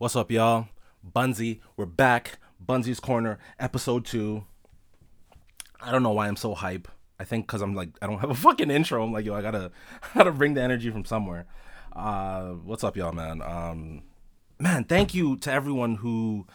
What's 0.00 0.14
up, 0.14 0.30
y'all? 0.30 0.68
Bunzy, 1.04 1.58
we're 1.76 1.84
back. 1.84 2.38
Bunzy's 2.64 3.00
Corner, 3.00 3.36
episode 3.58 4.04
two. 4.04 4.44
I 5.80 5.90
don't 5.90 6.04
know 6.04 6.12
why 6.12 6.28
I'm 6.28 6.36
so 6.36 6.54
hype. 6.54 6.86
I 7.18 7.24
think 7.24 7.48
because 7.48 7.62
I'm 7.62 7.74
like 7.74 7.88
I 8.00 8.06
don't 8.06 8.20
have 8.20 8.30
a 8.30 8.34
fucking 8.36 8.70
intro. 8.70 9.02
I'm 9.02 9.12
like 9.12 9.24
yo, 9.24 9.34
I 9.34 9.42
gotta 9.42 9.72
I 10.00 10.06
gotta 10.18 10.30
bring 10.30 10.54
the 10.54 10.62
energy 10.62 10.92
from 10.92 11.04
somewhere. 11.04 11.46
Uh, 11.92 12.50
what's 12.50 12.84
up, 12.84 12.96
y'all, 12.96 13.10
man? 13.10 13.42
Um, 13.42 14.02
man, 14.60 14.84
thank 14.84 15.16
you 15.16 15.36
to 15.38 15.52
everyone 15.52 15.96
who. 15.96 16.46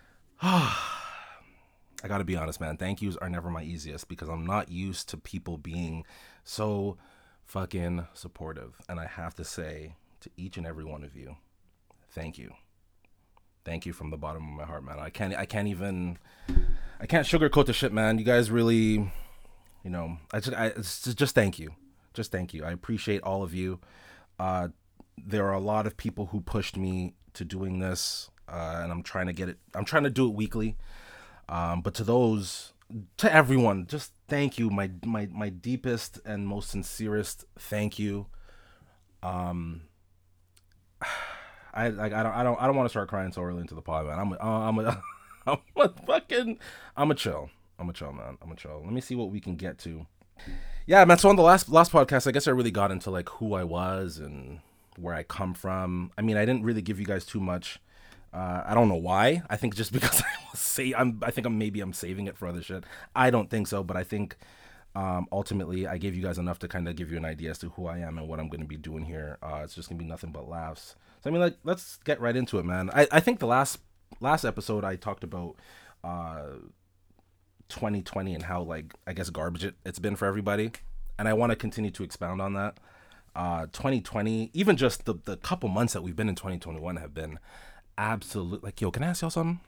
I 0.42 2.08
gotta 2.08 2.24
be 2.24 2.36
honest, 2.36 2.62
man. 2.62 2.78
Thank 2.78 3.02
yous 3.02 3.18
are 3.18 3.28
never 3.28 3.50
my 3.50 3.62
easiest 3.62 4.08
because 4.08 4.30
I'm 4.30 4.46
not 4.46 4.70
used 4.70 5.10
to 5.10 5.18
people 5.18 5.58
being 5.58 6.06
so 6.44 6.96
fucking 7.44 8.06
supportive. 8.14 8.80
And 8.88 8.98
I 8.98 9.04
have 9.04 9.34
to 9.34 9.44
say 9.44 9.96
to 10.20 10.30
each 10.38 10.56
and 10.56 10.66
every 10.66 10.86
one 10.86 11.04
of 11.04 11.14
you, 11.14 11.36
thank 12.08 12.38
you. 12.38 12.54
Thank 13.64 13.86
you 13.86 13.92
from 13.92 14.10
the 14.10 14.16
bottom 14.16 14.48
of 14.48 14.54
my 14.54 14.64
heart, 14.64 14.84
man. 14.84 14.98
I 14.98 15.10
can't 15.10 15.34
I 15.34 15.44
can't 15.44 15.68
even 15.68 16.18
I 17.00 17.06
can't 17.06 17.26
sugarcoat 17.26 17.66
the 17.66 17.72
shit, 17.72 17.92
man. 17.92 18.18
You 18.18 18.24
guys 18.24 18.50
really 18.50 19.12
you 19.82 19.90
know, 19.90 20.18
I 20.32 20.40
just 20.40 20.56
I 20.56 20.70
just, 20.70 21.18
just 21.18 21.34
thank 21.34 21.58
you. 21.58 21.70
Just 22.14 22.32
thank 22.32 22.52
you. 22.52 22.64
I 22.64 22.72
appreciate 22.72 23.22
all 23.22 23.42
of 23.42 23.54
you. 23.54 23.80
Uh 24.38 24.68
there 25.22 25.46
are 25.46 25.54
a 25.54 25.60
lot 25.60 25.86
of 25.86 25.96
people 25.96 26.26
who 26.26 26.40
pushed 26.40 26.76
me 26.76 27.14
to 27.34 27.44
doing 27.44 27.78
this 27.78 28.30
uh, 28.48 28.80
and 28.82 28.90
I'm 28.90 29.02
trying 29.02 29.26
to 29.26 29.32
get 29.32 29.48
it 29.48 29.58
I'm 29.74 29.84
trying 29.84 30.04
to 30.04 30.10
do 30.10 30.26
it 30.26 30.34
weekly. 30.34 30.76
Um, 31.48 31.80
but 31.80 31.94
to 31.94 32.04
those, 32.04 32.72
to 33.16 33.32
everyone, 33.32 33.86
just 33.86 34.12
thank 34.28 34.58
you. 34.58 34.70
My 34.70 34.90
my 35.04 35.28
my 35.30 35.48
deepest 35.48 36.20
and 36.24 36.46
most 36.46 36.70
sincerest 36.70 37.44
thank 37.58 37.98
you. 37.98 38.26
Um, 39.22 39.82
I 41.72 41.88
like 41.88 42.12
I 42.12 42.22
don't 42.22 42.32
I 42.32 42.42
don't 42.42 42.60
I 42.60 42.66
don't 42.66 42.76
want 42.76 42.86
to 42.86 42.90
start 42.90 43.08
crying 43.08 43.32
so 43.32 43.42
early 43.42 43.60
into 43.60 43.74
the 43.74 43.82
pod, 43.82 44.06
man. 44.06 44.18
I'm 44.18 44.32
a, 44.32 44.36
I'm 44.38 44.78
a, 44.78 45.02
I'm 45.46 45.58
a 45.76 45.88
fucking 46.06 46.58
I'm 46.96 47.10
a 47.10 47.14
chill. 47.14 47.50
I'm 47.78 47.88
a 47.88 47.92
chill, 47.92 48.12
man. 48.12 48.38
I'm 48.42 48.52
a 48.52 48.56
chill. 48.56 48.82
Let 48.84 48.92
me 48.92 49.00
see 49.00 49.14
what 49.14 49.30
we 49.30 49.40
can 49.40 49.56
get 49.56 49.78
to. 49.80 50.06
Yeah, 50.86 51.04
man. 51.04 51.18
So 51.18 51.28
on 51.28 51.36
the 51.36 51.42
last 51.42 51.68
last 51.68 51.92
podcast, 51.92 52.26
I 52.26 52.30
guess 52.30 52.48
I 52.48 52.50
really 52.50 52.70
got 52.70 52.90
into 52.90 53.10
like 53.10 53.28
who 53.28 53.54
I 53.54 53.64
was 53.64 54.18
and 54.18 54.60
where 54.96 55.14
I 55.14 55.22
come 55.22 55.54
from. 55.54 56.12
I 56.18 56.22
mean, 56.22 56.36
I 56.36 56.44
didn't 56.44 56.64
really 56.64 56.82
give 56.82 56.98
you 56.98 57.06
guys 57.06 57.24
too 57.24 57.40
much 57.40 57.80
uh, 58.32 58.62
I 58.64 58.74
don't 58.74 58.88
know 58.88 58.94
why. 58.94 59.42
I 59.50 59.56
think 59.56 59.74
just 59.74 59.92
because 59.92 60.22
I 60.22 60.56
say 60.56 60.94
I'm, 60.96 61.20
I 61.22 61.30
think 61.30 61.46
I'm 61.46 61.58
maybe 61.58 61.80
I'm 61.80 61.92
saving 61.92 62.26
it 62.26 62.36
for 62.36 62.46
other 62.46 62.62
shit. 62.62 62.84
I 63.14 63.30
don't 63.30 63.50
think 63.50 63.66
so, 63.66 63.82
but 63.82 63.96
I 63.96 64.04
think 64.04 64.36
um, 64.94 65.26
ultimately 65.32 65.86
I 65.86 65.98
gave 65.98 66.14
you 66.14 66.22
guys 66.22 66.38
enough 66.38 66.58
to 66.60 66.68
kind 66.68 66.88
of 66.88 66.96
give 66.96 67.10
you 67.10 67.16
an 67.16 67.24
idea 67.24 67.50
as 67.50 67.58
to 67.58 67.70
who 67.70 67.86
I 67.86 67.98
am 67.98 68.18
and 68.18 68.28
what 68.28 68.40
I'm 68.40 68.48
going 68.48 68.60
to 68.60 68.66
be 68.66 68.76
doing 68.76 69.04
here. 69.04 69.38
Uh, 69.42 69.60
it's 69.64 69.74
just 69.74 69.88
gonna 69.88 69.98
be 69.98 70.04
nothing 70.04 70.32
but 70.32 70.48
laughs. 70.48 70.96
So 71.22 71.30
I 71.30 71.32
mean, 71.32 71.40
like, 71.40 71.56
let's 71.64 71.98
get 71.98 72.20
right 72.20 72.34
into 72.34 72.58
it, 72.58 72.64
man. 72.64 72.90
I, 72.92 73.06
I 73.12 73.20
think 73.20 73.38
the 73.38 73.46
last 73.46 73.78
last 74.20 74.44
episode 74.44 74.84
I 74.84 74.96
talked 74.96 75.24
about 75.24 75.56
uh, 76.02 76.56
2020 77.68 78.34
and 78.34 78.44
how 78.44 78.62
like 78.62 78.94
I 79.06 79.12
guess 79.12 79.30
garbage 79.30 79.64
it, 79.64 79.74
it's 79.84 79.98
been 79.98 80.16
for 80.16 80.26
everybody, 80.26 80.72
and 81.18 81.28
I 81.28 81.34
want 81.34 81.50
to 81.50 81.56
continue 81.56 81.90
to 81.90 82.02
expound 82.02 82.40
on 82.40 82.54
that. 82.54 82.78
Uh, 83.36 83.66
2020, 83.66 84.50
even 84.52 84.76
just 84.76 85.04
the 85.04 85.14
the 85.24 85.36
couple 85.36 85.68
months 85.68 85.92
that 85.92 86.02
we've 86.02 86.16
been 86.16 86.28
in 86.28 86.34
2021 86.34 86.96
have 86.96 87.14
been 87.14 87.38
absolute 88.00 88.64
like 88.64 88.80
yo 88.80 88.90
can 88.90 89.02
i 89.02 89.08
ask 89.08 89.20
y'all 89.20 89.30
something 89.30 89.60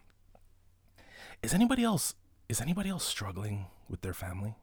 is 1.42 1.52
anybody 1.52 1.84
else 1.84 2.14
is 2.48 2.62
anybody 2.62 2.88
else 2.88 3.04
struggling 3.04 3.66
with 3.90 4.00
their 4.00 4.14
family 4.14 4.54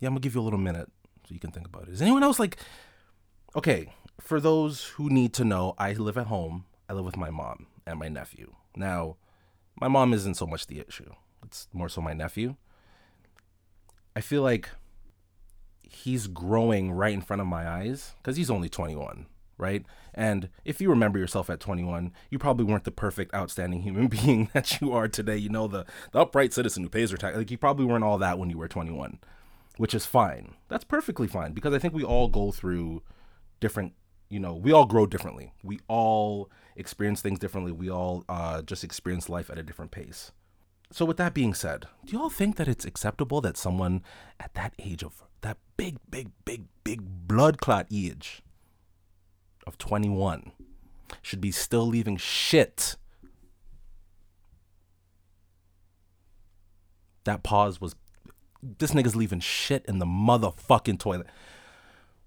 yeah 0.00 0.06
i'm 0.06 0.12
gonna 0.12 0.20
give 0.20 0.34
you 0.34 0.40
a 0.40 0.42
little 0.42 0.58
minute 0.58 0.90
so 1.26 1.32
you 1.32 1.40
can 1.40 1.50
think 1.50 1.66
about 1.66 1.84
it 1.84 1.94
is 1.94 2.02
anyone 2.02 2.22
else 2.22 2.38
like 2.38 2.58
okay 3.56 3.92
for 4.20 4.40
those 4.40 4.84
who 4.96 5.08
need 5.08 5.32
to 5.32 5.44
know 5.44 5.74
i 5.78 5.92
live 5.92 6.18
at 6.18 6.26
home 6.26 6.64
i 6.88 6.92
live 6.92 7.04
with 7.04 7.16
my 7.16 7.30
mom 7.30 7.66
and 7.86 7.98
my 7.98 8.08
nephew 8.08 8.52
now 8.76 9.16
my 9.80 9.88
mom 9.88 10.12
isn't 10.12 10.34
so 10.34 10.46
much 10.46 10.66
the 10.66 10.80
issue 10.80 11.12
it's 11.44 11.68
more 11.72 11.88
so 11.88 12.00
my 12.00 12.12
nephew 12.12 12.56
i 14.14 14.20
feel 14.20 14.42
like 14.42 14.68
he's 15.82 16.26
growing 16.26 16.92
right 16.92 17.14
in 17.14 17.22
front 17.22 17.40
of 17.40 17.46
my 17.46 17.68
eyes 17.68 18.14
because 18.18 18.36
he's 18.36 18.50
only 18.50 18.68
21 18.68 19.26
right? 19.58 19.84
And 20.14 20.48
if 20.64 20.80
you 20.80 20.88
remember 20.88 21.18
yourself 21.18 21.50
at 21.50 21.60
21, 21.60 22.12
you 22.30 22.38
probably 22.38 22.64
weren't 22.64 22.84
the 22.84 22.90
perfect, 22.90 23.34
outstanding 23.34 23.82
human 23.82 24.06
being 24.08 24.48
that 24.54 24.80
you 24.80 24.92
are 24.92 25.08
today. 25.08 25.36
You 25.36 25.50
know, 25.50 25.66
the, 25.66 25.84
the 26.12 26.20
upright 26.20 26.52
citizen 26.54 26.84
who 26.84 26.88
pays 26.88 27.10
their 27.10 27.18
tax. 27.18 27.36
Like, 27.36 27.50
you 27.50 27.58
probably 27.58 27.84
weren't 27.84 28.04
all 28.04 28.18
that 28.18 28.38
when 28.38 28.48
you 28.48 28.56
were 28.56 28.68
21, 28.68 29.18
which 29.76 29.94
is 29.94 30.06
fine. 30.06 30.54
That's 30.68 30.84
perfectly 30.84 31.26
fine 31.26 31.52
because 31.52 31.74
I 31.74 31.78
think 31.78 31.92
we 31.92 32.04
all 32.04 32.28
go 32.28 32.52
through 32.52 33.02
different, 33.60 33.94
you 34.28 34.40
know, 34.40 34.54
we 34.54 34.72
all 34.72 34.86
grow 34.86 35.06
differently. 35.06 35.52
We 35.62 35.80
all 35.88 36.50
experience 36.76 37.20
things 37.20 37.38
differently. 37.38 37.72
We 37.72 37.90
all 37.90 38.24
uh, 38.28 38.62
just 38.62 38.84
experience 38.84 39.28
life 39.28 39.50
at 39.50 39.58
a 39.58 39.62
different 39.62 39.90
pace. 39.90 40.32
So, 40.90 41.04
with 41.04 41.18
that 41.18 41.34
being 41.34 41.52
said, 41.52 41.86
do 42.06 42.12
you 42.12 42.22
all 42.22 42.30
think 42.30 42.56
that 42.56 42.66
it's 42.66 42.86
acceptable 42.86 43.42
that 43.42 43.58
someone 43.58 44.02
at 44.40 44.54
that 44.54 44.72
age 44.78 45.02
of 45.02 45.22
that 45.42 45.58
big, 45.76 45.98
big, 46.10 46.30
big, 46.46 46.64
big 46.82 47.02
blood 47.26 47.60
clot 47.60 47.86
age, 47.92 48.42
of 49.68 49.78
21 49.78 50.50
should 51.22 51.40
be 51.40 51.52
still 51.52 51.86
leaving 51.86 52.16
shit. 52.16 52.96
That 57.24 57.44
pause 57.44 57.80
was 57.80 57.94
this 58.62 58.92
nigga's 58.92 59.14
leaving 59.14 59.40
shit 59.40 59.84
in 59.86 59.98
the 59.98 60.06
motherfucking 60.06 60.98
toilet. 60.98 61.28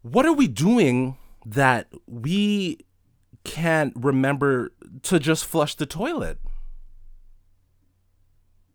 What 0.01 0.25
are 0.25 0.33
we 0.33 0.47
doing 0.47 1.17
that 1.45 1.87
we 2.07 2.79
can't 3.43 3.93
remember 3.95 4.71
to 5.03 5.19
just 5.19 5.45
flush 5.45 5.75
the 5.75 5.85
toilet? 5.85 6.39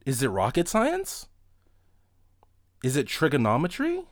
Is 0.04 0.22
it 0.22 0.28
rocket 0.28 0.69
science? 0.69 1.26
Is 2.84 2.97
it 2.97 3.09
trigonometry? 3.09 4.04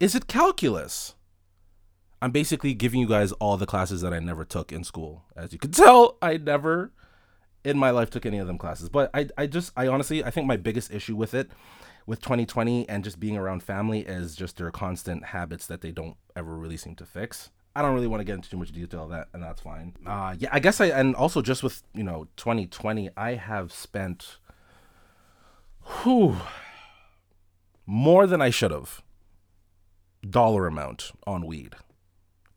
Is 0.00 0.14
it 0.14 0.28
calculus? 0.28 1.14
I'm 2.20 2.30
basically 2.30 2.74
giving 2.74 3.00
you 3.00 3.08
guys 3.08 3.32
all 3.32 3.56
the 3.56 3.66
classes 3.66 4.00
that 4.02 4.14
I 4.14 4.20
never 4.20 4.44
took 4.44 4.70
in 4.70 4.84
school. 4.84 5.24
As 5.36 5.52
you 5.52 5.58
can 5.58 5.72
tell, 5.72 6.18
I 6.22 6.36
never 6.36 6.92
in 7.64 7.76
my 7.76 7.90
life 7.90 8.10
took 8.10 8.24
any 8.24 8.38
of 8.38 8.46
them 8.46 8.58
classes. 8.58 8.88
But 8.88 9.10
I, 9.12 9.28
I 9.36 9.46
just, 9.48 9.72
I 9.76 9.88
honestly, 9.88 10.22
I 10.24 10.30
think 10.30 10.46
my 10.46 10.56
biggest 10.56 10.92
issue 10.92 11.16
with 11.16 11.34
it, 11.34 11.50
with 12.06 12.20
2020 12.20 12.88
and 12.88 13.04
just 13.04 13.20
being 13.20 13.36
around 13.36 13.62
family 13.62 14.00
is 14.00 14.34
just 14.34 14.56
their 14.56 14.70
constant 14.70 15.26
habits 15.26 15.66
that 15.66 15.80
they 15.80 15.92
don't 15.92 16.16
ever 16.36 16.56
really 16.56 16.76
seem 16.76 16.94
to 16.96 17.06
fix. 17.06 17.50
I 17.74 17.82
don't 17.82 17.94
really 17.94 18.06
want 18.06 18.20
to 18.20 18.24
get 18.24 18.34
into 18.34 18.50
too 18.50 18.58
much 18.58 18.72
detail 18.72 19.04
of 19.04 19.10
that, 19.10 19.28
and 19.32 19.42
that's 19.42 19.62
fine. 19.62 19.94
Uh, 20.06 20.34
yeah, 20.38 20.50
I 20.52 20.60
guess 20.60 20.80
I, 20.80 20.86
and 20.86 21.14
also 21.14 21.40
just 21.40 21.62
with, 21.62 21.82
you 21.94 22.02
know, 22.02 22.28
2020, 22.36 23.08
I 23.16 23.34
have 23.34 23.72
spent, 23.72 24.36
whew, 26.02 26.36
more 27.86 28.26
than 28.26 28.42
I 28.42 28.50
should 28.50 28.72
have 28.72 29.02
dollar 30.28 30.66
amount 30.66 31.12
on 31.26 31.46
weed 31.46 31.76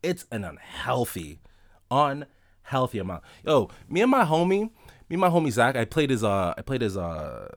it's 0.06 0.26
an 0.32 0.44
unhealthy, 0.44 1.40
unhealthy 1.90 3.00
amount. 3.00 3.24
Yo, 3.44 3.70
me 3.90 4.02
and 4.02 4.12
my 4.12 4.24
homie, 4.24 4.70
me 5.10 5.16
and 5.16 5.20
my 5.20 5.30
homie 5.30 5.52
Zach, 5.52 5.76
I 5.76 5.86
played 5.86 6.12
his 6.12 6.24
uh 6.24 6.54
I 6.58 6.62
played 6.62 6.82
his 6.82 6.96
uh 6.96 7.50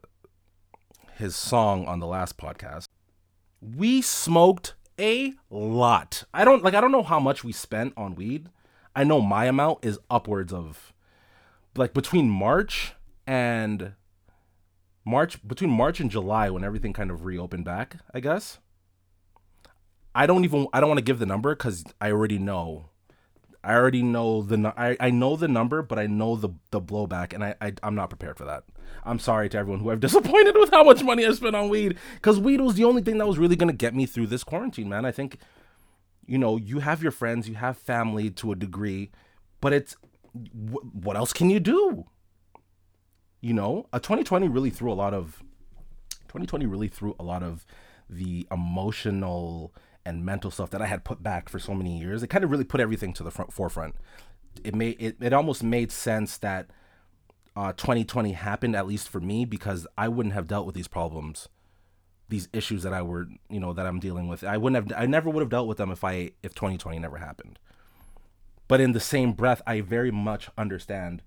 his 1.18 1.36
song 1.36 1.86
on 1.86 2.00
the 2.00 2.06
last 2.06 2.36
podcast. 2.36 2.86
We 3.60 4.00
smoked 4.02 4.74
a 4.98 5.34
lot. 5.50 6.24
I 6.32 6.44
don't 6.44 6.62
like 6.62 6.74
I 6.74 6.80
don't 6.80 6.92
know 6.92 7.02
how 7.02 7.20
much 7.20 7.44
we 7.44 7.52
spent 7.52 7.92
on 7.96 8.14
weed. 8.14 8.48
I 8.94 9.04
know 9.04 9.20
my 9.20 9.46
amount 9.46 9.84
is 9.84 9.98
upwards 10.10 10.52
of 10.52 10.92
like 11.76 11.92
between 11.92 12.30
March 12.30 12.94
and 13.26 13.94
March 15.04 15.46
between 15.46 15.70
March 15.70 16.00
and 16.00 16.10
July 16.10 16.50
when 16.50 16.64
everything 16.64 16.92
kind 16.92 17.10
of 17.10 17.24
reopened 17.24 17.64
back, 17.64 17.96
I 18.14 18.20
guess. 18.20 18.58
I 20.14 20.26
don't 20.26 20.44
even 20.44 20.68
I 20.72 20.80
don't 20.80 20.88
want 20.88 20.98
to 20.98 21.04
give 21.04 21.18
the 21.18 21.26
number 21.26 21.54
because 21.54 21.84
I 22.00 22.10
already 22.10 22.38
know. 22.38 22.90
I 23.64 23.74
already 23.74 24.02
know 24.02 24.42
the 24.42 24.72
I, 24.76 24.96
I 25.00 25.10
know 25.10 25.36
the 25.36 25.48
number, 25.48 25.82
but 25.82 25.98
I 25.98 26.06
know 26.06 26.36
the 26.36 26.50
the 26.70 26.80
blowback, 26.80 27.32
and 27.32 27.44
I, 27.44 27.54
I 27.60 27.72
I'm 27.82 27.94
not 27.94 28.08
prepared 28.08 28.38
for 28.38 28.44
that. 28.44 28.64
I'm 29.04 29.18
sorry 29.18 29.48
to 29.50 29.58
everyone 29.58 29.80
who 29.80 29.90
I've 29.90 30.00
disappointed 30.08 30.56
with 30.56 30.70
how 30.70 30.84
much 30.84 31.02
money 31.02 31.26
I 31.26 31.32
spent 31.32 31.56
on 31.56 31.68
weed, 31.68 31.96
because 32.14 32.38
weed 32.38 32.60
was 32.60 32.74
the 32.74 32.84
only 32.84 33.02
thing 33.02 33.18
that 33.18 33.26
was 33.26 33.38
really 33.38 33.56
gonna 33.56 33.72
get 33.72 33.94
me 33.94 34.06
through 34.06 34.28
this 34.28 34.44
quarantine, 34.44 34.88
man. 34.88 35.04
I 35.04 35.10
think, 35.10 35.38
you 36.26 36.38
know, 36.38 36.56
you 36.56 36.80
have 36.80 37.02
your 37.02 37.12
friends, 37.12 37.48
you 37.48 37.56
have 37.56 37.76
family 37.76 38.30
to 38.30 38.52
a 38.52 38.56
degree, 38.56 39.10
but 39.60 39.72
it's 39.72 39.96
wh- 40.32 40.94
what 40.94 41.16
else 41.16 41.32
can 41.32 41.50
you 41.50 41.60
do? 41.60 42.06
You 43.40 43.54
know, 43.54 43.88
a 43.92 44.00
2020 44.00 44.48
really 44.48 44.70
threw 44.70 44.92
a 44.92 44.94
lot 44.94 45.14
of 45.14 45.42
2020 46.28 46.66
really 46.66 46.88
threw 46.88 47.16
a 47.18 47.24
lot 47.24 47.42
of 47.42 47.64
the 48.08 48.46
emotional 48.50 49.72
and 50.08 50.24
mental 50.24 50.50
stuff 50.50 50.70
that 50.70 50.80
I 50.80 50.86
had 50.86 51.04
put 51.04 51.22
back 51.22 51.50
for 51.50 51.58
so 51.58 51.74
many 51.74 51.98
years. 51.98 52.22
It 52.22 52.28
kind 52.28 52.42
of 52.42 52.50
really 52.50 52.64
put 52.64 52.80
everything 52.80 53.12
to 53.14 53.22
the 53.22 53.30
front 53.30 53.52
forefront. 53.52 53.94
It 54.64 54.74
made 54.74 54.96
it, 54.98 55.16
it 55.20 55.32
almost 55.34 55.62
made 55.62 55.92
sense 55.92 56.38
that 56.38 56.70
uh, 57.54 57.72
2020 57.72 58.32
happened 58.32 58.74
at 58.74 58.86
least 58.86 59.08
for 59.08 59.20
me 59.20 59.44
because 59.44 59.86
I 59.98 60.08
wouldn't 60.08 60.34
have 60.34 60.48
dealt 60.48 60.64
with 60.64 60.74
these 60.74 60.88
problems, 60.88 61.48
these 62.28 62.48
issues 62.52 62.82
that 62.84 62.94
I 62.94 63.02
were 63.02 63.28
you 63.50 63.60
know 63.60 63.74
that 63.74 63.86
I'm 63.86 64.00
dealing 64.00 64.28
with. 64.28 64.42
I 64.42 64.56
wouldn't 64.56 64.90
have 64.90 65.00
I 65.00 65.06
never 65.06 65.28
would 65.28 65.42
have 65.42 65.50
dealt 65.50 65.68
with 65.68 65.76
them 65.76 65.90
if 65.90 66.02
I 66.02 66.32
if 66.42 66.54
2020 66.54 66.98
never 66.98 67.18
happened. 67.18 67.58
But 68.66 68.80
in 68.80 68.92
the 68.92 69.00
same 69.00 69.32
breath, 69.32 69.62
I 69.66 69.82
very 69.82 70.10
much 70.10 70.48
understand 70.56 71.22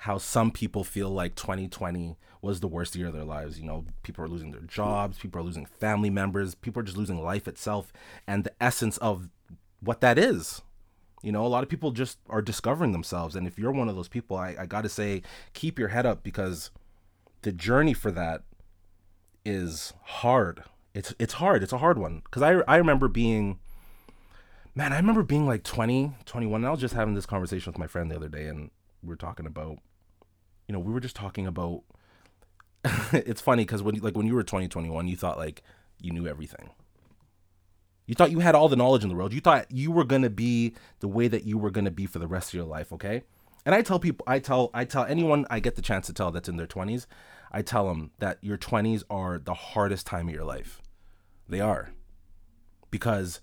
how 0.00 0.18
some 0.18 0.50
people 0.50 0.84
feel 0.84 1.10
like 1.10 1.34
2020 1.34 2.16
was 2.46 2.60
the 2.60 2.68
worst 2.68 2.94
year 2.96 3.08
of 3.08 3.12
their 3.12 3.24
lives. 3.24 3.58
You 3.58 3.66
know, 3.66 3.84
people 4.02 4.24
are 4.24 4.28
losing 4.28 4.52
their 4.52 4.60
jobs, 4.60 5.18
people 5.18 5.40
are 5.40 5.44
losing 5.44 5.66
family 5.66 6.10
members, 6.10 6.54
people 6.54 6.80
are 6.80 6.84
just 6.84 6.96
losing 6.96 7.22
life 7.22 7.48
itself 7.48 7.92
and 8.26 8.44
the 8.44 8.52
essence 8.60 8.96
of 8.98 9.28
what 9.80 10.00
that 10.00 10.18
is. 10.18 10.62
You 11.22 11.32
know, 11.32 11.44
a 11.44 11.48
lot 11.48 11.62
of 11.62 11.68
people 11.68 11.90
just 11.90 12.18
are 12.28 12.42
discovering 12.42 12.92
themselves. 12.92 13.34
And 13.34 13.46
if 13.46 13.58
you're 13.58 13.72
one 13.72 13.88
of 13.88 13.96
those 13.96 14.08
people, 14.08 14.36
I, 14.36 14.54
I 14.60 14.66
got 14.66 14.82
to 14.82 14.88
say, 14.88 15.22
keep 15.54 15.78
your 15.78 15.88
head 15.88 16.06
up 16.06 16.22
because 16.22 16.70
the 17.42 17.52
journey 17.52 17.94
for 17.94 18.10
that 18.12 18.42
is 19.44 19.92
hard. 20.02 20.62
It's 20.94 21.14
it's 21.18 21.34
hard. 21.34 21.62
It's 21.62 21.72
a 21.72 21.78
hard 21.78 21.98
one 21.98 22.22
because 22.24 22.42
I 22.42 22.62
I 22.68 22.76
remember 22.76 23.08
being 23.08 23.58
man, 24.74 24.92
I 24.92 24.96
remember 24.96 25.22
being 25.22 25.46
like 25.46 25.62
20, 25.62 26.12
21 26.26 26.60
and 26.60 26.66
I 26.66 26.70
was 26.70 26.80
just 26.80 26.94
having 26.94 27.14
this 27.14 27.26
conversation 27.26 27.72
with 27.72 27.78
my 27.78 27.86
friend 27.86 28.10
the 28.10 28.16
other 28.16 28.28
day 28.28 28.46
and 28.46 28.70
we 29.02 29.08
were 29.08 29.16
talking 29.16 29.46
about 29.46 29.78
you 30.68 30.72
know, 30.72 30.78
we 30.78 30.92
were 30.92 31.00
just 31.00 31.16
talking 31.16 31.46
about 31.46 31.82
it's 33.12 33.40
funny 33.40 33.64
cuz 33.64 33.82
when 33.82 33.96
like 33.96 34.16
when 34.16 34.26
you 34.26 34.34
were 34.34 34.42
20, 34.42 34.68
21, 34.68 35.08
you 35.08 35.16
thought 35.16 35.38
like 35.38 35.62
you 36.00 36.12
knew 36.12 36.26
everything. 36.26 36.70
You 38.06 38.14
thought 38.14 38.30
you 38.30 38.38
had 38.38 38.54
all 38.54 38.68
the 38.68 38.76
knowledge 38.76 39.02
in 39.02 39.08
the 39.08 39.16
world. 39.16 39.32
You 39.32 39.40
thought 39.40 39.70
you 39.70 39.90
were 39.90 40.04
to 40.04 40.30
be 40.30 40.74
the 41.00 41.08
way 41.08 41.26
that 41.28 41.44
you 41.44 41.58
were 41.58 41.70
to 41.70 41.90
be 41.90 42.06
for 42.06 42.20
the 42.20 42.28
rest 42.28 42.50
of 42.50 42.54
your 42.54 42.64
life, 42.64 42.92
okay? 42.92 43.22
And 43.64 43.74
I 43.74 43.82
tell 43.82 43.98
people 43.98 44.24
I 44.28 44.38
tell 44.38 44.70
I 44.72 44.84
tell 44.84 45.04
anyone 45.04 45.44
I 45.50 45.58
get 45.58 45.74
the 45.74 45.82
chance 45.82 46.06
to 46.06 46.12
tell 46.12 46.30
that's 46.30 46.48
in 46.48 46.56
their 46.56 46.68
20s, 46.68 47.06
I 47.50 47.62
tell 47.62 47.88
them 47.88 48.12
that 48.18 48.38
your 48.40 48.56
20s 48.56 49.02
are 49.10 49.38
the 49.38 49.54
hardest 49.54 50.06
time 50.06 50.28
of 50.28 50.34
your 50.34 50.44
life. 50.44 50.80
They 51.48 51.60
are. 51.60 51.90
Because 52.90 53.40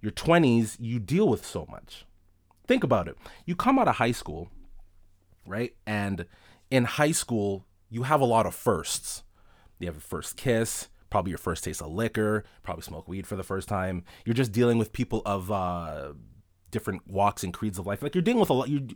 your 0.00 0.12
20s, 0.12 0.76
you 0.78 1.00
deal 1.00 1.28
with 1.28 1.44
so 1.44 1.66
much. 1.68 2.06
Think 2.66 2.84
about 2.84 3.08
it. 3.08 3.16
You 3.44 3.56
come 3.56 3.78
out 3.78 3.88
of 3.88 3.96
high 3.96 4.12
school, 4.12 4.48
right? 5.46 5.74
And 5.86 6.26
in 6.70 6.84
high 6.84 7.12
school, 7.12 7.64
you 7.90 8.04
have 8.04 8.20
a 8.20 8.24
lot 8.26 8.46
of 8.46 8.54
firsts. 8.54 9.22
You 9.78 9.86
have 9.88 9.96
a 9.96 10.00
first 10.00 10.36
kiss, 10.36 10.88
probably 11.10 11.30
your 11.30 11.38
first 11.38 11.64
taste 11.64 11.82
of 11.82 11.92
liquor, 11.92 12.44
probably 12.62 12.82
smoke 12.82 13.08
weed 13.08 13.26
for 13.26 13.36
the 13.36 13.42
first 13.42 13.68
time. 13.68 14.04
You're 14.24 14.34
just 14.34 14.52
dealing 14.52 14.78
with 14.78 14.92
people 14.92 15.22
of 15.26 15.50
uh, 15.50 16.12
different 16.70 17.06
walks 17.06 17.42
and 17.42 17.52
creeds 17.52 17.78
of 17.78 17.86
life. 17.86 18.02
Like 18.02 18.14
you're 18.14 18.22
dealing 18.22 18.40
with 18.40 18.50
a 18.50 18.54
lot. 18.54 18.68
You, 18.68 18.88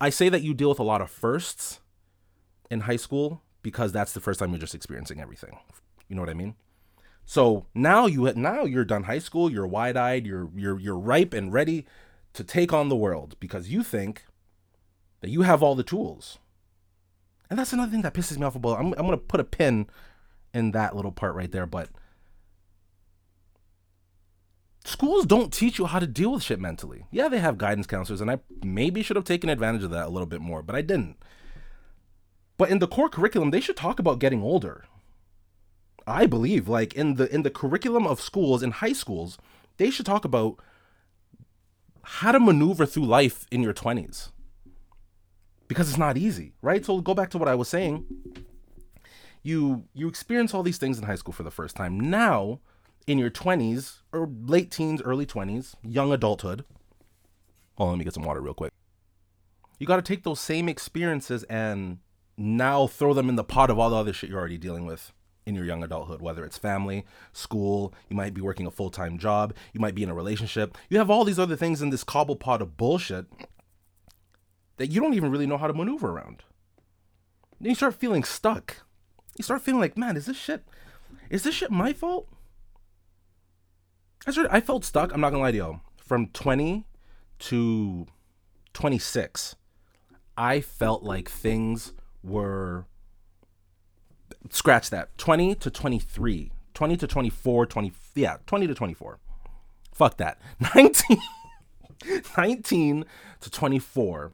I 0.00 0.10
say 0.10 0.28
that 0.28 0.42
you 0.42 0.54
deal 0.54 0.68
with 0.68 0.78
a 0.78 0.84
lot 0.84 1.00
of 1.00 1.10
firsts 1.10 1.80
in 2.70 2.80
high 2.80 2.96
school 2.96 3.42
because 3.62 3.92
that's 3.92 4.12
the 4.12 4.20
first 4.20 4.40
time 4.40 4.50
you're 4.50 4.58
just 4.60 4.74
experiencing 4.74 5.20
everything. 5.20 5.58
You 6.08 6.16
know 6.16 6.22
what 6.22 6.30
I 6.30 6.34
mean? 6.34 6.54
So 7.24 7.66
now 7.74 8.06
you 8.06 8.32
now 8.34 8.64
you're 8.64 8.86
done 8.86 9.02
high 9.02 9.18
school, 9.18 9.50
you're 9.50 9.66
wide-eyed, 9.66 10.26
you're 10.26 10.48
you're 10.56 10.80
you're 10.80 10.98
ripe 10.98 11.34
and 11.34 11.52
ready 11.52 11.84
to 12.32 12.42
take 12.42 12.72
on 12.72 12.88
the 12.88 12.96
world 12.96 13.36
because 13.40 13.68
you 13.68 13.82
think 13.82 14.24
that 15.20 15.28
you 15.28 15.42
have 15.42 15.62
all 15.62 15.74
the 15.74 15.82
tools. 15.82 16.38
And 17.50 17.58
that's 17.58 17.72
another 17.72 17.90
thing 17.90 18.02
that 18.02 18.14
pisses 18.14 18.38
me 18.38 18.44
off 18.44 18.56
about. 18.56 18.78
I'm 18.78 18.94
I'm 18.98 19.08
to 19.08 19.16
put 19.16 19.40
a 19.40 19.44
pin 19.44 19.86
in 20.52 20.72
that 20.72 20.94
little 20.94 21.12
part 21.12 21.34
right 21.34 21.50
there, 21.50 21.66
but 21.66 21.88
schools 24.84 25.26
don't 25.26 25.52
teach 25.52 25.78
you 25.78 25.86
how 25.86 25.98
to 25.98 26.06
deal 26.06 26.32
with 26.32 26.42
shit 26.42 26.60
mentally. 26.60 27.06
Yeah, 27.10 27.28
they 27.28 27.38
have 27.38 27.58
guidance 27.58 27.86
counselors 27.86 28.20
and 28.20 28.30
I 28.30 28.38
maybe 28.62 29.02
should 29.02 29.16
have 29.16 29.24
taken 29.24 29.50
advantage 29.50 29.82
of 29.82 29.90
that 29.90 30.06
a 30.06 30.10
little 30.10 30.26
bit 30.26 30.40
more, 30.40 30.62
but 30.62 30.74
I 30.74 30.82
didn't. 30.82 31.16
But 32.56 32.70
in 32.70 32.80
the 32.80 32.88
core 32.88 33.08
curriculum, 33.08 33.50
they 33.50 33.60
should 33.60 33.76
talk 33.76 33.98
about 33.98 34.18
getting 34.18 34.42
older. 34.42 34.84
I 36.06 36.26
believe, 36.26 36.68
like 36.68 36.94
in 36.94 37.14
the 37.14 37.32
in 37.32 37.42
the 37.42 37.50
curriculum 37.50 38.06
of 38.06 38.20
schools 38.20 38.62
in 38.62 38.72
high 38.72 38.94
schools, 38.94 39.38
they 39.76 39.90
should 39.90 40.06
talk 40.06 40.24
about 40.24 40.58
how 42.02 42.32
to 42.32 42.40
maneuver 42.40 42.86
through 42.86 43.04
life 43.04 43.46
in 43.50 43.62
your 43.62 43.74
twenties. 43.74 44.30
Because 45.68 45.88
it's 45.88 45.98
not 45.98 46.16
easy, 46.16 46.54
right? 46.62 46.84
So 46.84 47.00
go 47.00 47.14
back 47.14 47.30
to 47.30 47.38
what 47.38 47.48
I 47.48 47.54
was 47.54 47.68
saying. 47.68 48.04
You 49.42 49.84
you 49.94 50.08
experience 50.08 50.54
all 50.54 50.62
these 50.62 50.78
things 50.78 50.98
in 50.98 51.04
high 51.04 51.14
school 51.14 51.32
for 51.32 51.42
the 51.42 51.50
first 51.50 51.76
time. 51.76 52.00
Now, 52.00 52.60
in 53.06 53.18
your 53.18 53.30
twenties 53.30 54.02
or 54.12 54.28
late 54.44 54.70
teens, 54.70 55.00
early 55.02 55.26
twenties, 55.26 55.76
young 55.82 56.12
adulthood. 56.12 56.64
Hold 57.76 57.88
on, 57.88 57.92
let 57.92 57.98
me 57.98 58.04
get 58.04 58.14
some 58.14 58.24
water 58.24 58.40
real 58.40 58.54
quick. 58.54 58.72
You 59.78 59.86
got 59.86 59.96
to 59.96 60.02
take 60.02 60.24
those 60.24 60.40
same 60.40 60.68
experiences 60.68 61.44
and 61.44 61.98
now 62.36 62.86
throw 62.86 63.14
them 63.14 63.28
in 63.28 63.36
the 63.36 63.44
pot 63.44 63.70
of 63.70 63.78
all 63.78 63.90
the 63.90 63.96
other 63.96 64.12
shit 64.12 64.30
you're 64.30 64.38
already 64.38 64.58
dealing 64.58 64.86
with 64.86 65.12
in 65.46 65.54
your 65.54 65.64
young 65.64 65.82
adulthood, 65.82 66.20
whether 66.20 66.44
it's 66.44 66.58
family, 66.58 67.06
school, 67.32 67.94
you 68.08 68.16
might 68.16 68.34
be 68.34 68.40
working 68.40 68.66
a 68.66 68.70
full 68.70 68.90
time 68.90 69.18
job, 69.18 69.54
you 69.72 69.80
might 69.80 69.94
be 69.94 70.02
in 70.02 70.10
a 70.10 70.14
relationship. 70.14 70.76
You 70.90 70.98
have 70.98 71.10
all 71.10 71.24
these 71.24 71.38
other 71.38 71.56
things 71.56 71.80
in 71.80 71.90
this 71.90 72.04
cobble 72.04 72.36
pot 72.36 72.60
of 72.60 72.76
bullshit 72.76 73.26
that 74.78 74.88
you 74.88 75.00
don't 75.00 75.14
even 75.14 75.30
really 75.30 75.46
know 75.46 75.58
how 75.58 75.66
to 75.66 75.74
maneuver 75.74 76.10
around. 76.10 76.42
Then 77.60 77.70
you 77.70 77.74
start 77.74 77.94
feeling 77.94 78.24
stuck. 78.24 78.78
You 79.36 79.44
start 79.44 79.62
feeling 79.62 79.80
like, 79.80 79.98
man, 79.98 80.16
is 80.16 80.26
this 80.26 80.36
shit, 80.36 80.64
is 81.28 81.42
this 81.42 81.54
shit 81.54 81.70
my 81.70 81.92
fault? 81.92 82.28
I 84.26 84.30
started, 84.30 84.52
I 84.52 84.60
felt 84.60 84.84
stuck. 84.84 85.12
I'm 85.12 85.20
not 85.20 85.30
gonna 85.30 85.42
lie 85.42 85.52
to 85.52 85.56
you. 85.56 85.80
From 85.96 86.28
20 86.28 86.86
to 87.40 88.06
26, 88.72 89.56
I 90.36 90.60
felt 90.60 91.02
like 91.02 91.28
things 91.28 91.92
were 92.22 92.86
scratch 94.50 94.90
that 94.90 95.16
20 95.18 95.54
to 95.56 95.70
23 95.70 96.52
20 96.74 96.96
to 96.96 97.06
24 97.06 97.66
20 97.66 97.92
yeah 98.14 98.36
20 98.46 98.66
to 98.66 98.74
24 98.74 99.18
fuck 99.92 100.16
that 100.18 100.38
19 100.74 101.18
19 102.36 103.04
to 103.40 103.50
24 103.50 104.32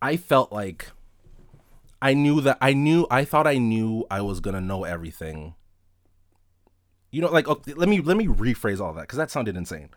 i 0.00 0.16
felt 0.16 0.52
like 0.52 0.90
i 2.00 2.14
knew 2.14 2.40
that 2.40 2.58
i 2.60 2.72
knew 2.72 3.06
i 3.10 3.24
thought 3.24 3.46
i 3.46 3.58
knew 3.58 4.04
i 4.10 4.20
was 4.20 4.40
gonna 4.40 4.60
know 4.60 4.84
everything 4.84 5.54
you 7.10 7.20
know 7.20 7.30
like 7.30 7.48
okay, 7.48 7.72
let 7.74 7.88
me 7.88 8.00
let 8.00 8.16
me 8.16 8.26
rephrase 8.26 8.80
all 8.80 8.92
that 8.92 9.02
because 9.02 9.18
that 9.18 9.30
sounded 9.30 9.56
insane 9.56 9.88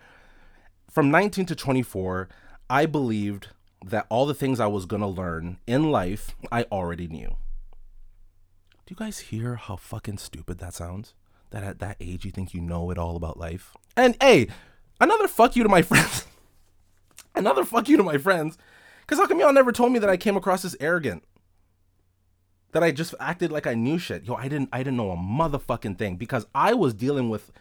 from 0.90 1.12
19 1.12 1.46
to 1.46 1.56
24 1.56 2.30
i 2.70 2.86
believed 2.86 3.48
that 3.86 4.06
all 4.10 4.26
the 4.26 4.34
things 4.34 4.60
I 4.60 4.68
was 4.68 4.86
to 4.86 5.08
learn 5.08 5.58
in 5.66 5.92
life, 5.92 6.36
I 6.52 6.64
already 6.72 7.08
knew. 7.08 7.36
Do 8.86 8.92
you 8.92 8.96
guys 8.96 9.20
hear 9.20 9.56
how 9.56 9.76
fucking 9.76 10.18
stupid 10.18 10.60
that 10.60 10.74
sounds? 10.74 11.14
That 11.50 11.64
at 11.64 11.80
that 11.80 11.98
age 12.00 12.24
you 12.26 12.32
think 12.32 12.54
you 12.54 12.62
know 12.62 12.92
it 12.92 12.98
all 12.98 13.16
about 13.16 13.38
life? 13.38 13.76
And 13.98 14.16
hey, 14.22 14.48
another 15.00 15.28
fuck 15.28 15.56
you 15.56 15.64
to 15.64 15.70
my 15.70 15.82
friends. 15.82 16.26
another 17.36 17.66
fuck 17.66 17.90
you 17.90 17.98
to 17.98 18.04
my 18.04 18.18
friends. 18.18 18.58
Because 19.02 19.20
how 19.20 19.28
come 19.28 19.40
y'all 19.40 19.54
never 19.54 19.72
told 19.72 19.92
me 19.92 20.00
that 20.00 20.10
I 20.10 20.18
came 20.18 20.38
across 20.38 20.64
as 20.66 20.76
arrogant? 20.80 21.24
That 22.72 22.84
I 22.84 22.92
just 22.92 23.14
acted 23.20 23.52
like 23.52 23.68
I 23.68 23.74
knew 23.74 23.98
shit. 23.98 24.24
Yo, 24.24 24.36
I 24.36 24.48
didn't 24.48 24.70
I 24.72 24.80
didn't 24.80 24.98
know 24.98 25.12
a 25.12 25.18
motherfucking 25.18 25.98
thing 25.98 26.16
because 26.16 26.46
I 26.56 26.74
was 26.74 26.94
dealing 26.94 27.30
with 27.30 27.52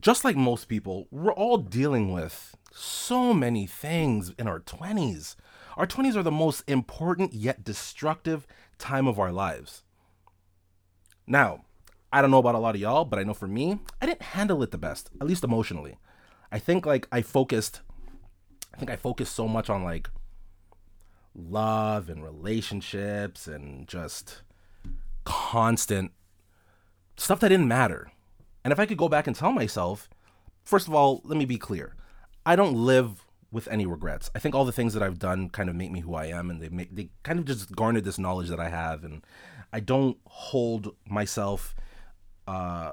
just 0.00 0.24
like 0.24 0.36
most 0.36 0.66
people, 0.66 1.06
we're 1.10 1.32
all 1.32 1.58
dealing 1.58 2.12
with 2.12 2.56
so 2.72 3.34
many 3.34 3.66
things 3.66 4.32
in 4.38 4.46
our 4.46 4.60
20s. 4.60 5.36
Our 5.76 5.86
20s 5.86 6.16
are 6.16 6.22
the 6.22 6.30
most 6.30 6.62
important 6.66 7.34
yet 7.34 7.64
destructive 7.64 8.46
time 8.78 9.06
of 9.06 9.18
our 9.18 9.32
lives. 9.32 9.82
Now, 11.26 11.64
I 12.12 12.20
don't 12.20 12.30
know 12.30 12.38
about 12.38 12.54
a 12.54 12.58
lot 12.58 12.74
of 12.74 12.80
y'all, 12.80 13.04
but 13.04 13.18
I 13.18 13.22
know 13.22 13.34
for 13.34 13.48
me, 13.48 13.80
I 14.00 14.06
didn't 14.06 14.22
handle 14.22 14.62
it 14.62 14.70
the 14.70 14.78
best, 14.78 15.10
at 15.20 15.26
least 15.26 15.44
emotionally. 15.44 15.98
I 16.50 16.58
think 16.58 16.84
like 16.84 17.08
I 17.10 17.22
focused 17.22 17.80
I 18.74 18.78
think 18.78 18.90
I 18.90 18.96
focused 18.96 19.34
so 19.34 19.46
much 19.46 19.70
on 19.70 19.84
like 19.84 20.10
love 21.34 22.08
and 22.08 22.24
relationships 22.24 23.46
and 23.46 23.86
just 23.86 24.42
constant 25.24 26.12
stuff 27.16 27.40
that 27.40 27.48
didn't 27.48 27.68
matter. 27.68 28.10
And 28.64 28.72
if 28.72 28.78
I 28.78 28.86
could 28.86 28.98
go 28.98 29.08
back 29.08 29.26
and 29.26 29.34
tell 29.34 29.52
myself, 29.52 30.08
first 30.62 30.88
of 30.88 30.94
all, 30.94 31.20
let 31.24 31.36
me 31.36 31.44
be 31.44 31.58
clear. 31.58 31.94
I 32.44 32.56
don't 32.56 32.74
live 32.74 33.24
with 33.50 33.68
any 33.68 33.86
regrets. 33.86 34.30
I 34.34 34.38
think 34.38 34.54
all 34.54 34.64
the 34.64 34.72
things 34.72 34.94
that 34.94 35.02
I've 35.02 35.18
done 35.18 35.50
kind 35.50 35.68
of 35.68 35.76
make 35.76 35.90
me 35.92 36.00
who 36.00 36.14
I 36.14 36.26
am 36.26 36.50
and 36.50 36.60
they 36.60 36.68
make 36.68 36.94
they 36.94 37.10
kind 37.22 37.38
of 37.38 37.44
just 37.44 37.74
garnered 37.76 38.04
this 38.04 38.18
knowledge 38.18 38.48
that 38.48 38.58
I 38.58 38.70
have 38.70 39.04
and 39.04 39.24
I 39.72 39.80
don't 39.80 40.18
hold 40.24 40.94
myself 41.06 41.74
uh 42.48 42.92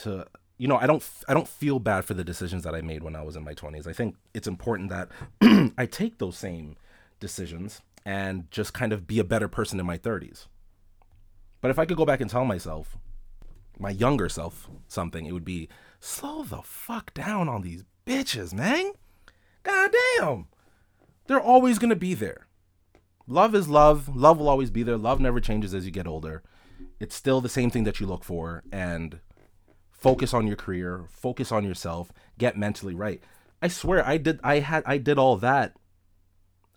to 0.00 0.26
you 0.62 0.68
know, 0.68 0.76
I 0.76 0.86
don't 0.86 1.04
I 1.26 1.34
don't 1.34 1.48
feel 1.48 1.80
bad 1.80 2.04
for 2.04 2.14
the 2.14 2.22
decisions 2.22 2.62
that 2.62 2.72
I 2.72 2.82
made 2.82 3.02
when 3.02 3.16
I 3.16 3.22
was 3.22 3.34
in 3.34 3.42
my 3.42 3.52
20s. 3.52 3.88
I 3.88 3.92
think 3.92 4.14
it's 4.32 4.46
important 4.46 4.90
that 4.90 5.08
I 5.76 5.86
take 5.86 6.18
those 6.18 6.38
same 6.38 6.76
decisions 7.18 7.82
and 8.04 8.48
just 8.52 8.72
kind 8.72 8.92
of 8.92 9.08
be 9.08 9.18
a 9.18 9.24
better 9.24 9.48
person 9.48 9.80
in 9.80 9.86
my 9.86 9.98
30s. 9.98 10.46
But 11.60 11.72
if 11.72 11.80
I 11.80 11.84
could 11.84 11.96
go 11.96 12.04
back 12.04 12.20
and 12.20 12.30
tell 12.30 12.44
myself, 12.44 12.96
my 13.76 13.90
younger 13.90 14.28
self 14.28 14.70
something, 14.86 15.26
it 15.26 15.32
would 15.32 15.44
be 15.44 15.68
slow 15.98 16.44
the 16.44 16.62
fuck 16.62 17.12
down 17.12 17.48
on 17.48 17.62
these 17.62 17.82
bitches, 18.06 18.54
man. 18.54 18.92
God 19.64 19.92
damn. 20.16 20.46
They're 21.26 21.40
always 21.40 21.80
gonna 21.80 21.96
be 21.96 22.14
there. 22.14 22.46
Love 23.26 23.56
is 23.56 23.66
love. 23.66 24.14
Love 24.14 24.38
will 24.38 24.48
always 24.48 24.70
be 24.70 24.84
there. 24.84 24.96
Love 24.96 25.18
never 25.18 25.40
changes 25.40 25.74
as 25.74 25.86
you 25.86 25.90
get 25.90 26.06
older. 26.06 26.44
It's 27.00 27.16
still 27.16 27.40
the 27.40 27.48
same 27.48 27.68
thing 27.68 27.82
that 27.82 27.98
you 27.98 28.06
look 28.06 28.22
for 28.22 28.62
and 28.70 29.18
focus 30.02 30.34
on 30.34 30.48
your 30.48 30.56
career, 30.56 31.04
focus 31.08 31.52
on 31.52 31.64
yourself, 31.64 32.12
get 32.36 32.58
mentally 32.58 32.94
right. 32.94 33.22
I 33.62 33.68
swear 33.68 34.04
I 34.04 34.16
did 34.16 34.40
I 34.42 34.58
had 34.58 34.82
I 34.84 34.98
did 34.98 35.16
all 35.16 35.36
that. 35.36 35.76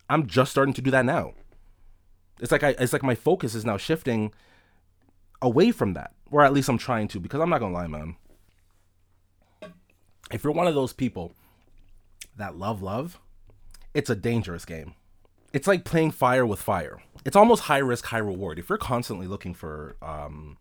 I'm 0.08 0.28
just 0.28 0.52
starting 0.52 0.76
to 0.76 0.82
do 0.82 0.92
that 0.92 1.06
now. 1.06 1.34
It's 2.40 2.52
like 2.52 2.64
I 2.64 2.76
it's 2.78 2.94
like 2.94 3.02
my 3.02 3.16
focus 3.16 3.56
is 3.56 3.66
now 3.66 3.78
shifting 3.78 4.32
away 5.42 5.72
from 5.72 5.94
that. 5.94 6.12
Or 6.30 6.44
at 6.44 6.54
least 6.54 6.70
I'm 6.70 6.78
trying 6.78 7.08
to 7.10 7.20
because 7.20 7.42
I'm 7.42 7.50
not 7.50 7.60
going 7.60 7.74
to 7.74 7.80
lie, 7.80 7.88
man. 7.88 8.16
If 10.32 10.44
you're 10.44 10.54
one 10.54 10.68
of 10.68 10.76
those 10.76 10.94
people 10.94 11.34
that 12.38 12.58
love 12.58 12.84
love, 12.84 13.20
it's 13.94 14.10
a 14.10 14.16
dangerous 14.16 14.66
game. 14.66 14.94
It's 15.54 15.68
like 15.68 15.84
playing 15.84 16.12
fire 16.12 16.46
with 16.46 16.62
fire. 16.62 17.02
It's 17.26 17.36
almost 17.36 17.64
high 17.64 17.80
risk, 17.80 18.06
high 18.06 18.18
reward. 18.20 18.60
If 18.60 18.70
you're 18.70 18.78
constantly 18.78 19.26
looking 19.26 19.54
for 19.54 19.96
um, 20.02 20.58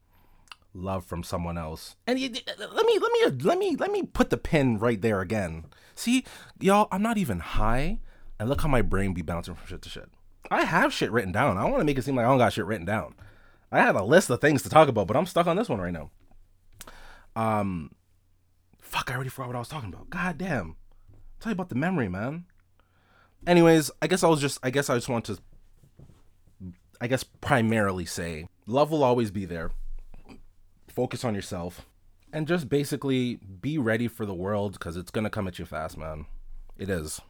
love 0.74 1.06
from 1.06 1.22
someone 1.22 1.56
else, 1.56 1.96
and 2.06 2.18
you, 2.18 2.28
let 2.28 2.86
me 2.86 2.98
let 2.98 3.12
me 3.12 3.42
let 3.42 3.58
me 3.58 3.76
let 3.76 3.90
me 3.90 4.02
put 4.02 4.30
the 4.30 4.36
pin 4.36 4.78
right 4.78 5.00
there 5.00 5.20
again. 5.20 5.66
See, 5.94 6.24
y'all, 6.60 6.88
I'm 6.90 7.02
not 7.02 7.16
even 7.16 7.38
high, 7.38 8.00
and 8.38 8.48
look 8.48 8.60
how 8.60 8.68
my 8.68 8.82
brain 8.82 9.14
be 9.14 9.22
bouncing 9.22 9.54
from 9.54 9.66
shit 9.66 9.82
to 9.82 9.88
shit. 9.88 10.10
I 10.50 10.64
have 10.64 10.92
shit 10.92 11.10
written 11.12 11.32
down. 11.32 11.56
I 11.56 11.64
want 11.64 11.78
to 11.78 11.84
make 11.84 11.96
it 11.96 12.04
seem 12.04 12.16
like 12.16 12.26
I 12.26 12.28
don't 12.28 12.38
got 12.38 12.52
shit 12.52 12.66
written 12.66 12.84
down. 12.84 13.14
I 13.72 13.78
have 13.78 13.96
a 13.96 14.04
list 14.04 14.30
of 14.30 14.40
things 14.40 14.62
to 14.62 14.68
talk 14.68 14.88
about, 14.88 15.06
but 15.06 15.16
I'm 15.16 15.26
stuck 15.26 15.46
on 15.46 15.56
this 15.56 15.68
one 15.68 15.80
right 15.80 15.92
now. 15.92 16.10
Um, 17.34 17.92
fuck, 18.80 19.10
I 19.10 19.14
already 19.14 19.30
forgot 19.30 19.48
what 19.48 19.56
I 19.56 19.60
was 19.60 19.68
talking 19.68 19.92
about. 19.92 20.10
God 20.10 20.38
damn. 20.38 20.76
Tell 21.40 21.50
you 21.50 21.54
about 21.54 21.70
the 21.70 21.74
memory, 21.74 22.08
man. 22.08 22.44
Anyways, 23.46 23.90
I 24.00 24.06
guess 24.06 24.22
I 24.22 24.28
was 24.28 24.40
just, 24.40 24.58
I 24.62 24.70
guess 24.70 24.88
I 24.88 24.94
just 24.94 25.08
want 25.08 25.24
to, 25.26 25.38
I 27.00 27.06
guess 27.06 27.24
primarily 27.24 28.04
say, 28.04 28.48
love 28.66 28.90
will 28.90 29.02
always 29.02 29.30
be 29.30 29.44
there. 29.44 29.70
Focus 30.94 31.24
on 31.24 31.34
yourself. 31.34 31.86
And 32.32 32.46
just 32.46 32.68
basically 32.68 33.36
be 33.36 33.78
ready 33.78 34.08
for 34.08 34.26
the 34.26 34.34
world 34.34 34.74
because 34.74 34.96
it's 34.96 35.10
to 35.10 35.30
come 35.30 35.48
at 35.48 35.58
you 35.58 35.64
fast, 35.64 35.96
man. 35.96 36.26
It 36.78 36.88
is. 36.88 37.20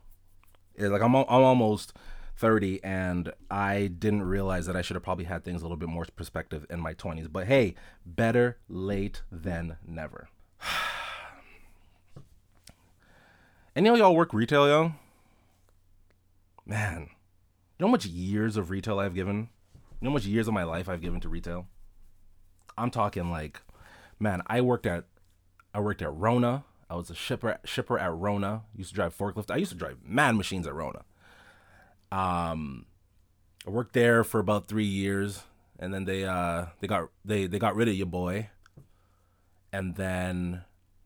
It, 0.75 0.88
like, 0.88 1.02
I'm, 1.02 1.14
I'm 1.14 1.26
almost 1.28 1.94
30 2.37 2.83
and 2.83 3.33
I 3.50 3.87
didn't 3.87 4.25
realize 4.25 4.66
that 4.66 4.76
I 4.76 4.83
should 4.83 4.97
have 4.97 5.02
probably 5.02 5.25
had 5.25 5.44
things 5.44 5.62
a 5.62 5.64
little 5.64 5.76
bit 5.76 5.88
more 5.88 6.06
perspective 6.16 6.66
in 6.68 6.80
my 6.80 6.94
20s. 6.94 7.33
But 7.33 7.47
hey, 7.47 7.75
better 8.04 8.59
late 8.68 9.23
than 9.30 9.76
never. 9.87 10.28
Any 13.76 13.88
of 13.88 13.97
y'all 13.97 14.14
work 14.14 14.35
retail, 14.35 14.66
yo? 14.66 14.92
Man, 16.66 17.00
you 17.00 17.06
know 17.80 17.88
how 17.88 17.92
much 17.92 18.06
years 18.06 18.56
of 18.56 18.71
retail 18.71 18.99
I've 18.99 19.14
given? 19.14 19.49
You 20.00 20.06
know 20.06 20.11
how 20.11 20.14
much 20.14 20.26
years 20.26 20.49
of 20.49 20.54
my 20.54 20.64
life 20.64 20.88
I've 20.88 21.02
given 21.02 21.21
to 21.21 21.28
retail? 21.28 21.66
I'm 22.76 22.90
talking 22.90 23.31
like, 23.31 23.61
man, 24.19 24.43
I 24.47 24.61
worked 24.61 24.87
at 24.87 25.04
I 25.73 25.81
worked 25.81 26.02
at 26.02 26.14
Rona. 26.14 26.64
I 26.88 26.97
was 26.97 27.11
a 27.11 27.14
shipper 27.14 27.59
shipper 27.64 27.99
at 27.99 28.14
Rona. 28.14 28.62
Used 28.76 28.90
to 28.90 28.95
drive 28.95 29.16
forklift. 29.16 29.50
I 29.50 29.57
used 29.57 29.73
to 29.73 29.78
drive 29.78 29.99
mad 30.04 30.37
machines 30.37 30.66
at 30.66 30.75
Rona. 30.75 31.02
Um, 32.12 32.87
I 33.66 33.71
worked 33.71 33.93
there 33.93 34.23
for 34.23 34.38
about 34.38 34.69
three 34.69 34.85
years, 34.85 35.43
and 35.78 35.93
then 35.93 36.04
they 36.04 36.25
uh 36.25 36.66
they 36.81 36.87
got 36.87 37.09
they 37.25 37.47
they 37.47 37.59
got 37.59 37.75
rid 37.75 37.88
of 37.88 37.95
your 37.95 38.07
boy, 38.07 38.50
and 39.73 39.97
then 39.97 40.62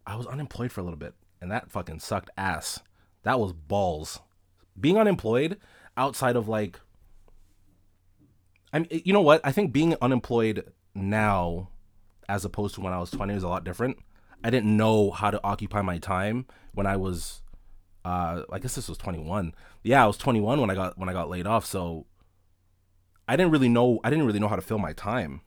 I 0.06 0.16
was 0.16 0.26
unemployed 0.26 0.72
for 0.72 0.80
a 0.80 0.84
little 0.84 0.98
bit, 0.98 1.14
and 1.40 1.50
that 1.50 1.70
fucking 1.70 2.00
sucked 2.00 2.30
ass. 2.36 2.80
That 3.22 3.40
was 3.40 3.52
balls. 3.52 4.20
Being 4.78 4.98
unemployed 4.98 5.58
outside 5.96 6.36
of 6.36 6.48
like, 6.48 6.78
I 8.72 8.80
mean, 8.80 9.02
you 9.04 9.12
know 9.12 9.22
what? 9.22 9.40
I 9.44 9.52
think 9.52 9.72
being 9.72 9.96
unemployed 10.00 10.72
now, 10.94 11.68
as 12.28 12.44
opposed 12.44 12.74
to 12.76 12.80
when 12.80 12.92
I 12.92 12.98
was 12.98 13.10
twenty, 13.10 13.34
is 13.34 13.42
a 13.42 13.48
lot 13.48 13.64
different. 13.64 13.98
I 14.42 14.50
didn't 14.50 14.76
know 14.76 15.10
how 15.10 15.30
to 15.30 15.40
occupy 15.42 15.82
my 15.82 15.98
time 15.98 16.46
when 16.72 16.86
I 16.86 16.96
was 16.96 17.42
uh, 18.04 18.42
I 18.50 18.58
guess 18.58 18.74
this 18.74 18.88
was 18.88 18.96
21. 18.96 19.54
Yeah, 19.82 20.02
I 20.02 20.06
was 20.06 20.16
21 20.16 20.60
when 20.60 20.70
I 20.70 20.74
got 20.74 20.98
when 20.98 21.08
I 21.08 21.12
got 21.12 21.28
laid 21.28 21.46
off. 21.46 21.66
So 21.66 22.06
I 23.26 23.36
didn't 23.36 23.52
really 23.52 23.68
know. 23.68 24.00
I 24.02 24.10
didn't 24.10 24.26
really 24.26 24.38
know 24.38 24.48
how 24.48 24.56
to 24.56 24.62
fill 24.62 24.78
my 24.78 24.92
time. 24.92 25.42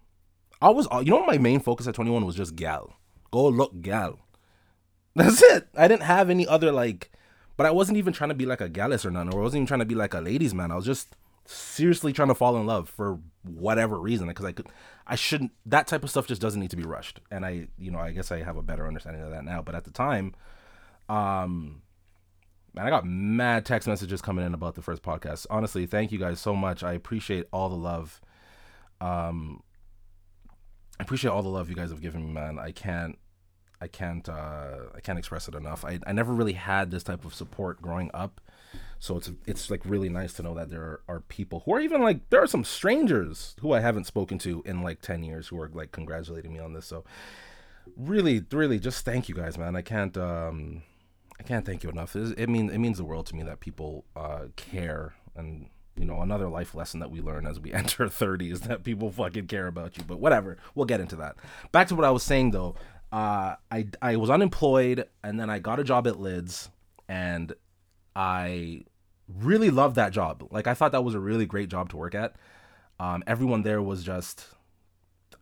I 0.62 0.70
was, 0.70 0.88
you 1.04 1.12
know, 1.12 1.26
my 1.26 1.40
main 1.40 1.60
focus 1.60 1.88
at 1.88 1.96
21 1.96 2.24
was 2.24 2.36
just 2.36 2.56
gal. 2.56 2.94
Go 3.32 3.48
look 3.48 3.82
gal. 3.82 4.20
That's 5.16 5.42
it. 5.42 5.70
I 5.76 5.88
didn't 5.88 6.04
have 6.04 6.30
any 6.30 6.46
other 6.48 6.72
like, 6.72 7.12
but 7.58 7.66
I 7.66 7.72
wasn't 7.72 7.98
even 7.98 8.14
trying 8.14 8.30
to 8.30 8.36
be 8.36 8.46
like 8.46 8.62
a 8.62 8.70
gallus 8.70 9.06
or 9.06 9.12
none, 9.12 9.34
or 9.34 9.40
I 9.40 9.44
wasn't 9.44 9.62
even 9.62 9.68
trying 9.68 9.80
to 9.80 9.86
be 9.86 9.96
like 9.96 10.14
a 10.14 10.20
ladies 10.20 10.54
man. 10.54 10.72
I 10.72 10.76
was 10.76 10.86
just 10.86 11.16
seriously 11.52 12.14
trying 12.14 12.30
to 12.30 12.36
fall 12.36 12.58
in 12.58 12.66
love 12.66 12.90
for 12.90 13.20
whatever 13.44 14.00
reason 14.00 14.28
because 14.28 14.46
I 14.46 14.52
could, 14.52 14.68
I 15.08 15.16
shouldn't. 15.16 15.52
That 15.66 15.88
type 15.88 16.04
of 16.04 16.10
stuff 16.10 16.28
just 16.28 16.42
doesn't 16.42 16.60
need 16.60 16.72
to 16.72 16.78
be 16.78 16.84
rushed. 16.84 17.20
And 17.30 17.46
I, 17.46 17.68
you 17.78 17.92
know, 17.92 18.00
I 18.00 18.12
guess 18.12 18.32
I 18.32 18.44
have 18.44 18.58
a 18.58 18.64
better 18.64 18.88
understanding 18.88 19.24
of 19.24 19.32
that 19.32 19.44
now. 19.44 19.62
But 19.62 19.76
at 19.76 19.84
the 19.84 19.92
time, 19.92 20.34
um, 21.10 21.82
Man, 22.74 22.88
I 22.88 22.90
got 22.90 23.06
mad 23.06 23.66
text 23.66 23.88
messages 23.88 24.22
coming 24.22 24.46
in 24.46 24.54
about 24.54 24.76
the 24.76 24.82
first 24.82 25.04
podcast. 25.04 25.46
Honestly, 25.50 25.86
thank 25.86 26.12
you 26.12 26.18
guys 26.18 26.40
so 26.40 26.56
much. 26.56 26.84
I 26.84 26.94
appreciate 26.94 27.46
all 27.52 27.68
the 27.68 27.76
love. 27.76 28.22
Um, 29.02 29.62
I 31.00 31.04
appreciate 31.04 31.32
all 31.32 31.44
the 31.44 31.50
love 31.50 31.70
you 31.70 31.76
guys 31.76 31.90
have 31.90 32.02
given 32.02 32.26
me, 32.26 32.32
man. 32.32 32.60
I 32.60 32.72
can't, 32.72 33.18
I 33.82 33.88
can't, 33.88 34.28
uh, 34.30 34.78
I 34.96 35.02
can't 35.02 35.20
express 35.20 35.50
it 35.50 35.56
enough. 35.56 35.84
I, 35.84 36.00
I 36.08 36.14
never 36.14 36.34
really 36.34 36.54
had 36.54 36.92
this 36.92 37.04
type 37.04 37.26
of 37.26 37.34
support 37.34 37.82
growing 37.82 38.10
up, 38.14 38.40
so 39.02 39.18
it's 39.18 39.32
it's 39.48 39.72
like 39.72 39.82
really 39.84 40.10
nice 40.10 40.32
to 40.34 40.44
know 40.44 40.54
that 40.54 40.70
there 40.70 40.82
are, 40.82 41.02
are 41.08 41.20
people 41.22 41.64
who 41.66 41.74
are 41.74 41.82
even 41.82 42.04
like 42.04 42.30
there 42.30 42.42
are 42.42 42.46
some 42.46 42.64
strangers 42.64 43.56
who 43.60 43.74
I 43.74 43.80
haven't 43.80 44.06
spoken 44.06 44.38
to 44.40 44.62
in 44.64 44.84
like 44.84 45.02
ten 45.02 45.24
years 45.24 45.48
who 45.48 45.60
are 45.60 45.70
like 45.74 45.92
congratulating 45.92 46.54
me 46.54 46.60
on 46.60 46.74
this. 46.74 46.86
So 46.86 47.04
really, 47.98 48.46
really, 48.52 48.78
just 48.78 49.04
thank 49.04 49.28
you 49.28 49.34
guys, 49.34 49.58
man. 49.58 49.76
I 49.76 49.82
can't. 49.82 50.16
um 50.18 50.84
I 51.40 51.44
can't 51.44 51.66
thank 51.66 51.82
you 51.82 51.90
enough. 51.90 52.16
It, 52.16 52.48
means 52.50 52.72
it 52.72 52.78
means 52.78 53.00
the 53.00 53.04
world 53.04 53.26
to 53.26 53.36
me 53.36 53.42
that 53.42 53.60
people 53.60 54.06
uh, 54.16 54.50
care, 54.56 55.16
and 55.36 55.66
you 55.96 56.06
know 56.06 56.22
another 56.22 56.48
life 56.48 56.76
lesson 56.76 57.00
that 57.00 57.10
we 57.10 57.20
learn 57.20 57.48
as 57.48 57.60
we 57.60 57.74
enter 57.82 58.08
thirty 58.08 58.52
is 58.52 58.62
that 58.62 58.84
people 58.84 59.12
fucking 59.12 59.48
care 59.48 59.66
about 59.66 59.98
you. 59.98 60.04
But 60.04 60.20
whatever, 60.20 60.60
we'll 60.76 60.86
get 60.86 61.00
into 61.00 61.16
that. 61.16 61.38
Back 61.72 61.88
to 61.88 61.96
what 61.96 62.06
I 62.06 62.12
was 62.12 62.22
saying 62.22 62.52
though. 62.52 62.76
Uh, 63.12 63.56
I 63.72 63.88
I 64.00 64.18
was 64.18 64.30
unemployed, 64.30 65.08
and 65.24 65.40
then 65.40 65.50
I 65.50 65.58
got 65.58 65.80
a 65.80 65.84
job 65.84 66.06
at 66.06 66.20
Lids, 66.20 66.70
and 67.10 67.52
I 68.16 68.84
really 69.40 69.70
loved 69.70 69.96
that 69.96 70.12
job. 70.12 70.48
Like 70.52 70.68
I 70.68 70.74
thought 70.74 70.92
that 70.92 71.04
was 71.04 71.16
a 71.16 71.20
really 71.20 71.46
great 71.46 71.70
job 71.70 71.90
to 71.90 71.98
work 71.98 72.16
at. 72.16 72.36
Um, 73.00 73.24
everyone 73.26 73.64
there 73.64 73.82
was 73.82 74.04
just 74.04 74.48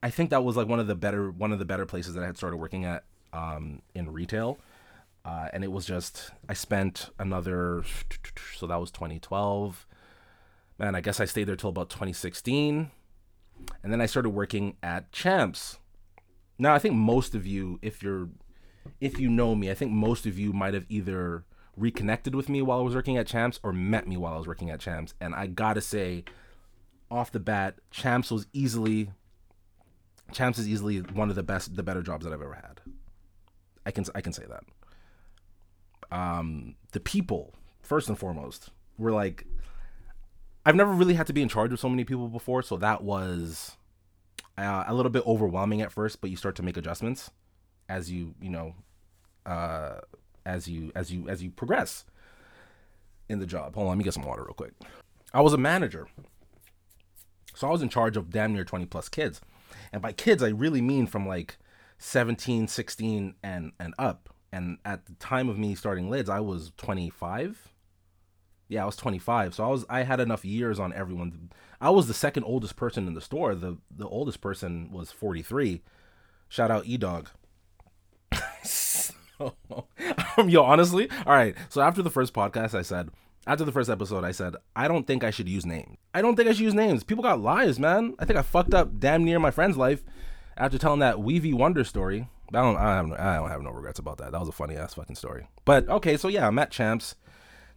I 0.02 0.10
think 0.10 0.30
that 0.30 0.44
was 0.44 0.56
like 0.56 0.68
one 0.68 0.80
of 0.80 0.88
the 0.88 0.96
better 0.96 1.30
one 1.30 1.52
of 1.52 1.60
the 1.60 1.66
better 1.66 1.86
places 1.86 2.14
that 2.14 2.24
I 2.24 2.28
had 2.28 2.38
started 2.38 2.58
working 2.58 2.86
at 2.86 3.04
um, 3.34 3.82
in 3.94 4.12
retail. 4.12 4.60
Uh, 5.26 5.50
and 5.52 5.64
it 5.64 5.72
was 5.72 5.86
just 5.86 6.32
I 6.48 6.54
spent 6.54 7.10
another 7.20 7.84
so 8.56 8.68
that 8.68 8.80
was 8.80 8.92
2012. 8.92 9.86
Man, 10.78 10.96
I 10.96 11.02
guess 11.02 11.20
I 11.20 11.26
stayed 11.26 11.44
there 11.44 11.58
till 11.58 11.70
about 11.70 11.90
2016, 11.90 12.90
and 13.84 13.94
then 13.94 14.00
I 14.00 14.06
started 14.06 14.30
working 14.30 14.78
at 14.82 15.12
Champs. 15.12 15.78
Now 16.58 16.74
I 16.74 16.80
think 16.80 16.96
most 16.96 17.36
of 17.36 17.46
you, 17.46 17.80
if 17.82 18.02
you're 18.02 18.30
if 19.02 19.20
you 19.20 19.30
know 19.30 19.56
me, 19.56 19.70
I 19.70 19.74
think 19.74 19.92
most 19.92 20.26
of 20.26 20.40
you 20.40 20.54
might 20.54 20.74
have 20.74 20.86
either 20.88 21.44
reconnected 21.80 22.36
with 22.36 22.50
me 22.50 22.62
while 22.62 22.80
I 22.80 22.84
was 22.84 22.96
working 22.96 23.18
at 23.18 23.28
Champs 23.28 23.60
or 23.64 23.74
met 23.74 24.08
me 24.08 24.18
while 24.18 24.34
I 24.34 24.38
was 24.38 24.48
working 24.48 24.70
at 24.70 24.80
Champs. 24.80 25.14
And 25.20 25.34
I 25.34 25.48
gotta 25.48 25.82
say, 25.82 26.26
off 27.10 27.32
the 27.32 27.40
bat, 27.40 27.76
Champs 27.92 28.32
was 28.32 28.48
easily 28.54 29.12
Champs 30.32 30.60
is 30.60 30.68
easily 30.70 31.00
one 31.00 31.30
of 31.30 31.36
the 31.36 31.44
best, 31.44 31.76
the 31.76 31.84
better 31.84 32.04
jobs 32.04 32.24
that 32.24 32.34
I've 32.34 32.42
ever 32.42 32.54
had. 32.54 32.82
I 33.86 33.92
can 33.92 34.06
I 34.14 34.22
can 34.22 34.34
say 34.34 34.44
that 34.48 34.64
um, 36.12 36.76
the 36.92 37.00
people 37.00 37.54
first 37.82 38.10
and 38.10 38.18
foremost 38.18 38.70
were 38.98 39.12
like 39.12 39.46
I've 40.66 40.76
never 40.76 40.92
really 40.92 41.14
had 41.14 41.28
to 41.28 41.34
be 41.34 41.42
in 41.42 41.50
charge 41.50 41.72
of 41.74 41.80
so 41.80 41.90
many 41.90 42.04
people 42.04 42.28
before, 42.28 42.62
so 42.62 42.78
that 42.78 43.04
was 43.04 43.78
uh, 44.58 44.84
a 44.88 44.94
little 44.94 45.10
bit 45.10 45.26
overwhelming 45.26 45.82
at 45.82 45.92
first. 45.92 46.22
But 46.22 46.30
you 46.30 46.36
start 46.36 46.56
to 46.58 46.64
make 46.64 46.78
adjustments 46.78 47.32
as 47.88 48.12
you 48.12 48.36
you 48.42 48.50
know 48.50 48.76
uh, 49.46 50.00
as 50.50 50.68
you 50.68 50.92
as 50.96 51.12
you 51.12 51.30
as 51.30 51.42
you 51.44 51.52
progress 51.52 52.06
in 53.28 53.40
the 53.40 53.46
job. 53.46 53.76
Hold 53.76 53.86
on, 53.86 53.90
let 53.90 53.98
me 53.98 54.04
get 54.04 54.14
some 54.14 54.26
water 54.26 54.44
real 54.44 54.54
quick. 54.54 54.74
I 55.34 55.42
was 55.42 55.54
a 55.54 55.58
manager, 55.58 56.08
so 57.54 57.68
I 57.68 57.72
was 57.72 57.82
in 57.82 57.90
charge 57.90 58.18
of 58.18 58.32
damn 58.32 58.54
near 58.54 58.64
twenty 58.64 58.86
plus 58.86 59.10
kids, 59.10 59.42
and 59.94 60.02
by 60.02 60.12
kids 60.12 60.42
I 60.42 60.50
really 60.50 60.82
mean 60.82 61.08
from 61.08 61.28
like 61.28 61.58
17, 62.00 62.68
16 62.68 63.36
and 63.44 63.72
and 63.80 63.94
up. 64.00 64.30
And 64.52 64.80
at 64.84 65.06
the 65.06 65.14
time 65.14 65.48
of 65.48 65.60
me 65.60 65.76
starting 65.76 66.10
lids 66.10 66.28
i 66.28 66.40
was 66.40 66.72
25 66.78 67.70
yeah 68.68 68.82
i 68.82 68.86
was 68.86 68.96
25 68.96 69.54
so 69.54 69.64
i 69.64 69.68
was 69.68 69.86
i 69.88 70.02
had 70.02 70.20
enough 70.20 70.44
years 70.44 70.80
on 70.80 70.92
everyone. 70.94 71.52
I 71.80 71.92
was 71.92 72.08
the 72.08 72.16
second 72.16 72.46
oldest 72.46 72.76
person 72.76 73.08
in 73.08 73.14
the 73.14 73.22
store. 73.22 73.54
The 73.54 73.78
the 73.96 74.08
oldest 74.08 74.42
person 74.42 74.92
was 74.92 75.12
43 75.12 75.84
shout 76.48 76.72
out 76.72 76.88
e-dog 76.88 77.30
um, 79.40 80.50
yo 80.50 80.64
honestly 80.64 81.10
all 81.26 81.34
right 81.34 81.56
so 81.70 81.82
after 81.82 82.02
the 82.02 82.10
first 82.10 82.34
podcast 82.34 82.74
i 82.74 82.82
said 82.82 83.10
after 83.48 83.64
the 83.64 83.72
first 83.72 83.90
episode 83.90 84.24
i 84.24 84.32
said 84.32 84.56
i 84.76 84.88
don't 84.88 85.08
think 85.08 85.24
i 85.24 85.32
should 85.32 85.50
use 85.50 85.66
names 85.66 85.98
i 86.14 86.22
don't 86.22 86.36
think 86.36 86.48
i 86.50 86.52
should 86.52 86.62
use 86.62 86.74
names 86.74 87.04
people 87.04 87.24
got 87.24 87.40
lives 87.40 87.80
man 87.80 88.16
i 88.20 88.26
think 88.26 88.38
i 88.38 88.42
fucked 88.42 88.74
up 88.74 89.00
damn 89.00 89.24
near 89.24 89.40
my 89.40 89.52
friend's 89.52 89.78
life 89.78 90.04
after 90.58 90.78
telling 90.78 91.00
that 91.00 91.18
weavy 91.18 91.54
wonder 91.54 91.84
story 91.84 92.28
I 92.54 92.62
don't, 92.62 92.78
I, 92.78 92.96
have, 92.96 93.12
I 93.12 93.36
don't 93.36 93.50
have 93.50 93.62
no 93.62 93.70
regrets 93.70 94.00
about 94.00 94.18
that. 94.18 94.32
That 94.32 94.40
was 94.40 94.50
a 94.50 94.54
funny 94.54 94.76
ass 94.76 94.96
fucking 94.96 95.16
story. 95.16 95.48
But 95.66 95.88
okay, 95.88 96.18
so 96.18 96.28
yeah, 96.28 96.48
I'm 96.48 96.58
at 96.58 96.72
Champs. 96.72 97.16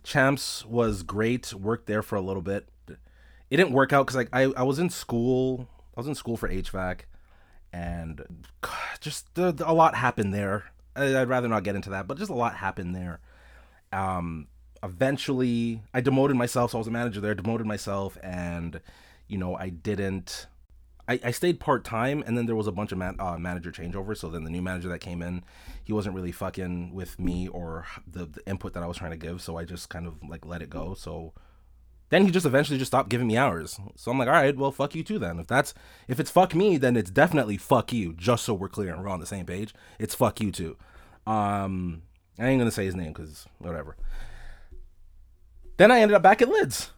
Champs 0.02 0.64
was 0.64 1.02
great. 1.02 1.52
Worked 1.52 1.86
there 1.86 2.02
for 2.02 2.16
a 2.16 2.22
little 2.22 2.42
bit. 2.42 2.68
It 2.88 3.56
didn't 3.56 3.72
work 3.72 3.92
out 3.92 4.06
because 4.06 4.16
like 4.16 4.30
I, 4.32 4.44
I 4.56 4.62
was 4.62 4.78
in 4.78 4.88
school. 4.88 5.68
I 5.94 6.00
was 6.00 6.06
in 6.06 6.14
school 6.14 6.38
for 6.38 6.48
HVAC, 6.48 7.00
and 7.70 8.46
just 9.00 9.26
a 9.36 9.74
lot 9.74 9.94
happened 9.94 10.32
there. 10.32 10.71
I'd 10.96 11.28
rather 11.28 11.48
not 11.48 11.64
get 11.64 11.74
into 11.74 11.90
that, 11.90 12.06
but 12.06 12.18
just 12.18 12.30
a 12.30 12.34
lot 12.34 12.56
happened 12.56 12.94
there. 12.94 13.20
Um, 13.92 14.48
eventually, 14.82 15.82
I 15.94 16.00
demoted 16.00 16.36
myself. 16.36 16.72
So 16.72 16.78
I 16.78 16.80
was 16.80 16.88
a 16.88 16.92
manager 16.92 17.20
there. 17.20 17.34
Demoted 17.34 17.66
myself, 17.66 18.18
and 18.22 18.80
you 19.28 19.38
know 19.38 19.56
I 19.56 19.70
didn't 19.70 20.46
I, 21.08 21.18
I 21.24 21.30
stayed 21.32 21.58
part 21.58 21.84
time, 21.84 22.22
and 22.26 22.38
then 22.38 22.46
there 22.46 22.54
was 22.54 22.68
a 22.68 22.72
bunch 22.72 22.92
of 22.92 22.98
man, 22.98 23.16
uh, 23.18 23.36
manager 23.36 23.72
changeover. 23.72 24.16
So 24.16 24.28
then 24.28 24.44
the 24.44 24.50
new 24.50 24.62
manager 24.62 24.88
that 24.88 25.00
came 25.00 25.20
in, 25.20 25.42
he 25.82 25.92
wasn't 25.92 26.14
really 26.14 26.32
fucking 26.32 26.94
with 26.94 27.18
me 27.18 27.48
or 27.48 27.86
the, 28.06 28.26
the 28.26 28.40
input 28.46 28.72
that 28.74 28.82
I 28.82 28.86
was 28.86 28.96
trying 28.96 29.10
to 29.10 29.16
give. 29.16 29.42
So 29.42 29.56
I 29.56 29.64
just 29.64 29.88
kind 29.88 30.06
of 30.06 30.14
like 30.26 30.46
let 30.46 30.62
it 30.62 30.70
go. 30.70 30.94
So 30.94 31.32
then 32.12 32.26
he 32.26 32.30
just 32.30 32.44
eventually 32.44 32.78
just 32.78 32.90
stopped 32.90 33.08
giving 33.08 33.26
me 33.26 33.38
hours. 33.38 33.80
So 33.96 34.10
I'm 34.10 34.18
like, 34.18 34.28
all 34.28 34.34
right, 34.34 34.54
well, 34.54 34.70
fuck 34.70 34.94
you 34.94 35.02
too 35.02 35.18
then. 35.18 35.38
If 35.38 35.46
that's 35.46 35.72
if 36.08 36.20
it's 36.20 36.30
fuck 36.30 36.54
me, 36.54 36.76
then 36.76 36.94
it's 36.94 37.10
definitely 37.10 37.56
fuck 37.56 37.90
you. 37.90 38.12
Just 38.12 38.44
so 38.44 38.52
we're 38.52 38.68
clear 38.68 38.92
and 38.92 39.02
we're 39.02 39.08
on 39.08 39.20
the 39.20 39.26
same 39.26 39.46
page, 39.46 39.72
it's 39.98 40.14
fuck 40.14 40.38
you 40.38 40.52
too. 40.52 40.76
Um, 41.26 42.02
I 42.38 42.48
ain't 42.48 42.60
gonna 42.60 42.70
say 42.70 42.84
his 42.84 42.94
name 42.94 43.14
because 43.14 43.46
whatever. 43.58 43.96
Then 45.78 45.90
I 45.90 46.00
ended 46.00 46.14
up 46.14 46.22
back 46.22 46.42
at 46.42 46.50
Lids. 46.50 46.90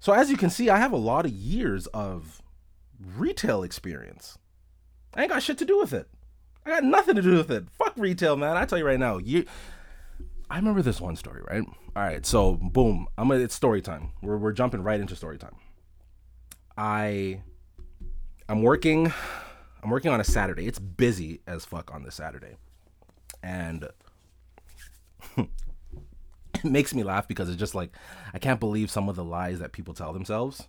So 0.00 0.12
as 0.12 0.28
you 0.28 0.36
can 0.36 0.50
see, 0.50 0.70
I 0.70 0.78
have 0.78 0.92
a 0.92 0.96
lot 0.96 1.24
of 1.24 1.30
years 1.30 1.86
of 1.88 2.42
retail 3.16 3.62
experience. 3.62 4.38
I 5.14 5.22
ain't 5.22 5.30
got 5.30 5.44
shit 5.44 5.58
to 5.58 5.64
do 5.64 5.78
with 5.78 5.92
it. 5.92 6.08
I 6.64 6.70
got 6.70 6.82
nothing 6.82 7.14
to 7.14 7.22
do 7.22 7.36
with 7.36 7.50
it. 7.52 7.70
Fuck 7.78 7.92
retail, 7.96 8.36
man. 8.36 8.56
I 8.56 8.64
tell 8.64 8.78
you 8.78 8.86
right 8.86 8.98
now. 8.98 9.18
You 9.18 9.46
I 10.48 10.56
remember 10.56 10.82
this 10.82 11.00
one 11.00 11.16
story, 11.16 11.42
right? 11.50 11.64
All 11.96 12.02
right, 12.02 12.24
so 12.24 12.54
boom, 12.54 13.08
I'm 13.18 13.28
gonna, 13.28 13.40
it's 13.40 13.54
story 13.54 13.82
time. 13.82 14.12
We're 14.22 14.36
we're 14.36 14.52
jumping 14.52 14.82
right 14.82 15.00
into 15.00 15.16
story 15.16 15.38
time. 15.38 15.56
I 16.76 17.40
I'm 18.48 18.62
working 18.62 19.12
I'm 19.82 19.90
working 19.90 20.10
on 20.10 20.20
a 20.20 20.24
Saturday. 20.24 20.66
It's 20.66 20.78
busy 20.78 21.40
as 21.46 21.64
fuck 21.64 21.92
on 21.92 22.02
this 22.02 22.14
Saturday. 22.14 22.56
And 23.42 23.88
it 25.36 25.48
makes 26.64 26.94
me 26.94 27.02
laugh 27.02 27.26
because 27.26 27.48
it's 27.48 27.58
just 27.58 27.74
like 27.74 27.96
I 28.32 28.38
can't 28.38 28.60
believe 28.60 28.90
some 28.90 29.08
of 29.08 29.16
the 29.16 29.24
lies 29.24 29.58
that 29.58 29.72
people 29.72 29.94
tell 29.94 30.12
themselves 30.12 30.68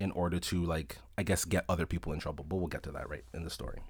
in 0.00 0.10
order 0.10 0.38
to 0.38 0.64
like 0.64 0.98
I 1.16 1.22
guess 1.22 1.44
get 1.44 1.64
other 1.68 1.86
people 1.86 2.12
in 2.12 2.18
trouble. 2.18 2.44
But 2.46 2.56
we'll 2.56 2.66
get 2.66 2.82
to 2.84 2.92
that 2.92 3.08
right 3.08 3.24
in 3.32 3.44
the 3.44 3.50
story. 3.50 3.80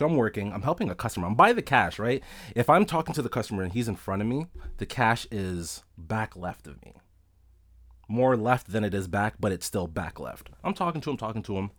So 0.00 0.06
I'm 0.06 0.16
working, 0.16 0.50
I'm 0.50 0.62
helping 0.62 0.88
a 0.88 0.94
customer. 0.94 1.26
I'm 1.26 1.34
by 1.34 1.52
the 1.52 1.60
cash, 1.60 1.98
right? 1.98 2.22
If 2.56 2.70
I'm 2.70 2.86
talking 2.86 3.12
to 3.12 3.20
the 3.20 3.28
customer 3.28 3.62
and 3.62 3.70
he's 3.70 3.86
in 3.86 3.96
front 3.96 4.22
of 4.22 4.28
me, 4.28 4.46
the 4.78 4.86
cash 4.86 5.26
is 5.30 5.84
back 5.98 6.34
left 6.34 6.66
of 6.66 6.82
me. 6.82 6.94
More 8.08 8.34
left 8.34 8.72
than 8.72 8.82
it 8.82 8.94
is 8.94 9.08
back, 9.08 9.34
but 9.38 9.52
it's 9.52 9.66
still 9.66 9.86
back 9.86 10.18
left. 10.18 10.48
I'm 10.64 10.72
talking 10.72 11.02
to 11.02 11.10
him, 11.10 11.18
talking 11.18 11.42
to 11.42 11.58
him. 11.58 11.72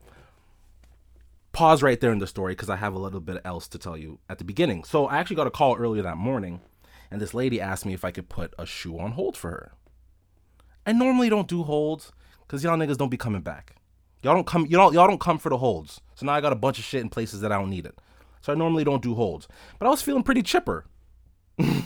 Pause 1.52 1.82
right 1.82 2.00
there 2.00 2.12
in 2.12 2.20
the 2.20 2.28
story 2.28 2.54
because 2.54 2.70
I 2.70 2.76
have 2.76 2.94
a 2.94 3.00
little 3.00 3.22
bit 3.22 3.42
else 3.44 3.68
to 3.70 3.80
tell 3.80 3.98
you 3.98 4.20
at 4.30 4.38
the 4.38 4.44
beginning. 4.44 4.84
So 4.84 5.08
I 5.08 5.18
actually 5.18 5.38
got 5.38 5.48
a 5.48 5.50
call 5.50 5.76
earlier 5.76 6.04
that 6.04 6.18
morning, 6.18 6.62
and 7.10 7.20
this 7.20 7.34
lady 7.34 7.60
asked 7.60 7.88
me 7.88 7.96
if 7.96 8.06
I 8.06 8.12
could 8.12 8.30
put 8.30 8.54
a 8.60 8.68
shoe 8.68 9.00
on 9.00 9.14
hold 9.14 9.36
for 9.36 9.50
her. 9.50 9.72
I 10.86 10.92
normally 10.92 11.30
don't 11.30 11.48
do 11.48 11.64
holds 11.64 12.12
Cause 12.48 12.64
y'all 12.64 12.78
niggas 12.78 12.98
don't 12.98 13.10
be 13.10 13.18
coming 13.18 13.42
back. 13.42 13.78
Y'all 14.22 14.36
don't 14.36 14.46
come. 14.46 14.66
Don't. 14.66 14.94
Y'all 14.94 15.08
don't 15.08 15.20
come 15.20 15.40
for 15.40 15.50
the 15.50 15.58
holds. 15.58 16.02
So 16.14 16.28
now 16.28 16.34
I 16.34 16.42
got 16.42 16.52
a 16.54 16.56
bunch 16.56 16.78
of 16.78 16.86
shit 16.86 17.02
in 17.02 17.10
places 17.10 17.42
that 17.42 17.52
I 17.52 17.58
don't 17.58 17.70
need 17.70 17.88
it. 17.88 17.98
So 18.42 18.52
I 18.52 18.56
normally 18.56 18.84
don't 18.84 19.04
do 19.04 19.16
holds. 19.16 19.48
But 19.80 19.88
I 19.88 19.90
was 19.90 20.02
feeling 20.02 20.24
pretty 20.24 20.44
chipper. 20.44 20.86
I 21.60 21.84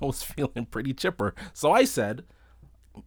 was 0.00 0.22
feeling 0.22 0.66
pretty 0.66 0.92
chipper. 0.92 1.34
So 1.52 1.72
I 1.72 1.84
said, 1.84 2.24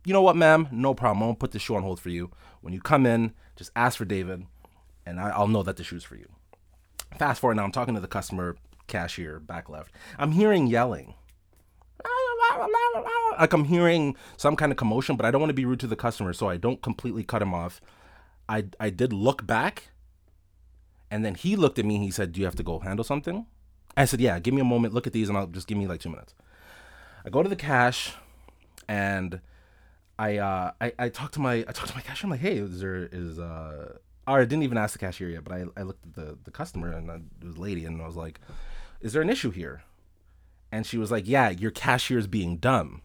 you 0.06 0.14
know 0.14 0.22
what, 0.22 0.36
ma'am? 0.36 0.68
No 0.72 0.94
problem. 0.94 1.28
Gonna 1.28 1.36
put 1.36 1.52
the 1.52 1.60
shoe 1.60 1.76
on 1.76 1.84
hold 1.84 2.00
for 2.00 2.10
you. 2.10 2.32
When 2.62 2.74
you 2.74 2.82
come 2.82 3.06
in, 3.06 3.34
just 3.56 3.72
ask 3.76 3.98
for 3.98 4.06
David, 4.06 4.46
and 5.06 5.20
I, 5.20 5.38
will 5.40 5.48
know 5.48 5.64
that 5.64 5.78
the 5.78 5.84
shoe's 5.84 6.04
for 6.04 6.16
you. 6.16 6.28
Fast 7.18 7.40
forward 7.40 7.56
now, 7.56 7.64
I'm 7.64 7.72
talking 7.72 7.96
to 7.96 8.02
the 8.02 8.08
customer 8.08 8.58
cashier 8.88 9.40
back 9.40 9.70
left. 9.70 9.94
I'm 10.18 10.32
hearing 10.32 10.68
yelling 10.68 11.14
like 13.40 13.54
I'm 13.54 13.66
hearing 13.66 14.16
some 14.36 14.56
kind 14.56 14.72
of 14.72 14.78
commotion, 14.78 15.16
but 15.16 15.26
I 15.26 15.32
don't 15.32 15.42
want 15.42 15.50
to 15.50 15.56
be 15.56 15.66
rude 15.66 15.80
to 15.82 15.88
the 15.88 15.96
customer, 15.96 16.34
so 16.34 16.50
I 16.50 16.58
don't 16.58 16.82
completely 16.82 17.24
cut 17.24 17.42
him 17.42 17.54
off. 17.54 17.82
I 18.50 18.66
I 18.80 18.90
did 18.90 19.14
look 19.14 19.46
back, 19.46 19.90
and 21.10 21.24
then 21.26 21.36
he 21.36 21.56
looked 21.56 21.80
at 21.80 21.86
me. 21.86 21.98
He 22.00 22.12
said, 22.12 22.32
"Do 22.32 22.40
you 22.40 22.46
have 22.46 22.56
to 22.56 22.64
go 22.64 22.80
handle 22.80 23.04
something?" 23.04 23.46
I 23.96 24.06
said, 24.06 24.22
"Yeah, 24.22 24.40
give 24.40 24.54
me 24.54 24.62
a 24.62 24.66
moment. 24.66 24.94
Look 24.94 25.08
at 25.08 25.14
these, 25.14 25.30
and 25.30 25.38
I'll 25.38 25.48
just 25.48 25.68
give 25.68 25.78
me 25.78 25.88
like 25.88 26.02
two 26.02 26.10
minutes." 26.10 26.34
I 27.26 27.30
go 27.30 27.44
to 27.44 27.50
the 27.50 27.56
cash, 27.56 28.14
and 28.88 29.42
I 30.18 30.38
uh 30.38 30.72
I, 30.80 30.94
I 31.00 31.10
talked 31.10 31.34
to 31.36 31.40
my 31.40 31.56
I 31.68 31.72
talked 31.72 31.90
to 31.90 31.96
my 31.96 32.02
cashier. 32.02 32.28
I'm 32.28 32.32
like, 32.32 32.40
"Hey, 32.40 32.58
is 32.58 32.80
there 32.80 33.10
is 33.12 33.40
uh." 33.40 33.98
Or 34.28 34.40
I 34.40 34.44
didn't 34.44 34.64
even 34.64 34.78
ask 34.78 34.92
the 34.92 35.00
cashier 35.00 35.30
yet, 35.30 35.46
but 35.46 35.54
I, 35.54 35.64
I 35.78 35.84
looked 35.84 36.06
at 36.06 36.14
the, 36.14 36.38
the 36.44 36.52
customer 36.52 36.92
and 36.92 37.10
it 37.10 37.46
was 37.46 37.56
a 37.56 37.62
lady, 37.62 37.86
and 37.86 38.02
I 38.02 38.06
was 38.06 38.18
like, 38.18 38.42
"Is 39.00 39.14
there 39.14 39.22
an 39.22 39.30
issue 39.30 39.52
here?" 39.52 39.84
and 40.72 40.86
she 40.86 40.98
was 40.98 41.12
like, 41.12 41.28
"Yeah, 41.28 41.50
your 41.50 41.72
cashier's 41.72 42.28
being 42.28 42.58
dumb." 42.58 43.02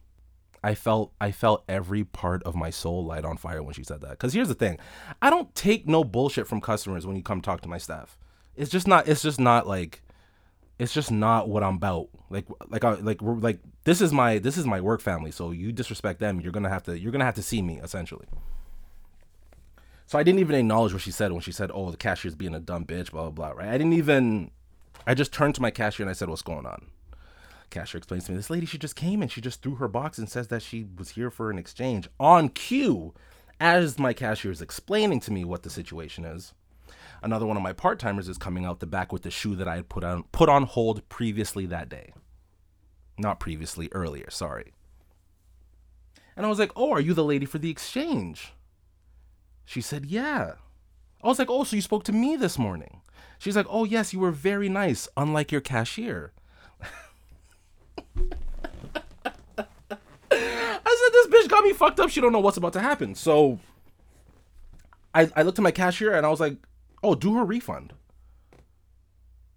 I 0.63 0.75
felt 0.75 1.13
I 1.21 1.33
felt 1.33 1.65
every 1.69 2.05
part 2.05 2.43
of 2.45 2.55
my 2.55 2.71
soul 2.71 3.05
light 3.05 3.25
on 3.25 3.37
fire 3.37 3.63
when 3.63 3.75
she 3.75 3.83
said 3.83 4.01
that. 4.03 4.19
Cuz 4.19 4.33
here's 4.33 4.49
the 4.49 4.55
thing. 4.55 4.79
I 5.21 5.31
don't 5.31 5.55
take 5.55 5.89
no 5.89 6.05
bullshit 6.05 6.47
from 6.47 6.61
customers 6.61 7.07
when 7.07 7.17
you 7.17 7.23
come 7.23 7.41
talk 7.41 7.61
to 7.63 7.69
my 7.69 7.79
staff. 7.79 8.19
It's 8.55 8.71
just 8.71 8.87
not 8.87 9.09
it's 9.09 9.23
just 9.23 9.41
not 9.41 9.67
like 9.67 10.03
it's 10.79 10.93
just 10.95 11.11
not 11.11 11.49
what 11.49 11.63
I'm 11.63 11.77
about. 11.77 12.09
Like 12.31 12.47
like 12.69 12.85
I, 12.85 12.95
like 12.95 13.21
we're 13.21 13.35
like 13.35 13.61
this 13.85 14.01
is 14.01 14.13
my 14.13 14.39
this 14.39 14.57
is 14.57 14.67
my 14.67 14.81
work 14.81 15.01
family. 15.01 15.31
So 15.31 15.51
you 15.51 15.73
disrespect 15.73 16.21
them, 16.21 16.41
you're 16.41 16.53
to 16.53 16.69
have 16.69 16.85
to 16.85 16.99
you're 16.99 17.13
to 17.13 17.25
have 17.25 17.35
to 17.35 17.43
see 17.43 17.63
me 17.63 17.81
essentially. 17.83 18.27
So 20.07 20.19
I 20.19 20.23
didn't 20.23 20.41
even 20.41 20.55
acknowledge 20.55 20.93
what 20.93 21.03
she 21.03 21.11
said 21.11 21.33
when 21.33 21.41
she 21.41 21.53
said, 21.53 21.71
"Oh, 21.73 21.91
the 21.91 21.97
cashier's 21.97 22.35
being 22.35 22.55
a 22.55 22.61
dumb 22.61 22.85
bitch," 22.85 23.11
blah 23.11 23.23
blah 23.23 23.31
blah, 23.31 23.51
right? 23.51 23.69
I 23.69 23.79
didn't 23.79 23.95
even 23.95 24.51
I 25.07 25.15
just 25.15 25.33
turned 25.33 25.55
to 25.57 25.63
my 25.63 25.71
cashier 25.71 26.05
and 26.05 26.11
I 26.11 26.15
said, 26.15 26.29
"What's 26.29 26.43
going 26.43 26.67
on?" 26.67 26.87
Cashier 27.73 27.99
explains 27.99 28.25
to 28.25 28.31
me 28.31 28.37
this 28.37 28.51
lady 28.51 28.67
she 28.67 28.79
just 28.79 28.95
came 28.95 29.23
and 29.23 29.33
she 29.33 29.41
just 29.41 29.63
threw 29.63 29.75
her 29.75 29.89
box 29.89 30.19
and 30.19 30.29
says 30.29 30.49
that 30.49 30.63
she 30.63 30.87
was 30.97 31.11
here 31.11 31.31
for 31.31 31.51
an 31.51 31.59
exchange 31.59 32.09
on 32.21 32.49
cue 32.49 33.13
as 33.59 33.99
my 33.99 34.13
cashier 34.13 34.51
is 34.51 34.61
explaining 34.61 35.21
to 35.21 35.33
me 35.33 35.45
what 35.45 35.63
the 35.63 35.71
situation 35.71 36.25
is. 36.25 36.53
Another 37.23 37.47
one 37.47 37.57
of 37.57 37.63
my 37.63 37.73
part-timers 37.73 38.29
is 38.29 38.37
coming 38.37 38.65
out 38.65 38.81
the 38.81 38.87
back 38.87 39.13
with 39.13 39.23
the 39.23 39.31
shoe 39.31 39.55
that 39.55 39.69
i 39.69 39.77
had 39.77 39.89
put 39.89 40.05
on 40.05 40.25
put 40.33 40.49
on 40.49 40.65
hold 40.65 41.09
previously 41.09 41.67
that 41.67 41.89
day. 41.89 42.13
Not 43.19 43.41
previously 43.41 43.89
earlier 43.93 44.31
sorry. 44.31 44.73
And 46.37 46.45
i 46.45 46.49
was 46.49 46.59
like 46.59 46.73
oh 46.77 46.93
are 46.93 47.01
you 47.01 47.15
the 47.15 47.25
lady 47.25 47.47
for 47.47 47.59
the 47.59 47.71
exchange? 47.71 48.53
She 49.65 49.81
said 49.81 50.07
yeah. 50.07 50.55
I 51.23 51.29
was 51.29 51.39
like 51.39 51.51
oh 51.51 51.65
so 51.65 51.77
you 51.77 51.83
spoke 51.83 52.05
to 52.05 52.13
me 52.13 52.37
this 52.37 52.59
morning. 52.59 53.01
She's 53.39 53.57
like 53.57 53.67
oh 53.71 53.85
yes 53.85 54.13
you 54.13 54.19
were 54.19 54.33
very 54.33 54.69
nice 54.69 55.09
unlike 55.17 55.53
your 55.53 55.61
cashier 55.61 56.33
I 58.17 58.25
said, 60.31 61.13
this 61.13 61.27
bitch 61.29 61.49
got 61.49 61.65
me 61.65 61.73
fucked 61.73 62.01
up. 62.01 62.11
She 62.11 62.21
don't 62.21 62.33
know 62.33 62.41
what's 62.41 62.57
about 62.57 62.73
to 62.75 62.81
happen. 62.81 63.15
So 63.15 63.59
I, 65.15 65.31
I 65.37 65.43
looked 65.43 65.59
at 65.59 65.63
my 65.63 65.71
cashier 65.71 66.13
and 66.15 66.25
I 66.25 66.31
was 66.31 66.41
like, 66.41 66.57
oh, 67.03 67.15
do 67.15 67.35
her 67.35 67.45
refund. 67.45 67.93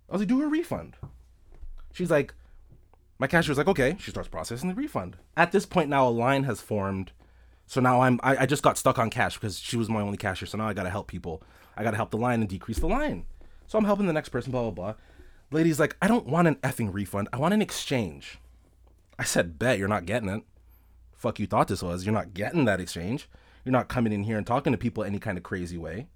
I 0.09 0.13
was 0.13 0.21
like, 0.21 0.29
do 0.29 0.41
her 0.41 0.47
refund. 0.47 0.95
She's 1.93 2.11
like, 2.11 2.33
my 3.17 3.27
cashier 3.27 3.51
was 3.51 3.57
like, 3.57 3.67
okay. 3.67 3.95
She 3.99 4.11
starts 4.11 4.29
processing 4.29 4.69
the 4.69 4.75
refund. 4.75 5.17
At 5.37 5.51
this 5.51 5.65
point 5.65 5.89
now, 5.89 6.07
a 6.07 6.09
line 6.09 6.43
has 6.43 6.61
formed. 6.61 7.11
So 7.65 7.81
now 7.81 8.01
I'm, 8.01 8.19
I, 8.21 8.37
I 8.37 8.45
just 8.45 8.63
got 8.63 8.77
stuck 8.77 8.99
on 8.99 9.09
cash 9.09 9.35
because 9.35 9.57
she 9.57 9.77
was 9.77 9.89
my 9.89 10.01
only 10.01 10.17
cashier. 10.17 10.47
So 10.47 10.57
now 10.57 10.67
I 10.67 10.73
got 10.73 10.83
to 10.83 10.89
help 10.89 11.07
people. 11.07 11.41
I 11.77 11.83
got 11.83 11.91
to 11.91 11.97
help 11.97 12.11
the 12.11 12.17
line 12.17 12.41
and 12.41 12.49
decrease 12.49 12.79
the 12.79 12.87
line. 12.87 13.25
So 13.67 13.77
I'm 13.77 13.85
helping 13.85 14.07
the 14.07 14.13
next 14.13 14.29
person, 14.29 14.51
blah, 14.51 14.61
blah, 14.63 14.71
blah. 14.71 14.93
Lady's 15.51 15.79
like, 15.79 15.95
I 16.01 16.07
don't 16.07 16.27
want 16.27 16.47
an 16.47 16.55
effing 16.55 16.93
refund. 16.93 17.29
I 17.31 17.37
want 17.37 17.53
an 17.53 17.61
exchange. 17.61 18.39
I 19.17 19.23
said, 19.23 19.57
bet 19.57 19.79
you're 19.79 19.87
not 19.87 20.05
getting 20.05 20.29
it. 20.29 20.43
Fuck 21.13 21.39
you 21.39 21.47
thought 21.47 21.67
this 21.67 21.81
was. 21.81 22.05
You're 22.05 22.13
not 22.13 22.33
getting 22.33 22.65
that 22.65 22.79
exchange. 22.79 23.29
You're 23.63 23.71
not 23.71 23.87
coming 23.87 24.13
in 24.13 24.23
here 24.23 24.37
and 24.37 24.45
talking 24.45 24.73
to 24.73 24.77
people 24.77 25.03
any 25.03 25.19
kind 25.19 25.37
of 25.37 25.43
crazy 25.43 25.77
way. 25.77 26.07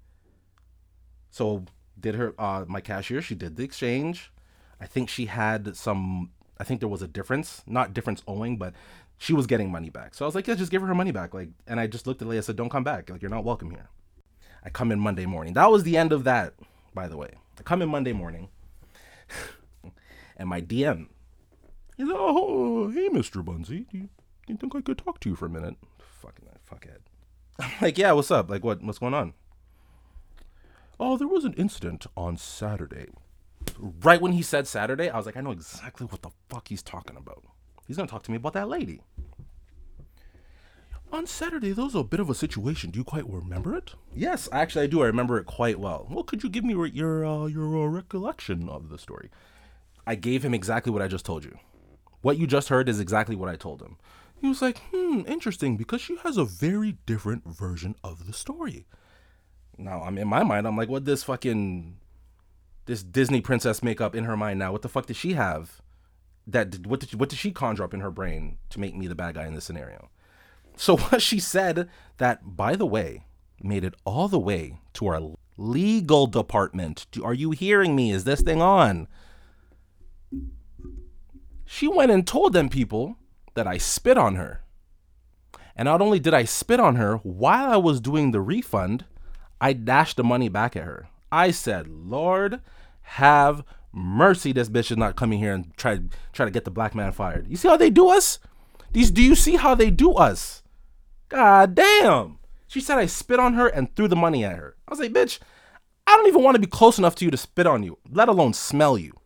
So 1.30 1.64
did 1.98 2.14
her 2.14 2.34
uh 2.38 2.64
my 2.68 2.80
cashier, 2.80 3.22
she 3.22 3.34
did 3.34 3.56
the 3.56 3.64
exchange. 3.64 4.32
I 4.80 4.86
think 4.86 5.08
she 5.08 5.26
had 5.26 5.76
some 5.76 6.30
I 6.58 6.64
think 6.64 6.80
there 6.80 6.88
was 6.88 7.02
a 7.02 7.08
difference, 7.08 7.62
not 7.66 7.94
difference 7.94 8.22
owing, 8.28 8.56
but 8.56 8.74
she 9.18 9.32
was 9.32 9.46
getting 9.46 9.70
money 9.70 9.90
back. 9.90 10.14
So 10.14 10.24
I 10.24 10.26
was 10.26 10.34
like, 10.34 10.46
yeah, 10.46 10.54
just 10.54 10.70
give 10.70 10.82
her 10.82 10.88
her 10.88 10.94
money 10.94 11.12
back. 11.12 11.34
Like 11.34 11.48
and 11.66 11.80
I 11.80 11.86
just 11.86 12.06
looked 12.06 12.22
at 12.22 12.28
Leia, 12.28 12.36
and 12.36 12.44
said, 12.44 12.56
Don't 12.56 12.70
come 12.70 12.84
back. 12.84 13.10
Like 13.10 13.22
you're 13.22 13.30
not 13.30 13.44
welcome 13.44 13.70
here. 13.70 13.88
I 14.64 14.70
come 14.70 14.92
in 14.92 15.00
Monday 15.00 15.26
morning. 15.26 15.54
That 15.54 15.70
was 15.70 15.82
the 15.84 15.96
end 15.96 16.12
of 16.12 16.24
that, 16.24 16.54
by 16.94 17.08
the 17.08 17.16
way. 17.16 17.30
I 17.58 17.62
come 17.62 17.82
in 17.82 17.88
Monday 17.88 18.12
morning 18.12 18.48
and 20.36 20.48
my 20.48 20.60
DM 20.60 21.08
He's 22.00 22.08
like, 22.08 22.16
oh, 22.18 22.88
hey, 22.88 23.10
Mr. 23.10 23.44
Bunzy, 23.44 23.86
do 23.90 23.98
you, 23.98 24.08
do 24.46 24.54
you 24.54 24.56
think 24.56 24.74
I 24.74 24.80
could 24.80 24.96
talk 24.96 25.20
to 25.20 25.28
you 25.28 25.36
for 25.36 25.44
a 25.44 25.50
minute? 25.50 25.76
Fucking 26.22 26.46
that 26.46 26.64
fuckhead. 26.64 27.00
I'm 27.60 27.70
like, 27.82 27.98
yeah, 27.98 28.12
what's 28.12 28.30
up? 28.30 28.48
Like, 28.48 28.64
what? 28.64 28.82
What's 28.82 28.98
going 28.98 29.12
on? 29.12 29.34
Oh, 30.98 31.18
there 31.18 31.28
was 31.28 31.44
an 31.44 31.52
incident 31.58 32.06
on 32.16 32.38
Saturday. 32.38 33.08
Right 33.78 34.18
when 34.18 34.32
he 34.32 34.40
said 34.40 34.66
Saturday, 34.66 35.10
I 35.10 35.16
was 35.18 35.26
like, 35.26 35.36
I 35.36 35.42
know 35.42 35.50
exactly 35.50 36.06
what 36.06 36.22
the 36.22 36.30
fuck 36.48 36.68
he's 36.68 36.82
talking 36.82 37.18
about. 37.18 37.44
He's 37.86 37.98
gonna 37.98 38.08
talk 38.08 38.22
to 38.22 38.30
me 38.30 38.38
about 38.38 38.54
that 38.54 38.70
lady. 38.70 39.02
On 41.12 41.26
Saturday, 41.26 41.72
there 41.72 41.84
was 41.84 41.94
a 41.94 42.02
bit 42.02 42.20
of 42.20 42.30
a 42.30 42.34
situation. 42.34 42.90
Do 42.90 42.98
you 42.98 43.04
quite 43.04 43.28
remember 43.28 43.76
it? 43.76 43.92
Yes, 44.14 44.48
actually, 44.52 44.84
I 44.84 44.86
do. 44.86 45.02
I 45.02 45.06
remember 45.06 45.36
it 45.36 45.44
quite 45.44 45.78
well. 45.78 46.06
Well, 46.08 46.24
could 46.24 46.42
you 46.42 46.48
give 46.48 46.64
me 46.64 46.72
re- 46.72 46.92
your 46.94 47.26
uh, 47.26 47.44
your 47.44 47.76
uh, 47.76 47.88
recollection 47.88 48.70
of 48.70 48.88
the 48.88 48.96
story? 48.96 49.28
I 50.06 50.14
gave 50.14 50.42
him 50.42 50.54
exactly 50.54 50.90
what 50.90 51.02
I 51.02 51.06
just 51.06 51.26
told 51.26 51.44
you. 51.44 51.58
What 52.22 52.38
you 52.38 52.46
just 52.46 52.68
heard 52.68 52.88
is 52.88 53.00
exactly 53.00 53.36
what 53.36 53.48
I 53.48 53.56
told 53.56 53.80
him. 53.80 53.96
He 54.40 54.48
was 54.48 54.62
like, 54.62 54.78
"Hmm, 54.92 55.22
interesting," 55.26 55.76
because 55.76 56.00
she 56.00 56.16
has 56.16 56.36
a 56.36 56.44
very 56.44 56.98
different 57.06 57.46
version 57.46 57.94
of 58.02 58.26
the 58.26 58.32
story. 58.32 58.86
Now, 59.80 60.02
I'm 60.02 60.18
in 60.18 60.28
my 60.28 60.42
mind. 60.42 60.66
I'm 60.66 60.76
like, 60.76 60.88
what 60.88 61.04
this 61.04 61.24
fucking 61.24 61.96
this 62.86 63.02
Disney 63.02 63.40
princess 63.40 63.82
makeup 63.82 64.14
in 64.14 64.24
her 64.24 64.36
mind 64.36 64.58
now? 64.58 64.72
What 64.72 64.82
the 64.82 64.88
fuck 64.88 65.06
did 65.06 65.16
she 65.16 65.34
have? 65.34 65.80
That 66.46 66.86
what 66.86 67.00
did 67.00 67.14
what 67.18 67.28
did 67.28 67.38
she 67.38 67.52
conjure 67.52 67.84
up 67.84 67.94
in 67.94 68.00
her 68.00 68.10
brain 68.10 68.58
to 68.70 68.80
make 68.80 68.96
me 68.96 69.06
the 69.06 69.14
bad 69.14 69.34
guy 69.34 69.46
in 69.46 69.54
this 69.54 69.64
scenario? 69.64 70.10
So 70.76 70.96
what 70.98 71.22
she 71.22 71.38
said 71.38 71.88
that, 72.18 72.56
by 72.56 72.76
the 72.76 72.86
way, 72.86 73.24
made 73.62 73.84
it 73.84 73.94
all 74.04 74.28
the 74.28 74.38
way 74.38 74.78
to 74.94 75.06
our 75.06 75.34
legal 75.56 76.26
department. 76.26 77.06
Are 77.22 77.34
you 77.34 77.52
hearing 77.52 77.94
me? 77.94 78.12
Is 78.12 78.24
this 78.24 78.40
thing 78.42 78.60
on? 78.60 79.08
She 81.72 81.86
went 81.86 82.10
and 82.10 82.26
told 82.26 82.52
them 82.52 82.68
people 82.68 83.16
that 83.54 83.68
I 83.68 83.78
spit 83.78 84.18
on 84.18 84.34
her. 84.34 84.64
And 85.76 85.86
not 85.86 86.02
only 86.02 86.18
did 86.18 86.34
I 86.34 86.42
spit 86.42 86.80
on 86.80 86.96
her 86.96 87.18
while 87.18 87.70
I 87.70 87.76
was 87.76 88.00
doing 88.00 88.32
the 88.32 88.40
refund, 88.40 89.04
I 89.60 89.74
dashed 89.74 90.16
the 90.16 90.24
money 90.24 90.48
back 90.48 90.74
at 90.74 90.82
her. 90.82 91.08
I 91.30 91.52
said, 91.52 91.86
Lord, 91.86 92.60
have 93.02 93.62
mercy. 93.92 94.50
This 94.50 94.68
bitch 94.68 94.90
is 94.90 94.96
not 94.96 95.14
coming 95.14 95.38
here 95.38 95.54
and 95.54 95.72
try 95.76 96.00
try 96.32 96.44
to 96.44 96.50
get 96.50 96.64
the 96.64 96.72
black 96.72 96.92
man 96.92 97.12
fired. 97.12 97.46
You 97.48 97.56
see 97.56 97.68
how 97.68 97.76
they 97.76 97.88
do 97.88 98.08
us? 98.08 98.40
These 98.90 99.12
do 99.12 99.22
you 99.22 99.36
see 99.36 99.54
how 99.54 99.76
they 99.76 99.90
do 99.90 100.14
us? 100.14 100.64
God 101.28 101.76
damn. 101.76 102.40
She 102.66 102.80
said 102.80 102.98
I 102.98 103.06
spit 103.06 103.38
on 103.38 103.54
her 103.54 103.68
and 103.68 103.94
threw 103.94 104.08
the 104.08 104.16
money 104.16 104.44
at 104.44 104.56
her. 104.56 104.74
I 104.88 104.90
was 104.90 104.98
like, 104.98 105.12
bitch, 105.12 105.38
I 106.04 106.16
don't 106.16 106.26
even 106.26 106.42
want 106.42 106.56
to 106.56 106.60
be 106.60 106.66
close 106.66 106.98
enough 106.98 107.14
to 107.14 107.24
you 107.24 107.30
to 107.30 107.36
spit 107.36 107.68
on 107.68 107.84
you, 107.84 107.96
let 108.10 108.28
alone 108.28 108.54
smell 108.54 108.98
you. 108.98 109.19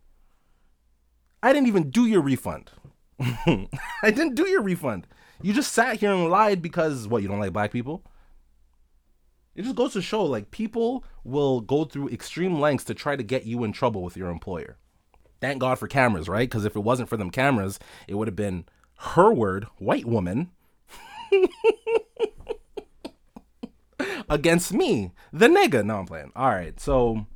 I 1.45 1.53
didn't 1.53 1.69
even 1.69 1.91
do 1.91 2.07
your 2.07 2.23
refund. 2.23 2.71
I 3.21 3.69
didn't 4.05 4.35
do 4.35 4.49
your 4.49 4.63
refund. 4.63 5.07
You 5.43 5.53
just 5.53 5.75
sat 5.75 5.99
here 5.99 6.11
and 6.11 6.31
lied 6.31 6.63
because 6.63 7.07
what, 7.07 7.21
you 7.21 7.29
don't 7.29 7.39
like 7.39 7.53
black 7.53 7.71
people? 7.71 8.03
It 9.55 9.65
just 9.65 9.77
goes 9.77 9.93
to 9.93 10.01
show 10.01 10.25
like 10.25 10.51
people 10.51 11.05
will 11.23 11.61
go 11.61 11.85
through 11.85 12.09
extreme 12.09 12.61
lengths 12.61 12.85
to 12.85 12.95
try 12.95 13.15
to 13.15 13.23
get 13.23 13.45
you 13.45 13.63
in 13.63 13.73
trouble 13.73 14.03
with 14.03 14.17
your 14.17 14.31
employer. 14.31 14.79
Thank 15.43 15.59
God 15.59 15.79
for 15.79 15.87
cameras, 15.87 16.31
right? 16.31 16.49
Because 16.49 16.65
if 16.65 16.77
it 16.77 16.81
wasn't 16.81 17.11
for 17.11 17.19
them 17.19 17.29
cameras, 17.29 17.79
it 18.09 18.15
would 18.15 18.27
have 18.27 18.35
been 18.35 18.65
her 19.01 19.31
word, 19.31 19.67
white 19.77 20.07
woman, 20.07 20.51
against 24.31 24.73
me, 24.73 25.13
the 25.31 25.49
nigga. 25.49 25.85
No, 25.85 25.99
I'm 25.99 26.07
playing. 26.07 26.33
All 26.35 26.49
right, 26.49 26.81
so 26.81 27.27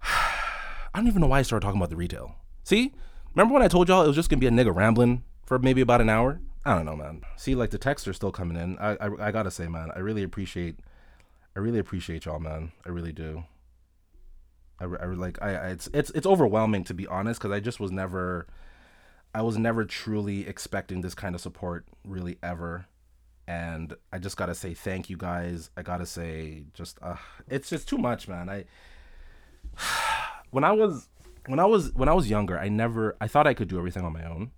I 0.02 0.88
don't 0.94 1.08
even 1.08 1.20
know 1.20 1.26
why 1.26 1.40
I 1.40 1.42
started 1.42 1.66
talking 1.66 1.78
about 1.78 1.90
the 1.90 1.96
retail. 1.96 2.36
See, 2.72 2.90
remember 3.34 3.52
when 3.52 3.62
I 3.62 3.68
told 3.68 3.90
y'all 3.90 4.02
it 4.02 4.06
was 4.06 4.16
just 4.16 4.30
gonna 4.30 4.40
be 4.40 4.46
a 4.46 4.50
nigga 4.50 4.74
rambling 4.74 5.24
for 5.44 5.58
maybe 5.58 5.82
about 5.82 6.00
an 6.00 6.08
hour? 6.08 6.40
I 6.64 6.74
don't 6.74 6.86
know, 6.86 6.96
man. 6.96 7.20
See, 7.36 7.54
like 7.54 7.68
the 7.68 7.76
texts 7.76 8.08
are 8.08 8.14
still 8.14 8.32
coming 8.32 8.56
in. 8.56 8.78
I, 8.78 8.92
I, 8.92 9.26
I 9.26 9.30
gotta 9.30 9.50
say, 9.50 9.68
man, 9.68 9.90
I 9.94 9.98
really 9.98 10.22
appreciate, 10.22 10.78
I 11.54 11.58
really 11.58 11.78
appreciate 11.78 12.24
y'all, 12.24 12.38
man. 12.38 12.72
I 12.86 12.88
really 12.88 13.12
do. 13.12 13.44
I, 14.80 14.84
I 14.84 15.04
like, 15.04 15.36
I, 15.42 15.54
I 15.54 15.68
it's 15.68 15.90
it's 15.92 16.10
it's 16.12 16.26
overwhelming 16.26 16.84
to 16.84 16.94
be 16.94 17.06
honest, 17.06 17.42
because 17.42 17.54
I 17.54 17.60
just 17.60 17.78
was 17.78 17.92
never, 17.92 18.46
I 19.34 19.42
was 19.42 19.58
never 19.58 19.84
truly 19.84 20.48
expecting 20.48 21.02
this 21.02 21.14
kind 21.14 21.34
of 21.34 21.42
support, 21.42 21.84
really 22.06 22.38
ever 22.42 22.86
and 23.46 23.92
I 24.10 24.18
just 24.18 24.38
gotta 24.38 24.54
say 24.54 24.72
thank 24.72 25.10
you 25.10 25.18
guys. 25.18 25.68
I 25.76 25.82
gotta 25.82 26.06
say 26.06 26.64
just 26.72 26.98
uh, 27.02 27.16
it's 27.50 27.68
just 27.68 27.86
too 27.86 27.98
much, 27.98 28.28
man. 28.28 28.48
I 28.48 28.64
when 30.52 30.64
I 30.64 30.72
was 30.72 31.10
when 31.46 31.58
I 31.58 31.64
was 31.64 31.92
when 31.94 32.08
I 32.08 32.14
was 32.14 32.30
younger, 32.30 32.58
I 32.58 32.68
never 32.68 33.16
I 33.20 33.28
thought 33.28 33.46
I 33.46 33.54
could 33.54 33.68
do 33.68 33.78
everything 33.78 34.04
on 34.04 34.12
my 34.12 34.24
own. 34.24 34.52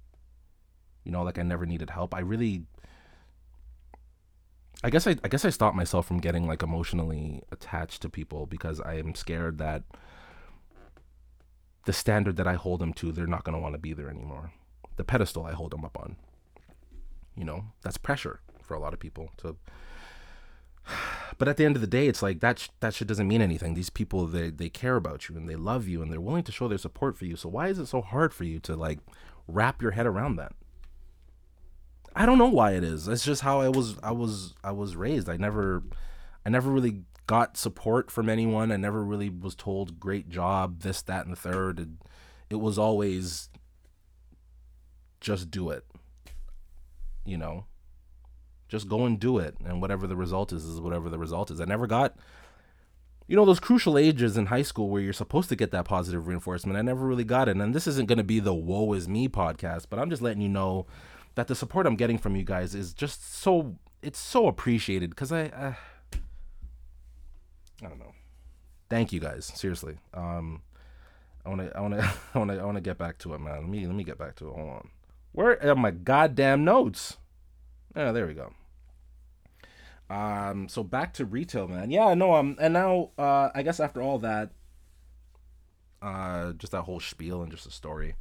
You 1.04 1.12
know, 1.12 1.22
like 1.22 1.38
I 1.38 1.42
never 1.42 1.66
needed 1.66 1.90
help. 1.90 2.14
I 2.14 2.20
really 2.20 2.64
I 4.82 4.90
guess 4.90 5.06
I 5.06 5.16
I 5.24 5.28
guess 5.28 5.44
I 5.44 5.50
stopped 5.50 5.76
myself 5.76 6.06
from 6.06 6.18
getting 6.18 6.46
like 6.46 6.62
emotionally 6.62 7.42
attached 7.50 8.02
to 8.02 8.08
people 8.08 8.46
because 8.46 8.80
I 8.80 8.94
am 8.94 9.14
scared 9.14 9.58
that 9.58 9.82
the 11.86 11.92
standard 11.92 12.36
that 12.36 12.46
I 12.46 12.54
hold 12.54 12.80
them 12.80 12.94
to, 12.94 13.12
they're 13.12 13.26
not 13.26 13.44
going 13.44 13.54
to 13.54 13.60
want 13.60 13.74
to 13.74 13.78
be 13.78 13.92
there 13.92 14.08
anymore. 14.08 14.52
The 14.96 15.04
pedestal 15.04 15.44
I 15.44 15.52
hold 15.52 15.72
them 15.72 15.84
up 15.84 15.98
on. 15.98 16.16
You 17.36 17.44
know, 17.44 17.64
that's 17.82 17.98
pressure 17.98 18.40
for 18.62 18.74
a 18.74 18.80
lot 18.80 18.94
of 18.94 19.00
people 19.00 19.30
to 19.38 19.56
but 21.38 21.48
at 21.48 21.56
the 21.56 21.64
end 21.64 21.76
of 21.76 21.80
the 21.80 21.88
day 21.88 22.06
it's 22.06 22.22
like 22.22 22.40
that 22.40 22.58
sh- 22.58 22.68
that 22.80 22.94
shit 22.94 23.08
doesn't 23.08 23.28
mean 23.28 23.42
anything. 23.42 23.74
These 23.74 23.90
people 23.90 24.26
they 24.26 24.50
they 24.50 24.68
care 24.68 24.96
about 24.96 25.28
you 25.28 25.36
and 25.36 25.48
they 25.48 25.56
love 25.56 25.88
you 25.88 26.02
and 26.02 26.12
they're 26.12 26.20
willing 26.20 26.44
to 26.44 26.52
show 26.52 26.68
their 26.68 26.78
support 26.78 27.16
for 27.16 27.24
you. 27.24 27.36
So 27.36 27.48
why 27.48 27.68
is 27.68 27.78
it 27.78 27.86
so 27.86 28.00
hard 28.00 28.32
for 28.32 28.44
you 28.44 28.58
to 28.60 28.76
like 28.76 29.00
wrap 29.46 29.82
your 29.82 29.92
head 29.92 30.06
around 30.06 30.36
that? 30.36 30.52
I 32.16 32.26
don't 32.26 32.38
know 32.38 32.48
why 32.48 32.72
it 32.72 32.84
is. 32.84 33.08
It's 33.08 33.24
just 33.24 33.42
how 33.42 33.60
i 33.60 33.68
was 33.68 33.96
i 34.02 34.12
was 34.12 34.54
i 34.62 34.70
was 34.70 34.96
raised. 34.96 35.28
I 35.28 35.36
never 35.36 35.82
i 36.46 36.50
never 36.50 36.70
really 36.70 37.02
got 37.26 37.56
support 37.56 38.10
from 38.10 38.28
anyone. 38.28 38.70
I 38.70 38.76
never 38.76 39.04
really 39.04 39.30
was 39.30 39.54
told 39.54 39.98
great 39.98 40.28
job 40.28 40.80
this 40.80 41.02
that 41.02 41.24
and 41.24 41.32
the 41.32 41.40
third. 41.40 41.78
And 41.78 41.98
it 42.50 42.56
was 42.56 42.78
always 42.78 43.48
just 45.20 45.50
do 45.50 45.70
it 45.70 45.84
you 47.24 47.38
know 47.38 47.64
just 48.68 48.88
go 48.88 49.04
and 49.04 49.18
do 49.18 49.38
it, 49.38 49.56
and 49.64 49.80
whatever 49.80 50.06
the 50.06 50.16
result 50.16 50.52
is, 50.52 50.64
is 50.64 50.80
whatever 50.80 51.08
the 51.08 51.18
result 51.18 51.50
is. 51.50 51.60
I 51.60 51.64
never 51.64 51.86
got, 51.86 52.16
you 53.26 53.36
know, 53.36 53.44
those 53.44 53.60
crucial 53.60 53.98
ages 53.98 54.36
in 54.36 54.46
high 54.46 54.62
school 54.62 54.88
where 54.88 55.02
you're 55.02 55.12
supposed 55.12 55.48
to 55.50 55.56
get 55.56 55.70
that 55.72 55.84
positive 55.84 56.26
reinforcement. 56.26 56.78
I 56.78 56.82
never 56.82 57.06
really 57.06 57.24
got 57.24 57.48
it, 57.48 57.56
and 57.56 57.74
this 57.74 57.86
isn't 57.86 58.08
going 58.08 58.18
to 58.18 58.24
be 58.24 58.40
the 58.40 58.54
"woe 58.54 58.92
is 58.92 59.08
me" 59.08 59.28
podcast, 59.28 59.86
but 59.90 59.98
I'm 59.98 60.10
just 60.10 60.22
letting 60.22 60.42
you 60.42 60.48
know 60.48 60.86
that 61.34 61.48
the 61.48 61.54
support 61.54 61.86
I'm 61.86 61.96
getting 61.96 62.18
from 62.18 62.36
you 62.36 62.44
guys 62.44 62.74
is 62.74 62.92
just 62.92 63.34
so 63.34 63.76
it's 64.04 64.18
so 64.18 64.46
appreciated 64.46 65.10
because 65.10 65.32
I, 65.32 65.46
uh, 65.46 65.74
I 67.82 67.88
don't 67.88 67.98
know. 67.98 68.14
Thank 68.90 69.12
you 69.12 69.20
guys, 69.20 69.46
seriously. 69.46 69.96
Um, 70.12 70.62
I 71.44 71.48
want 71.48 71.60
to, 71.62 71.76
I 71.76 71.80
want 71.80 71.94
to, 71.94 72.12
I 72.34 72.38
want 72.38 72.50
to, 72.50 72.58
I 72.58 72.64
want 72.64 72.76
to 72.76 72.82
get 72.82 72.98
back 72.98 73.18
to 73.18 73.34
it, 73.34 73.40
man. 73.40 73.54
Let 73.60 73.68
me, 73.68 73.86
let 73.86 73.96
me 73.96 74.04
get 74.04 74.18
back 74.18 74.36
to 74.36 74.48
it. 74.48 74.54
Hold 74.54 74.68
on. 74.70 74.88
Where 75.32 75.66
are 75.66 75.74
my 75.74 75.90
goddamn 75.90 76.64
notes? 76.64 77.16
Oh, 77.96 78.12
there 78.12 78.26
we 78.26 78.34
go. 78.34 78.52
Um, 80.10 80.68
so 80.68 80.82
back 80.82 81.14
to 81.14 81.24
retail, 81.24 81.68
man. 81.68 81.90
Yeah, 81.90 82.14
no, 82.14 82.34
um, 82.34 82.56
and 82.60 82.74
now, 82.74 83.10
uh, 83.18 83.50
I 83.54 83.62
guess 83.62 83.80
after 83.80 84.02
all 84.02 84.18
that, 84.18 84.50
uh, 86.02 86.52
just 86.52 86.72
that 86.72 86.82
whole 86.82 87.00
spiel 87.00 87.42
and 87.42 87.50
just 87.50 87.66
a 87.66 87.70
story, 87.70 88.14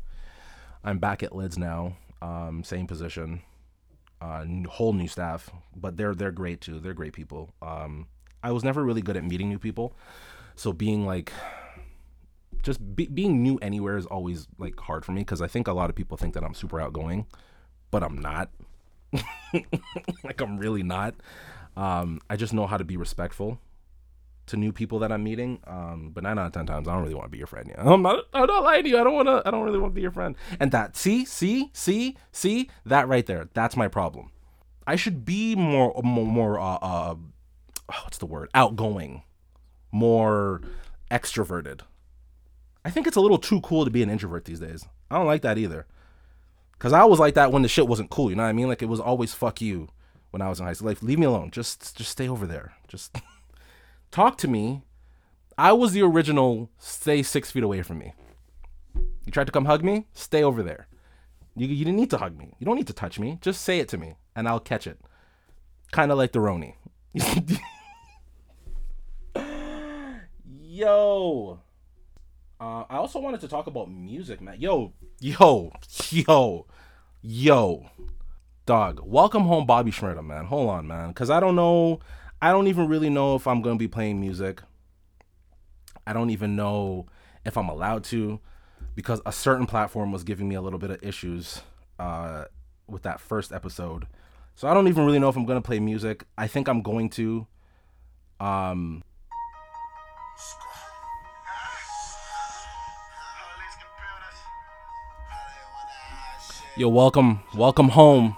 I'm 0.84 1.00
back 1.00 1.24
at 1.24 1.36
Lids 1.36 1.58
now. 1.58 1.98
Um, 2.22 2.64
same 2.64 2.88
position, 2.88 3.42
uh, 4.22 4.46
whole 4.70 4.94
new 4.94 5.10
staff, 5.10 5.50
but 5.76 5.98
they're 5.98 6.16
they're 6.16 6.32
great 6.32 6.62
too. 6.62 6.80
They're 6.80 6.94
great 6.94 7.14
people. 7.14 7.52
Um, 7.62 8.08
I 8.42 8.52
was 8.52 8.64
never 8.64 8.84
really 8.84 9.02
good 9.02 9.18
at 9.18 9.26
meeting 9.26 9.50
new 9.50 9.60
people, 9.60 9.94
so 10.56 10.72
being 10.72 11.06
like, 11.06 11.34
just 12.62 12.96
be, 12.96 13.08
being 13.08 13.44
new 13.44 13.58
anywhere 13.58 13.98
is 13.98 14.06
always 14.06 14.48
like 14.58 14.80
hard 14.80 15.04
for 15.04 15.12
me 15.12 15.22
because 15.22 15.42
I 15.42 15.48
think 15.48 15.68
a 15.68 15.74
lot 15.74 15.90
of 15.90 15.96
people 15.98 16.16
think 16.16 16.34
that 16.36 16.44
I'm 16.46 16.54
super 16.54 16.80
outgoing, 16.80 17.26
but 17.92 18.04
I'm 18.04 18.18
not. 18.18 18.50
like 20.24 20.42
I'm 20.42 20.58
really 20.58 20.84
not. 20.84 21.16
Um, 21.76 22.22
I 22.30 22.36
just 22.36 22.54
know 22.54 22.68
how 22.68 22.78
to 22.78 22.84
be 22.84 22.98
respectful 22.98 23.60
to 24.48 24.58
new 24.58 24.72
people 24.72 25.00
that 25.00 25.12
I'm 25.12 25.24
meeting. 25.24 25.60
Um, 25.66 26.12
but 26.14 26.24
nine 26.24 26.38
out 26.38 26.48
of 26.48 26.52
ten 26.54 26.66
times, 26.66 26.88
I 26.88 26.94
don't 26.94 27.02
really 27.02 27.16
want 27.16 27.26
to 27.26 27.32
be 27.32 27.38
your 27.38 27.48
friend. 27.48 27.68
Yeah, 27.70 27.82
I'm 27.92 28.02
not. 28.02 28.26
I'm 28.34 28.46
not 28.46 28.64
lying 28.64 28.84
to 28.84 28.90
you. 28.90 29.00
I 29.00 29.04
don't 29.04 29.14
want 29.14 29.28
to. 29.28 29.42
I 29.46 29.52
don't 29.52 29.64
really 29.64 29.80
want 29.80 29.92
to 29.92 29.96
be 29.96 30.02
your 30.02 30.12
friend. 30.12 30.36
And 30.60 30.72
that, 30.72 30.96
see, 30.96 31.26
see, 31.26 31.70
see, 31.74 32.18
see 32.32 32.70
that 32.86 33.08
right 33.08 33.26
there. 33.26 33.50
That's 33.54 33.78
my 33.78 33.88
problem. 33.88 34.32
I 34.86 34.96
should 34.96 35.24
be 35.26 35.56
more, 35.56 35.94
more, 36.04 36.26
more. 36.26 36.60
Uh, 36.60 36.78
uh, 36.82 37.16
what's 38.04 38.18
the 38.18 38.26
word? 38.26 38.50
Outgoing, 38.54 39.24
more 39.92 40.62
extroverted. 41.10 41.82
I 42.86 42.90
think 42.90 43.08
it's 43.08 43.16
a 43.16 43.22
little 43.22 43.38
too 43.38 43.62
cool 43.62 43.86
to 43.86 43.92
be 43.92 44.04
an 44.04 44.10
introvert 44.10 44.44
these 44.46 44.60
days. 44.60 44.86
I 45.10 45.16
don't 45.16 45.26
like 45.26 45.42
that 45.44 45.58
either. 45.58 45.86
Cause 46.84 46.92
I 46.92 47.06
was 47.06 47.18
like 47.18 47.36
that 47.36 47.54
when 47.54 47.62
the 47.62 47.70
shit 47.70 47.88
wasn't 47.88 48.10
cool. 48.10 48.30
You 48.30 48.36
know 48.36 48.44
what 48.44 48.50
I 48.50 48.52
mean? 48.52 48.68
Like 48.68 48.82
it 48.82 48.90
was 48.90 49.00
always 49.00 49.34
fuck 49.34 49.62
you 49.62 49.88
when 50.32 50.42
I 50.42 50.50
was 50.50 50.60
in 50.60 50.66
high 50.66 50.74
school. 50.74 50.90
Like 50.90 51.02
leave 51.02 51.18
me 51.18 51.26
alone. 51.26 51.50
Just 51.50 51.96
just 51.96 52.12
stay 52.12 52.28
over 52.28 52.46
there. 52.46 52.74
Just 52.90 53.16
talk 54.12 54.38
to 54.40 54.50
me. 54.50 54.82
I 55.58 55.72
was 55.72 55.94
the 55.94 56.02
original. 56.02 56.70
Stay 56.80 57.24
six 57.24 57.52
feet 57.52 57.64
away 57.64 57.84
from 57.84 58.00
me. 58.00 58.12
You 58.96 59.32
tried 59.32 59.46
to 59.46 59.54
come 59.54 59.64
hug 59.64 59.82
me. 59.82 60.08
Stay 60.14 60.44
over 60.44 60.62
there. 60.62 60.88
You 61.56 61.68
you 61.68 61.86
didn't 61.86 61.96
need 61.96 62.10
to 62.10 62.18
hug 62.18 62.38
me. 62.38 62.54
You 62.60 62.66
don't 62.66 62.76
need 62.76 62.88
to 62.88 62.94
touch 62.94 63.18
me. 63.18 63.38
Just 63.40 63.62
say 63.62 63.80
it 63.80 63.88
to 63.88 63.98
me, 63.98 64.16
and 64.36 64.46
I'll 64.46 64.60
catch 64.60 64.86
it. 64.86 65.00
Kind 65.94 66.12
of 66.12 66.18
like 66.18 66.34
the 66.34 66.40
Roni. 66.40 66.74
Yo. 70.46 71.62
Uh, 72.64 72.86
I 72.90 72.96
also 72.96 73.20
wanted 73.20 73.42
to 73.42 73.50
talk 73.50 73.68
about 73.68 73.92
music, 73.92 74.40
man. 74.40 74.56
Yo, 74.58 74.94
yo, 75.20 75.74
yo, 76.10 76.66
yo. 77.22 77.90
Dog, 78.66 79.02
welcome 79.04 79.44
home, 79.44 79.66
Bobby 79.66 79.92
Shmurda, 79.92 80.26
man. 80.26 80.46
Hold 80.46 80.70
on, 80.70 80.88
man. 80.88 81.10
Because 81.10 81.30
I 81.30 81.42
don't 81.42 81.58
know. 81.58 82.00
I 82.42 82.54
don't 82.54 82.68
even 82.68 82.88
really 82.88 83.10
know 83.10 83.36
if 83.36 83.48
I'm 83.48 83.62
to 83.76 83.80
be 83.80 83.90
playing 83.90 84.22
music. 84.22 84.62
I 86.08 86.14
don't 86.14 86.30
even 86.30 86.56
know 86.56 87.08
if 87.44 87.58
I'm 87.58 87.68
allowed 87.68 88.06
to 88.06 88.40
because 88.96 89.20
a 89.26 89.34
certain 89.34 89.66
platform 89.66 90.14
was 90.14 90.24
giving 90.24 90.48
me 90.48 90.56
a 90.56 90.62
little 90.62 90.80
bit 90.80 90.90
of 90.90 91.04
issues 91.04 91.64
uh, 92.00 92.46
with 92.88 93.04
that 93.04 93.20
first 93.20 93.52
episode. 93.52 94.08
So 94.56 94.70
I 94.70 94.74
don't 94.74 94.88
even 94.88 95.06
really 95.06 95.20
know 95.20 95.28
if 95.28 95.36
I'm 95.36 95.46
to 95.62 95.68
play 95.68 95.82
music. 95.82 96.24
I 96.38 96.48
think 96.48 96.70
I'm 96.70 96.82
going 96.82 97.10
to. 97.10 97.46
Um, 98.40 99.04
Yo, 106.76 106.90
welcome, 106.90 107.40
welcome 107.54 107.90
home. 107.90 108.36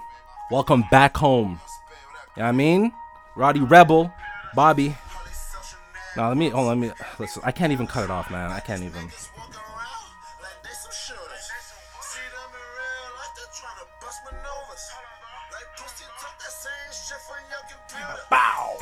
Welcome 0.51 0.83
back 0.91 1.15
home. 1.15 1.51
You 2.35 2.41
know 2.41 2.43
what 2.43 2.45
I 2.45 2.51
mean? 2.51 2.91
Rowdy 3.37 3.61
Rebel, 3.61 4.11
Bobby. 4.53 4.93
Now 6.17 6.27
let 6.27 6.35
me 6.35 6.49
hold 6.49 6.67
on, 6.67 6.81
let 6.81 6.89
me 6.89 6.93
listen. 7.17 7.41
I 7.45 7.53
can't 7.53 7.71
even 7.71 7.87
cut 7.87 8.03
it 8.03 8.09
off, 8.09 8.29
man. 8.29 8.51
I 8.51 8.59
can't 8.59 8.83
even. 8.83 9.09
Bow. 18.29 18.77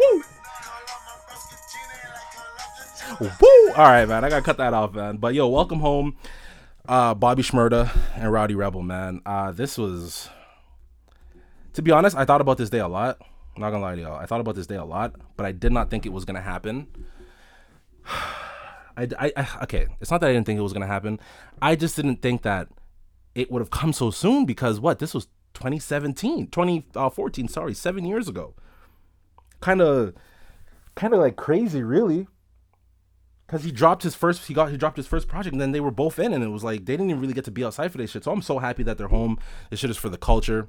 Woo. 0.00 0.22
Woo! 3.20 3.72
All 3.76 3.84
right, 3.84 4.08
man. 4.08 4.24
I 4.24 4.28
gotta 4.28 4.42
cut 4.42 4.56
that 4.58 4.74
off, 4.74 4.92
man. 4.92 5.18
But 5.18 5.34
yo, 5.34 5.48
welcome 5.48 5.80
home, 5.80 6.16
uh, 6.88 7.14
Bobby 7.14 7.42
Shmurda 7.42 7.94
and 8.16 8.32
Rowdy 8.32 8.54
Rebel, 8.54 8.82
man. 8.82 9.20
Uh, 9.24 9.52
this 9.52 9.76
was, 9.76 10.28
to 11.74 11.82
be 11.82 11.90
honest, 11.90 12.16
I 12.16 12.24
thought 12.24 12.40
about 12.40 12.58
this 12.58 12.70
day 12.70 12.78
a 12.78 12.88
lot. 12.88 13.18
I'm 13.54 13.60
not 13.60 13.70
gonna 13.70 13.82
lie 13.82 13.94
to 13.94 14.00
y'all. 14.00 14.16
I 14.16 14.26
thought 14.26 14.40
about 14.40 14.54
this 14.54 14.66
day 14.66 14.76
a 14.76 14.84
lot, 14.84 15.14
but 15.36 15.44
I 15.44 15.52
did 15.52 15.72
not 15.72 15.90
think 15.90 16.06
it 16.06 16.12
was 16.12 16.24
gonna 16.24 16.40
happen. 16.40 16.88
I, 18.06 19.06
I, 19.18 19.32
I, 19.36 19.48
okay, 19.62 19.86
it's 20.00 20.10
not 20.10 20.20
that 20.22 20.30
I 20.30 20.32
didn't 20.32 20.46
think 20.46 20.58
it 20.58 20.62
was 20.62 20.72
gonna 20.72 20.86
happen. 20.86 21.20
I 21.62 21.76
just 21.76 21.94
didn't 21.94 22.22
think 22.22 22.42
that 22.42 22.68
it 23.34 23.50
would 23.50 23.60
have 23.60 23.70
come 23.70 23.92
so 23.92 24.10
soon 24.10 24.44
because 24.44 24.80
what? 24.80 24.98
This 24.98 25.14
was 25.14 25.26
2017, 25.54 26.48
2014. 26.48 27.44
Uh, 27.44 27.48
sorry, 27.48 27.74
seven 27.74 28.04
years 28.04 28.28
ago. 28.28 28.54
Kind 29.60 29.80
of, 29.80 30.14
kind 30.94 31.14
of 31.14 31.20
like 31.20 31.36
crazy, 31.36 31.82
really 31.82 32.26
because 33.48 33.64
he 33.64 33.72
dropped 33.72 34.02
his 34.04 34.14
first 34.14 34.46
he 34.46 34.54
got 34.54 34.70
he 34.70 34.76
dropped 34.76 34.96
his 34.96 35.06
first 35.06 35.26
project 35.26 35.54
and 35.54 35.60
then 35.60 35.72
they 35.72 35.80
were 35.80 35.90
both 35.90 36.18
in 36.18 36.32
and 36.32 36.44
it 36.44 36.48
was 36.48 36.62
like 36.62 36.84
they 36.84 36.92
didn't 36.92 37.10
even 37.10 37.20
really 37.20 37.34
get 37.34 37.44
to 37.44 37.50
be 37.50 37.64
outside 37.64 37.90
for 37.90 37.98
this 37.98 38.10
shit 38.10 38.22
so 38.22 38.30
i'm 38.30 38.42
so 38.42 38.58
happy 38.58 38.82
that 38.82 38.98
they're 38.98 39.08
home 39.08 39.38
this 39.70 39.80
shit 39.80 39.90
is 39.90 39.96
for 39.96 40.08
the 40.08 40.18
culture 40.18 40.68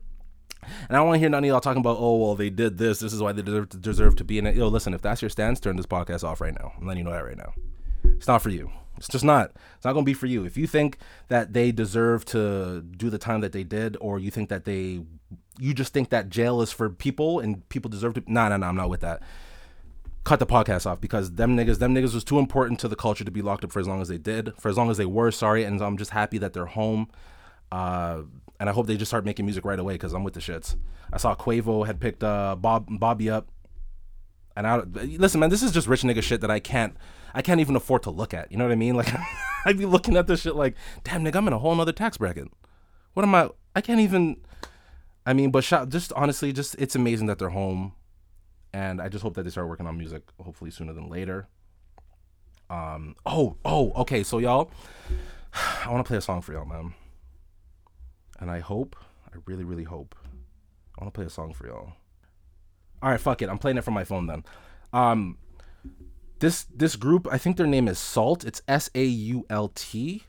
and 0.89 0.97
I 0.97 1.01
want 1.01 1.15
to 1.15 1.19
hear 1.19 1.29
none 1.29 1.43
of 1.43 1.47
y'all 1.47 1.61
talking 1.61 1.79
about, 1.79 1.97
oh, 1.99 2.17
well, 2.17 2.35
they 2.35 2.49
did 2.49 2.77
this. 2.77 2.99
This 2.99 3.13
is 3.13 3.21
why 3.21 3.31
they 3.31 3.41
deserve 3.41 3.69
to, 3.69 3.77
deserve 3.77 4.15
to 4.17 4.23
be 4.23 4.37
in 4.37 4.45
it. 4.45 4.55
Yo, 4.55 4.67
listen, 4.67 4.93
if 4.93 5.01
that's 5.01 5.21
your 5.21 5.29
stance, 5.29 5.59
turn 5.59 5.77
this 5.77 5.85
podcast 5.85 6.23
off 6.23 6.41
right 6.41 6.53
now. 6.53 6.73
I'm 6.77 6.85
letting 6.85 6.99
you 6.99 7.03
know 7.05 7.15
that 7.15 7.23
right 7.23 7.37
now. 7.37 7.53
It's 8.03 8.27
not 8.27 8.41
for 8.41 8.49
you. 8.49 8.69
It's 8.97 9.07
just 9.07 9.23
not. 9.23 9.51
It's 9.77 9.85
not 9.85 9.93
going 9.93 10.03
to 10.03 10.09
be 10.09 10.13
for 10.13 10.25
you. 10.25 10.43
If 10.45 10.57
you 10.57 10.67
think 10.67 10.97
that 11.29 11.53
they 11.53 11.71
deserve 11.71 12.25
to 12.25 12.81
do 12.81 13.09
the 13.09 13.17
time 13.17 13.39
that 13.41 13.53
they 13.53 13.63
did, 13.63 13.95
or 14.01 14.19
you 14.19 14.31
think 14.31 14.49
that 14.49 14.65
they, 14.65 15.01
you 15.59 15.73
just 15.73 15.93
think 15.93 16.09
that 16.09 16.29
jail 16.29 16.61
is 16.61 16.71
for 16.71 16.89
people 16.89 17.39
and 17.39 17.67
people 17.69 17.89
deserve 17.89 18.15
to, 18.15 18.23
nah, 18.27 18.49
nah, 18.49 18.57
nah, 18.57 18.67
I'm 18.67 18.75
not 18.75 18.89
with 18.89 19.01
that 19.01 19.21
cut 20.23 20.39
the 20.39 20.45
podcast 20.45 20.86
off 20.86 20.99
because 21.01 21.34
them 21.34 21.55
niggas, 21.55 21.79
them 21.79 21.93
niggas 21.93 22.13
was 22.13 22.23
too 22.23 22.39
important 22.39 22.79
to 22.82 22.88
the 22.88 22.95
culture 22.95 23.23
to 23.23 23.32
be 23.32 23.41
locked 23.41 23.63
up 23.63 23.71
for 23.71 23.79
as 23.79 23.88
long 23.88 24.01
as 24.01 24.08
they 24.08 24.17
did, 24.17 24.53
for 24.60 24.69
as 24.69 24.77
long 24.77 24.89
as 24.89 24.97
they 24.97 25.05
were. 25.05 25.32
Sorry, 25.32 25.63
and 25.63 25.82
I'm 25.82 25.97
just 25.97 26.12
happy 26.12 26.38
that 26.39 26.53
they're 26.53 26.65
home. 26.65 27.10
Uh, 27.71 28.21
and 28.60 28.69
I 28.69 28.73
hope 28.73 28.88
they 28.88 28.97
just 28.97 29.10
start 29.10 29.25
making 29.25 29.45
music 29.45 29.63
right 29.63 29.79
away 29.79 29.93
because 29.93 30.13
I'm 30.13 30.23
with 30.23 30.34
the 30.34 30.39
shits. 30.39 30.75
I 31.13 31.17
saw 31.17 31.36
Quavo 31.36 31.86
had 31.86 31.99
picked 31.99 32.23
uh, 32.23 32.55
Bob 32.55 32.88
Bobby 32.89 33.29
up, 33.29 33.47
and 34.55 34.67
I 34.67 34.77
listen, 34.77 35.39
man, 35.39 35.49
this 35.49 35.63
is 35.63 35.71
just 35.71 35.88
rich 35.88 36.01
nigga 36.01 36.21
shit 36.21 36.41
that 36.41 36.51
I 36.51 36.60
can't, 36.60 36.95
I 37.34 37.41
can't 37.41 37.62
even 37.62 37.75
afford 37.75 38.03
to 38.03 38.10
look 38.10 38.34
at. 38.34 38.51
You 38.51 38.58
know 38.58 38.65
what 38.65 38.73
I 38.73 38.75
mean? 38.75 38.95
Like, 38.99 39.13
I'd 39.65 39.77
be 39.77 39.86
looking 39.86 40.15
at 40.15 40.27
this 40.27 40.41
shit 40.41 40.55
like, 40.55 40.75
damn, 41.03 41.23
nigga, 41.23 41.36
I'm 41.36 41.47
in 41.47 41.53
a 41.53 41.60
whole 41.60 41.75
nother 41.75 41.91
tax 41.91 42.17
bracket. 42.17 42.47
What 43.13 43.23
am 43.23 43.36
I? 43.36 43.49
I 43.75 43.82
can't 43.82 43.99
even. 43.99 44.38
I 45.25 45.34
mean, 45.34 45.51
but 45.51 45.62
just 45.89 46.13
honestly, 46.13 46.51
just 46.53 46.75
it's 46.79 46.95
amazing 46.95 47.27
that 47.27 47.39
they're 47.39 47.49
home 47.49 47.93
and 48.73 49.01
I 49.01 49.10
just 49.10 49.23
hope 49.23 49.36
that 49.36 49.43
they 49.43 49.49
start 49.49 49.67
working 49.67 49.88
on 49.88 49.97
music 49.97 50.23
hopefully 50.43 50.71
sooner 50.71 50.93
than 50.93 51.10
later. 51.10 51.47
Um. 52.69 53.15
Oh. 53.25 53.58
Oh. 53.65 53.91
Okay. 53.97 54.23
So 54.23 54.38
y'all, 54.38 54.71
I 55.53 55.91
want 55.91 56.05
to 56.05 56.08
play 56.08 56.17
a 56.17 56.21
song 56.21 56.41
for 56.41 56.53
y'all, 56.53 56.65
man. 56.65 56.93
And 58.39 58.49
I 58.49 58.60
hope, 58.60 58.95
I 59.27 59.38
really, 59.45 59.63
really 59.63 59.84
hope, 59.84 60.15
I 60.97 61.03
want 61.03 61.13
to 61.13 61.17
play 61.17 61.25
a 61.25 61.29
song 61.29 61.53
for 61.53 61.67
y'all. 61.67 61.93
All 63.01 63.10
right. 63.10 63.19
Fuck 63.19 63.41
it. 63.41 63.49
I'm 63.49 63.58
playing 63.58 63.77
it 63.77 63.84
from 63.84 63.93
my 63.93 64.03
phone 64.03 64.27
then. 64.27 64.43
Um. 64.93 65.38
This 66.39 66.65
this 66.73 66.95
group, 66.95 67.27
I 67.29 67.38
think 67.38 67.58
their 67.58 67.67
name 67.67 67.89
is 67.89 67.99
Salt. 67.99 68.45
It's 68.45 68.62
S 68.65 68.89
A 68.95 69.03
U 69.03 69.45
L 69.49 69.71
T. 69.75 70.23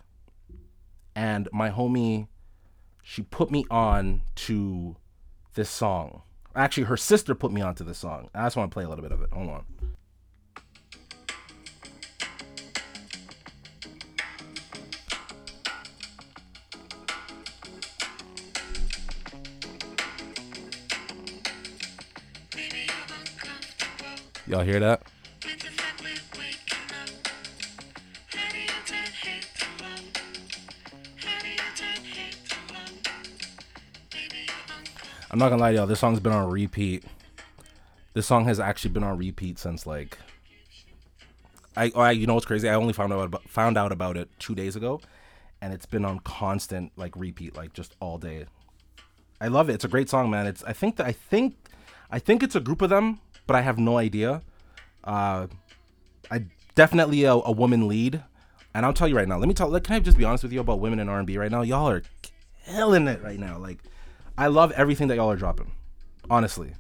And 1.14 1.48
my 1.53 1.70
homie, 1.70 2.26
she 3.03 3.22
put 3.22 3.50
me 3.53 3.64
on 3.70 4.22
to 4.37 4.96
this 5.55 5.70
song 5.70 6.22
Actually, 6.54 6.84
her 6.84 6.96
sister 6.96 7.34
put 7.34 7.52
me 7.52 7.62
onto 7.62 7.84
this 7.84 7.98
song. 7.98 8.28
I 8.34 8.44
just 8.44 8.56
want 8.56 8.70
to 8.70 8.74
play 8.74 8.84
a 8.84 8.88
little 8.88 9.02
bit 9.02 9.12
of 9.12 9.22
it. 9.22 9.30
Hold 9.32 9.48
on. 9.48 9.64
Y'all 24.46 24.62
hear 24.62 24.80
that? 24.80 25.02
I'm 35.31 35.38
not 35.38 35.51
gonna 35.51 35.61
lie 35.61 35.71
to 35.71 35.79
y'all, 35.79 35.87
this 35.87 36.01
song's 36.01 36.21
been 36.21 36.33
on 36.33 36.51
repeat. 36.51 37.05
This 38.14 38.27
song 38.27 38.45
has 38.47 38.59
actually 38.59 38.90
been 38.90 39.05
on 39.05 39.16
repeat 39.16 39.59
since 39.59 39.87
like 39.87 40.19
I, 41.77 41.93
I 41.95 42.11
you 42.11 42.27
know 42.27 42.35
what's 42.35 42.47
crazy? 42.47 42.69
I 42.69 42.75
only 42.75 42.93
found 42.93 43.12
out 43.12 43.27
about, 43.27 43.49
found 43.49 43.79
out 43.79 43.93
about 43.93 44.16
it 44.16 44.29
two 44.40 44.55
days 44.55 44.75
ago, 44.75 45.01
and 45.61 45.73
it's 45.73 45.87
been 45.87 46.05
on 46.05 46.19
constant 46.21 46.93
like 46.97 47.14
repeat, 47.16 47.57
like 47.57 47.73
just 47.73 47.95
all 48.01 48.19
day. 48.19 48.47
I 49.40 49.49
love 49.49 49.71
it. 49.71 49.75
It's 49.75 49.85
a 49.85 49.88
great 49.88 50.11
song, 50.11 50.31
man. 50.31 50.47
It's 50.47 50.64
I 50.64 50.73
think 50.73 50.97
that 50.97 51.07
I 51.07 51.12
think 51.12 51.57
I 52.11 52.19
think 52.19 52.43
it's 52.43 52.57
a 52.57 52.61
group 52.61 52.83
of 52.83 52.90
them, 52.90 53.21
but 53.47 53.55
I 53.55 53.61
have 53.61 53.79
no 53.79 53.99
idea. 53.99 54.43
Uh, 55.05 55.47
I 56.31 56.45
definitely 56.75 57.25
a, 57.25 57.35
a 57.35 57.53
woman 57.53 57.87
lead, 57.87 58.23
and 58.75 58.85
I'll 58.85 58.93
tell 58.93 59.07
you 59.07 59.16
right 59.16 59.29
now. 59.29 59.38
Let 59.38 59.47
me 59.47 59.55
tell. 59.55 59.69
Like, 59.69 59.85
can 59.85 59.95
I 59.95 60.01
just 60.01 60.19
be 60.19 60.25
honest 60.25 60.43
with 60.43 60.53
you 60.53 60.61
about 60.61 60.81
women 60.81 60.99
in 60.99 61.09
R 61.09 61.19
and 61.19 61.27
B 61.27 61.38
right 61.38 61.51
now? 61.51 61.62
Y'all 61.62 61.88
are 61.88 62.03
killing 62.66 63.07
it 63.07 63.23
right 63.23 63.38
now. 63.38 63.59
Like 63.59 63.79
I 64.40 64.46
love 64.46 64.72
everything 64.72 65.09
that 65.09 65.16
y'all 65.16 65.31
are 65.31 65.37
dropping. 65.37 65.70
Honestly. 66.31 66.72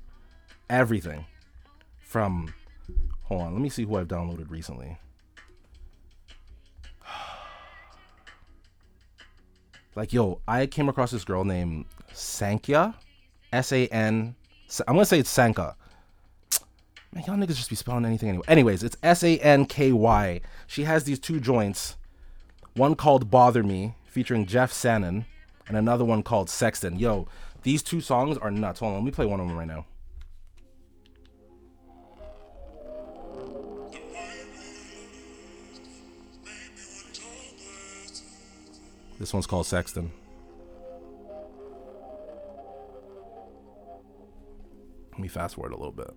Everything. 0.70 1.26
From 1.98 2.54
hold 3.24 3.42
on, 3.42 3.52
let 3.52 3.60
me 3.60 3.68
see 3.68 3.84
who 3.84 3.96
I've 3.96 4.08
downloaded 4.08 4.50
recently. 4.50 4.96
like 9.94 10.14
yo, 10.14 10.40
I 10.48 10.66
came 10.68 10.88
across 10.88 11.10
this 11.10 11.22
girl 11.22 11.44
named 11.44 11.84
Sankya. 12.14 12.94
S 13.52 13.72
A 13.72 13.86
N 13.88 14.34
I'm 14.88 14.94
gonna 14.94 15.04
say 15.04 15.18
it's 15.18 15.28
Sanka. 15.28 15.76
Man, 17.12 17.24
y'all 17.26 17.36
niggas 17.36 17.56
just 17.56 17.68
be 17.68 17.76
spelling 17.76 18.06
anything 18.06 18.30
anyway. 18.30 18.44
Anyways, 18.48 18.82
it's 18.82 18.96
S 19.02 19.22
A 19.22 19.36
N 19.38 19.66
K 19.66 19.92
Y. 19.92 20.40
She 20.66 20.84
has 20.84 21.04
these 21.04 21.18
two 21.18 21.38
joints. 21.38 21.98
One 22.72 22.94
called 22.94 23.30
Bother 23.30 23.62
Me, 23.62 23.96
featuring 24.06 24.46
Jeff 24.46 24.72
Sannon, 24.72 25.26
and 25.70 25.76
another 25.76 26.04
one 26.04 26.22
called 26.22 26.48
Sexton. 26.50 26.98
Yo, 26.98 27.28
these 27.62 27.82
two 27.82 28.00
songs 28.00 28.38
are 28.38 28.50
nuts. 28.50 28.80
Hold 28.80 28.90
on, 28.90 28.98
let 28.98 29.04
me 29.04 29.10
play 29.10 29.26
one 29.26 29.40
of 29.40 29.46
them 29.46 29.56
right 29.56 29.68
now. 29.68 29.86
This 39.18 39.34
one's 39.34 39.46
called 39.46 39.66
Sexton. 39.66 40.10
Let 45.12 45.20
me 45.20 45.28
fast 45.28 45.56
forward 45.56 45.72
a 45.72 45.76
little 45.76 45.92
bit. 45.92 46.14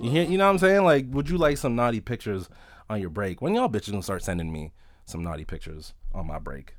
You 0.00 0.10
hear, 0.10 0.22
you 0.24 0.38
know 0.38 0.46
what 0.46 0.52
I'm 0.52 0.58
saying? 0.58 0.84
Like, 0.84 1.06
would 1.10 1.28
you 1.28 1.38
like 1.38 1.58
some 1.58 1.74
naughty 1.74 2.00
pictures 2.00 2.48
on 2.88 3.00
your 3.00 3.10
break? 3.10 3.42
When 3.42 3.54
y'all 3.54 3.68
bitches 3.68 3.90
gonna 3.90 4.02
start 4.02 4.22
sending 4.22 4.52
me 4.52 4.72
some 5.04 5.22
naughty 5.22 5.44
pictures 5.44 5.94
on 6.12 6.26
my 6.26 6.38
break? 6.38 6.74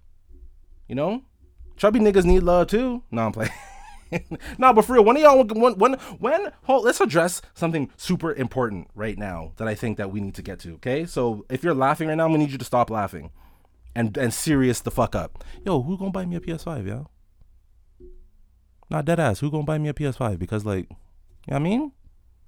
You 0.87 0.95
know, 0.95 1.23
chubby 1.75 1.99
niggas 1.99 2.25
need 2.25 2.43
love 2.43 2.67
too. 2.67 3.03
No, 3.11 3.25
I'm 3.25 3.31
playing. 3.31 3.51
no, 4.57 4.73
but 4.73 4.85
for 4.85 4.93
real, 4.93 5.03
when 5.03 5.17
of 5.17 5.21
y'all 5.21 5.43
when 5.43 5.77
when 5.77 5.93
when 6.19 6.51
hold, 6.63 6.85
let's 6.85 7.01
address 7.01 7.41
something 7.53 7.91
super 7.97 8.33
important 8.33 8.89
right 8.95 9.17
now 9.17 9.51
that 9.57 9.67
I 9.67 9.75
think 9.75 9.97
that 9.97 10.11
we 10.11 10.21
need 10.21 10.35
to 10.35 10.41
get 10.41 10.59
to. 10.59 10.75
Okay, 10.75 11.05
so 11.05 11.45
if 11.49 11.63
you're 11.63 11.73
laughing 11.73 12.07
right 12.07 12.15
now, 12.15 12.25
I'm 12.25 12.31
gonna 12.31 12.39
need 12.43 12.51
you 12.51 12.57
to 12.57 12.65
stop 12.65 12.89
laughing, 12.89 13.31
and 13.95 14.17
and 14.17 14.33
serious 14.33 14.79
the 14.81 14.91
fuck 14.91 15.15
up. 15.15 15.43
Yo, 15.65 15.81
who 15.81 15.97
gonna 15.97 16.11
buy 16.11 16.25
me 16.25 16.37
a 16.37 16.39
PS5, 16.39 16.87
yo? 16.87 17.09
Not 18.89 19.05
dead 19.05 19.19
ass. 19.19 19.39
Who 19.39 19.51
gonna 19.51 19.63
buy 19.63 19.77
me 19.77 19.89
a 19.89 19.93
PS5? 19.93 20.39
Because 20.39 20.65
like, 20.65 20.89
you 20.89 20.95
know 21.49 21.53
what 21.53 21.55
I 21.57 21.59
mean, 21.59 21.91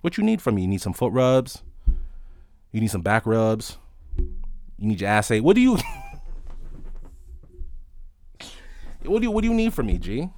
what 0.02 0.18
you 0.18 0.24
need 0.24 0.42
from 0.42 0.56
me? 0.56 0.64
You 0.64 0.68
need 0.68 0.82
some 0.82 0.94
foot 0.94 1.14
rubs. 1.14 1.64
You 2.72 2.82
need 2.82 2.92
some 2.92 3.02
back 3.02 3.26
rubs. 3.26 3.78
You 4.18 4.88
need 4.88 5.02
your 5.02 5.10
ass 5.10 5.32
ate. 5.32 5.44
What 5.44 5.56
do 5.56 5.62
you? 5.62 5.78
what 9.04 9.20
do 9.20 9.24
you 9.24 9.32
What 9.32 9.42
do 9.42 9.48
you 9.48 9.54
need 9.54 9.74
from 9.74 9.88
me, 9.88 9.98
G? 9.98 10.30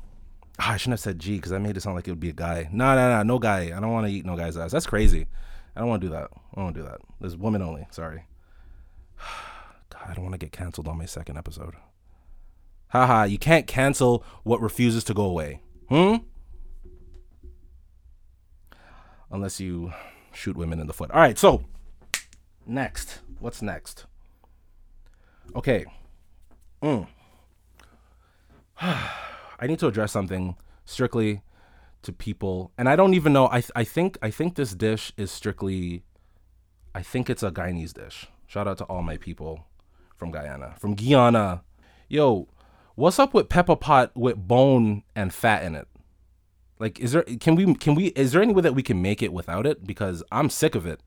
Oh, 0.59 0.65
I 0.69 0.77
shouldn't 0.77 0.93
have 0.93 0.99
said 0.99 1.19
G 1.19 1.35
because 1.37 1.51
I 1.51 1.57
made 1.57 1.77
it 1.77 1.81
sound 1.81 1.95
like 1.95 2.07
it 2.07 2.11
would 2.11 2.19
be 2.19 2.29
a 2.29 2.33
guy. 2.33 2.69
No, 2.71 2.95
no, 2.95 3.09
no, 3.09 3.23
no 3.23 3.39
guy. 3.39 3.75
I 3.75 3.79
don't 3.79 3.91
want 3.91 4.05
to 4.05 4.13
eat 4.13 4.25
no 4.25 4.37
guy's 4.37 4.55
ass. 4.55 4.71
That's 4.71 4.85
crazy. 4.85 5.25
I 5.75 5.79
don't 5.79 5.89
want 5.89 6.01
to 6.01 6.07
do 6.07 6.13
that. 6.13 6.29
I 6.31 6.55
don't 6.55 6.65
want 6.65 6.75
to 6.75 6.81
do 6.81 6.87
that. 6.87 6.99
There's 7.19 7.35
women 7.35 7.61
only. 7.61 7.87
Sorry. 7.89 8.25
God, 9.89 10.01
I 10.07 10.13
don't 10.13 10.23
want 10.23 10.33
to 10.33 10.39
get 10.39 10.51
canceled 10.51 10.87
on 10.87 10.97
my 10.97 11.05
second 11.05 11.37
episode. 11.37 11.75
Haha, 12.89 13.23
you 13.23 13.39
can't 13.39 13.65
cancel 13.65 14.23
what 14.43 14.61
refuses 14.61 15.03
to 15.05 15.15
go 15.15 15.23
away. 15.23 15.61
Hmm? 15.89 16.17
Unless 19.33 19.59
you 19.59 19.91
shoot 20.31 20.55
women 20.55 20.79
in 20.79 20.85
the 20.85 20.93
foot. 20.93 21.09
All 21.11 21.19
right, 21.19 21.37
so 21.37 21.65
next. 22.67 23.19
What's 23.39 23.63
next? 23.63 24.05
Okay. 25.55 25.85
Mm. 26.83 27.07
I 28.79 29.67
need 29.67 29.79
to 29.79 29.87
address 29.87 30.11
something 30.11 30.55
strictly 30.85 31.41
to 32.03 32.13
people, 32.13 32.71
and 32.77 32.87
I 32.87 32.95
don't 32.95 33.15
even 33.15 33.33
know. 33.33 33.47
I 33.47 33.61
th- 33.61 33.71
I 33.75 33.83
think 33.83 34.19
I 34.21 34.29
think 34.29 34.55
this 34.55 34.75
dish 34.75 35.11
is 35.17 35.31
strictly. 35.31 36.03
I 36.93 37.01
think 37.01 37.29
it's 37.29 37.41
a 37.41 37.49
Guyanese 37.51 37.93
dish. 37.93 38.27
Shout 38.45 38.67
out 38.67 38.77
to 38.77 38.83
all 38.85 39.01
my 39.01 39.17
people 39.17 39.65
from 40.15 40.31
Guyana, 40.31 40.75
from 40.79 40.93
Guyana. 40.93 41.63
Yo, 42.07 42.47
what's 42.93 43.17
up 43.17 43.33
with 43.33 43.49
pepper 43.49 43.75
pot 43.75 44.11
with 44.15 44.35
bone 44.35 45.01
and 45.15 45.33
fat 45.33 45.63
in 45.63 45.73
it? 45.73 45.87
Like, 46.83 46.99
is 46.99 47.13
there 47.13 47.23
can 47.23 47.55
we 47.55 47.73
can 47.75 47.95
we 47.95 48.07
is 48.07 48.33
there 48.33 48.41
any 48.41 48.51
way 48.51 48.61
that 48.61 48.75
we 48.75 48.83
can 48.83 49.01
make 49.01 49.23
it 49.23 49.31
without 49.31 49.65
it? 49.65 49.87
Because 49.87 50.21
I'm 50.33 50.49
sick 50.49 50.75
of 50.75 50.85
it. 50.85 50.99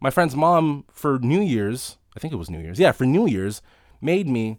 My 0.00 0.10
friend's 0.10 0.34
mom 0.34 0.84
for 0.90 1.20
New 1.20 1.40
Year's, 1.40 1.96
I 2.16 2.18
think 2.18 2.32
it 2.32 2.38
was 2.38 2.50
New 2.50 2.58
Year's, 2.58 2.80
yeah, 2.80 2.90
for 2.90 3.06
New 3.06 3.28
Year's, 3.28 3.62
made 4.00 4.26
me 4.26 4.58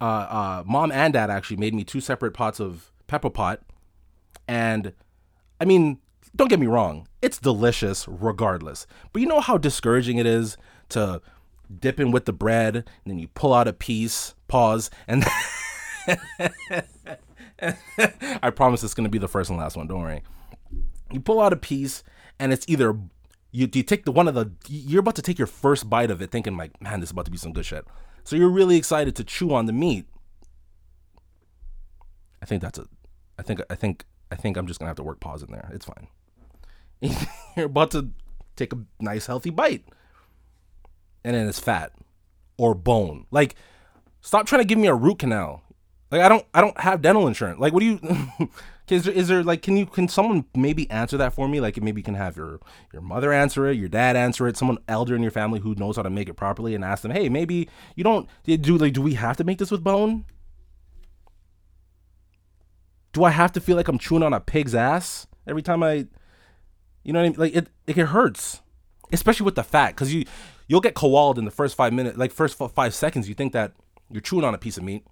uh, 0.00 0.04
uh, 0.04 0.62
mom 0.66 0.90
and 0.90 1.12
dad 1.12 1.30
actually 1.30 1.58
made 1.58 1.74
me 1.74 1.84
two 1.84 2.00
separate 2.00 2.34
pots 2.34 2.58
of 2.58 2.90
pepper 3.06 3.30
pot, 3.30 3.62
and 4.48 4.94
I 5.60 5.64
mean, 5.64 5.98
don't 6.34 6.48
get 6.48 6.58
me 6.58 6.66
wrong, 6.66 7.06
it's 7.22 7.38
delicious 7.38 8.08
regardless. 8.08 8.84
But 9.12 9.22
you 9.22 9.28
know 9.28 9.38
how 9.38 9.58
discouraging 9.58 10.18
it 10.18 10.26
is 10.26 10.56
to 10.88 11.22
dip 11.78 12.00
in 12.00 12.10
with 12.10 12.24
the 12.24 12.32
bread, 12.32 12.74
and 12.74 12.84
then 13.06 13.20
you 13.20 13.28
pull 13.28 13.54
out 13.54 13.68
a 13.68 13.72
piece, 13.72 14.34
pause, 14.48 14.90
and 15.06 15.24
I 18.42 18.50
promise 18.50 18.82
it's 18.82 18.94
gonna 18.94 19.08
be 19.08 19.18
the 19.18 19.28
first 19.28 19.50
and 19.50 19.58
last 19.58 19.76
one. 19.76 19.86
Don't 19.86 20.00
worry. 20.00 20.22
You 21.12 21.20
pull 21.20 21.40
out 21.40 21.52
a 21.52 21.56
piece, 21.56 22.02
and 22.38 22.52
it's 22.52 22.64
either 22.68 22.98
you, 23.52 23.68
you 23.72 23.82
take 23.82 24.04
the 24.04 24.12
one 24.12 24.28
of 24.28 24.34
the 24.34 24.50
you're 24.68 25.00
about 25.00 25.16
to 25.16 25.22
take 25.22 25.38
your 25.38 25.46
first 25.46 25.90
bite 25.90 26.10
of 26.10 26.22
it, 26.22 26.30
thinking 26.30 26.56
like, 26.56 26.80
man, 26.80 27.00
this 27.00 27.08
is 27.08 27.12
about 27.12 27.24
to 27.24 27.30
be 27.30 27.36
some 27.36 27.52
good 27.52 27.66
shit. 27.66 27.84
So 28.24 28.36
you're 28.36 28.48
really 28.48 28.76
excited 28.76 29.16
to 29.16 29.24
chew 29.24 29.52
on 29.52 29.66
the 29.66 29.72
meat. 29.72 30.06
I 32.42 32.46
think 32.46 32.62
that's 32.62 32.78
a 32.78 32.86
I 33.38 33.42
think 33.42 33.60
I 33.70 33.74
think 33.74 34.04
I 34.30 34.36
think 34.36 34.56
I'm 34.56 34.66
just 34.66 34.78
gonna 34.78 34.88
have 34.90 34.96
to 34.96 35.02
work 35.02 35.20
pause 35.20 35.42
in 35.42 35.50
there. 35.50 35.70
It's 35.72 35.86
fine. 35.86 36.08
you're 37.56 37.66
about 37.66 37.90
to 37.92 38.10
take 38.56 38.72
a 38.72 38.78
nice 39.00 39.26
healthy 39.26 39.50
bite. 39.50 39.84
And 41.24 41.34
then 41.34 41.48
it's 41.48 41.58
fat 41.58 41.92
or 42.56 42.74
bone. 42.74 43.26
Like, 43.30 43.54
stop 44.20 44.46
trying 44.46 44.60
to 44.60 44.66
give 44.66 44.78
me 44.78 44.88
a 44.88 44.94
root 44.94 45.18
canal. 45.18 45.62
Like 46.10 46.22
I 46.22 46.28
don't 46.28 46.44
I 46.52 46.60
don't 46.60 46.78
have 46.80 47.02
dental 47.02 47.26
insurance. 47.28 47.60
Like 47.60 47.72
what 47.72 47.80
do 47.80 47.86
you 47.86 48.00
is 48.88 49.04
there, 49.04 49.14
is 49.14 49.28
there 49.28 49.44
like 49.44 49.62
can 49.62 49.76
you 49.76 49.86
can 49.86 50.08
someone 50.08 50.44
maybe 50.54 50.90
answer 50.90 51.16
that 51.18 51.32
for 51.32 51.46
me? 51.46 51.60
Like 51.60 51.80
maybe 51.80 52.00
you 52.00 52.04
can 52.04 52.16
have 52.16 52.36
your 52.36 52.60
your 52.92 53.02
mother 53.02 53.32
answer 53.32 53.68
it, 53.68 53.76
your 53.76 53.88
dad 53.88 54.16
answer 54.16 54.48
it, 54.48 54.56
someone 54.56 54.78
elder 54.88 55.14
in 55.14 55.22
your 55.22 55.30
family 55.30 55.60
who 55.60 55.74
knows 55.76 55.96
how 55.96 56.02
to 56.02 56.10
make 56.10 56.28
it 56.28 56.34
properly 56.34 56.74
and 56.74 56.84
ask 56.84 57.02
them, 57.02 57.12
"Hey, 57.12 57.28
maybe 57.28 57.68
you 57.94 58.02
don't 58.02 58.28
do 58.44 58.76
like 58.76 58.92
do 58.92 59.02
we 59.02 59.14
have 59.14 59.36
to 59.36 59.44
make 59.44 59.58
this 59.58 59.70
with 59.70 59.84
bone? 59.84 60.24
Do 63.12 63.24
I 63.24 63.30
have 63.30 63.52
to 63.52 63.60
feel 63.60 63.76
like 63.76 63.88
I'm 63.88 63.98
chewing 63.98 64.22
on 64.22 64.32
a 64.32 64.40
pig's 64.40 64.74
ass 64.74 65.28
every 65.46 65.62
time 65.62 65.82
I 65.82 66.06
you 67.04 67.12
know 67.12 67.20
what 67.20 67.26
I 67.26 67.28
mean? 67.28 67.38
Like 67.38 67.54
it 67.54 67.68
it 67.86 67.96
hurts. 67.96 68.62
Especially 69.12 69.44
with 69.44 69.56
the 69.56 69.64
fat 69.64 69.96
cuz 69.96 70.12
you 70.12 70.24
you'll 70.66 70.80
get 70.80 70.94
kowaled 70.94 71.38
in 71.38 71.44
the 71.44 71.50
first 71.50 71.76
5 71.76 71.92
minutes, 71.92 72.16
like 72.16 72.32
first 72.32 72.56
5 72.56 72.94
seconds 72.94 73.28
you 73.28 73.34
think 73.34 73.52
that 73.52 73.72
you're 74.08 74.20
chewing 74.20 74.44
on 74.44 74.54
a 74.54 74.58
piece 74.58 74.76
of 74.76 74.84
meat 74.84 75.04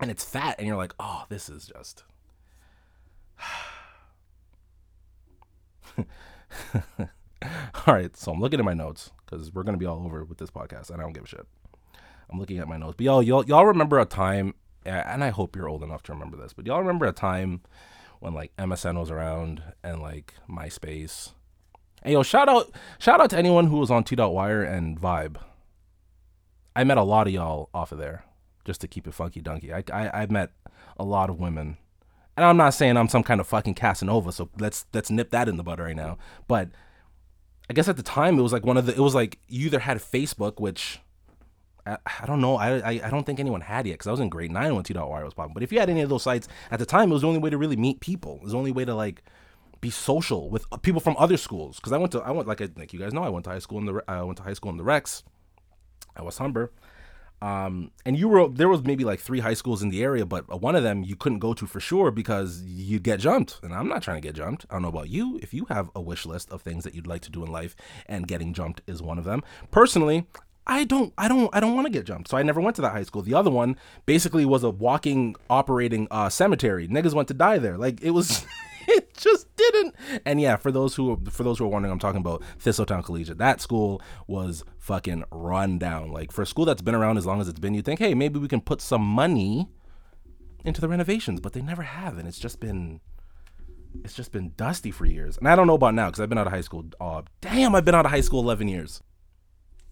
and 0.00 0.10
it's 0.10 0.24
fat 0.24 0.56
and 0.58 0.66
you're 0.66 0.76
like 0.76 0.94
oh 0.98 1.24
this 1.28 1.48
is 1.48 1.66
just 1.66 2.04
all 5.98 6.04
right 7.86 8.16
so 8.16 8.32
i'm 8.32 8.40
looking 8.40 8.58
at 8.58 8.64
my 8.64 8.74
notes 8.74 9.10
because 9.24 9.52
we're 9.52 9.62
gonna 9.62 9.78
be 9.78 9.86
all 9.86 10.04
over 10.04 10.24
with 10.24 10.38
this 10.38 10.50
podcast 10.50 10.90
and 10.90 11.00
i 11.00 11.04
don't 11.04 11.12
give 11.12 11.24
a 11.24 11.28
shit. 11.28 11.46
I'm 12.30 12.38
looking 12.38 12.58
at 12.58 12.68
my 12.68 12.76
notes 12.76 12.94
but 12.96 13.04
y'all 13.04 13.22
y'all, 13.22 13.44
y'all 13.44 13.66
remember 13.66 13.98
a 13.98 14.04
time 14.04 14.54
and 14.84 15.24
i 15.24 15.30
hope 15.30 15.56
you're 15.56 15.68
old 15.68 15.82
enough 15.82 16.02
to 16.04 16.12
remember 16.12 16.36
this 16.36 16.52
but 16.52 16.66
y'all 16.66 16.80
remember 16.80 17.06
a 17.06 17.12
time 17.12 17.62
when 18.20 18.34
like 18.34 18.54
msn 18.56 18.98
was 18.98 19.10
around 19.10 19.62
and 19.82 20.02
like 20.02 20.34
myspace? 20.48 21.32
And 22.02 22.12
yo 22.12 22.22
shout 22.22 22.48
out 22.48 22.70
shout 22.98 23.20
out 23.20 23.30
to 23.30 23.38
anyone 23.38 23.68
who 23.68 23.78
was 23.78 23.90
on 23.90 24.04
t.wire 24.04 24.62
and 24.62 25.00
vibe. 25.00 25.36
I 26.76 26.84
met 26.84 26.96
a 26.96 27.02
lot 27.02 27.26
of 27.26 27.32
y'all 27.32 27.70
off 27.74 27.92
of 27.92 27.98
there 27.98 28.24
just 28.68 28.82
to 28.82 28.86
keep 28.86 29.08
it 29.08 29.14
funky 29.14 29.40
dunky. 29.40 29.72
I, 29.72 29.82
I 29.92 30.22
I've 30.22 30.30
met 30.30 30.52
a 30.98 31.04
lot 31.04 31.30
of 31.30 31.40
women, 31.40 31.78
and 32.36 32.44
I'm 32.44 32.58
not 32.58 32.74
saying 32.74 32.98
I'm 32.98 33.08
some 33.08 33.22
kind 33.22 33.40
of 33.40 33.46
fucking 33.46 33.74
Casanova. 33.74 34.30
So 34.30 34.50
let's 34.60 34.84
let's 34.92 35.10
nip 35.10 35.30
that 35.30 35.48
in 35.48 35.56
the 35.56 35.64
bud 35.64 35.80
right 35.80 35.96
now. 35.96 36.18
But 36.46 36.68
I 37.70 37.72
guess 37.72 37.88
at 37.88 37.96
the 37.96 38.02
time 38.02 38.38
it 38.38 38.42
was 38.42 38.52
like 38.52 38.66
one 38.66 38.76
of 38.76 38.84
the 38.84 38.92
it 38.92 39.00
was 39.00 39.14
like 39.14 39.38
you 39.48 39.66
either 39.66 39.78
had 39.78 39.96
Facebook, 39.98 40.60
which 40.60 41.00
I, 41.86 41.96
I 42.20 42.26
don't 42.26 42.42
know. 42.42 42.56
I, 42.56 42.76
I, 42.76 43.00
I 43.04 43.10
don't 43.10 43.24
think 43.24 43.40
anyone 43.40 43.62
had 43.62 43.86
yet 43.86 43.94
because 43.94 44.06
I 44.06 44.10
was 44.10 44.20
in 44.20 44.28
grade 44.28 44.52
nine 44.52 44.74
when 44.74 44.84
T.Wire 44.84 45.24
was 45.24 45.32
popping. 45.32 45.54
But 45.54 45.62
if 45.62 45.72
you 45.72 45.80
had 45.80 45.88
any 45.88 46.02
of 46.02 46.10
those 46.10 46.22
sites 46.22 46.46
at 46.70 46.78
the 46.78 46.86
time, 46.86 47.10
it 47.10 47.14
was 47.14 47.22
the 47.22 47.28
only 47.28 47.40
way 47.40 47.48
to 47.48 47.56
really 47.56 47.76
meet 47.76 48.00
people. 48.00 48.36
It 48.36 48.42
was 48.42 48.52
the 48.52 48.58
only 48.58 48.72
way 48.72 48.84
to 48.84 48.94
like 48.94 49.22
be 49.80 49.88
social 49.90 50.50
with 50.50 50.66
people 50.82 51.00
from 51.00 51.16
other 51.18 51.38
schools. 51.38 51.76
Because 51.76 51.92
I 51.92 51.96
went 51.96 52.12
to 52.12 52.20
I 52.20 52.32
went 52.32 52.46
like 52.46 52.60
I, 52.60 52.68
like 52.76 52.92
you 52.92 53.00
guys 53.00 53.14
know 53.14 53.22
I 53.22 53.30
went 53.30 53.44
to 53.44 53.50
high 53.50 53.60
school 53.60 53.78
in 53.78 53.86
the 53.86 54.04
I 54.06 54.22
went 54.22 54.36
to 54.36 54.42
high 54.42 54.52
school 54.52 54.70
in 54.70 54.76
the 54.76 54.84
Rex. 54.84 55.24
I 56.14 56.22
was 56.22 56.36
Humber. 56.36 56.70
Um, 57.40 57.92
and 58.04 58.18
you 58.18 58.28
were 58.28 58.48
there 58.48 58.68
was 58.68 58.82
maybe 58.82 59.04
like 59.04 59.20
three 59.20 59.40
high 59.40 59.54
schools 59.54 59.82
in 59.82 59.90
the 59.90 60.02
area, 60.02 60.26
but 60.26 60.60
one 60.60 60.74
of 60.74 60.82
them 60.82 61.04
you 61.04 61.14
couldn't 61.14 61.38
go 61.38 61.54
to 61.54 61.66
for 61.66 61.80
sure 61.80 62.10
because 62.10 62.62
you'd 62.62 63.04
get 63.04 63.20
jumped. 63.20 63.60
And 63.62 63.72
I'm 63.72 63.88
not 63.88 64.02
trying 64.02 64.20
to 64.20 64.26
get 64.26 64.34
jumped. 64.34 64.66
I 64.68 64.74
don't 64.74 64.82
know 64.82 64.88
about 64.88 65.08
you. 65.08 65.38
If 65.42 65.54
you 65.54 65.66
have 65.68 65.90
a 65.94 66.00
wish 66.00 66.26
list 66.26 66.50
of 66.50 66.62
things 66.62 66.84
that 66.84 66.94
you'd 66.94 67.06
like 67.06 67.22
to 67.22 67.30
do 67.30 67.44
in 67.44 67.52
life, 67.52 67.76
and 68.06 68.26
getting 68.26 68.52
jumped 68.52 68.80
is 68.86 69.02
one 69.02 69.18
of 69.18 69.24
them. 69.24 69.42
Personally, 69.70 70.26
I 70.66 70.84
don't 70.84 71.14
I 71.16 71.28
don't 71.28 71.48
I 71.54 71.60
don't 71.60 71.74
want 71.74 71.86
to 71.86 71.92
get 71.92 72.04
jumped. 72.04 72.28
So 72.28 72.36
I 72.36 72.42
never 72.42 72.60
went 72.60 72.76
to 72.76 72.82
that 72.82 72.92
high 72.92 73.02
school. 73.04 73.22
The 73.22 73.34
other 73.34 73.50
one 73.50 73.76
basically 74.04 74.44
was 74.44 74.62
a 74.64 74.70
walking 74.70 75.34
operating 75.48 76.08
uh, 76.10 76.28
cemetery. 76.28 76.88
Niggas 76.88 77.14
went 77.14 77.28
to 77.28 77.34
die 77.34 77.58
there. 77.58 77.78
Like 77.78 78.02
it 78.02 78.10
was 78.10 78.44
it 78.90 79.14
just 79.14 79.54
didn't. 79.56 79.94
And 80.24 80.40
yeah, 80.40 80.56
for 80.56 80.72
those 80.72 80.94
who 80.94 81.20
for 81.30 81.44
those 81.44 81.58
who 81.58 81.64
are 81.66 81.68
wondering, 81.68 81.92
I'm 81.92 81.98
talking 81.98 82.20
about 82.20 82.42
Thistletown 82.58 83.04
Collegiate. 83.04 83.38
That 83.38 83.60
school 83.60 84.00
was 84.26 84.64
fucking 84.78 85.24
run 85.30 85.78
down. 85.78 86.10
Like 86.10 86.32
for 86.32 86.42
a 86.42 86.46
school 86.46 86.64
that's 86.64 86.82
been 86.82 86.94
around 86.94 87.18
as 87.18 87.26
long 87.26 87.40
as 87.40 87.48
it's 87.48 87.60
been, 87.60 87.74
you 87.74 87.82
think, 87.82 88.00
hey, 88.00 88.14
maybe 88.14 88.38
we 88.38 88.48
can 88.48 88.62
put 88.62 88.80
some 88.80 89.02
money 89.02 89.68
into 90.64 90.80
the 90.80 90.88
renovations, 90.88 91.40
but 91.40 91.52
they 91.52 91.60
never 91.60 91.82
have, 91.82 92.18
and 92.18 92.26
it's 92.26 92.38
just 92.38 92.60
been 92.60 93.00
it's 94.04 94.14
just 94.14 94.32
been 94.32 94.52
dusty 94.56 94.90
for 94.90 95.04
years. 95.04 95.36
And 95.36 95.48
I 95.48 95.54
don't 95.54 95.66
know 95.66 95.74
about 95.74 95.94
now 95.94 96.06
because 96.06 96.20
I've 96.20 96.28
been 96.28 96.38
out 96.38 96.46
of 96.46 96.52
high 96.52 96.62
school. 96.62 96.86
Oh, 97.00 97.24
damn, 97.40 97.74
I've 97.74 97.84
been 97.84 97.94
out 97.94 98.06
of 98.06 98.10
high 98.10 98.20
school 98.20 98.40
11 98.40 98.68
years. 98.68 99.02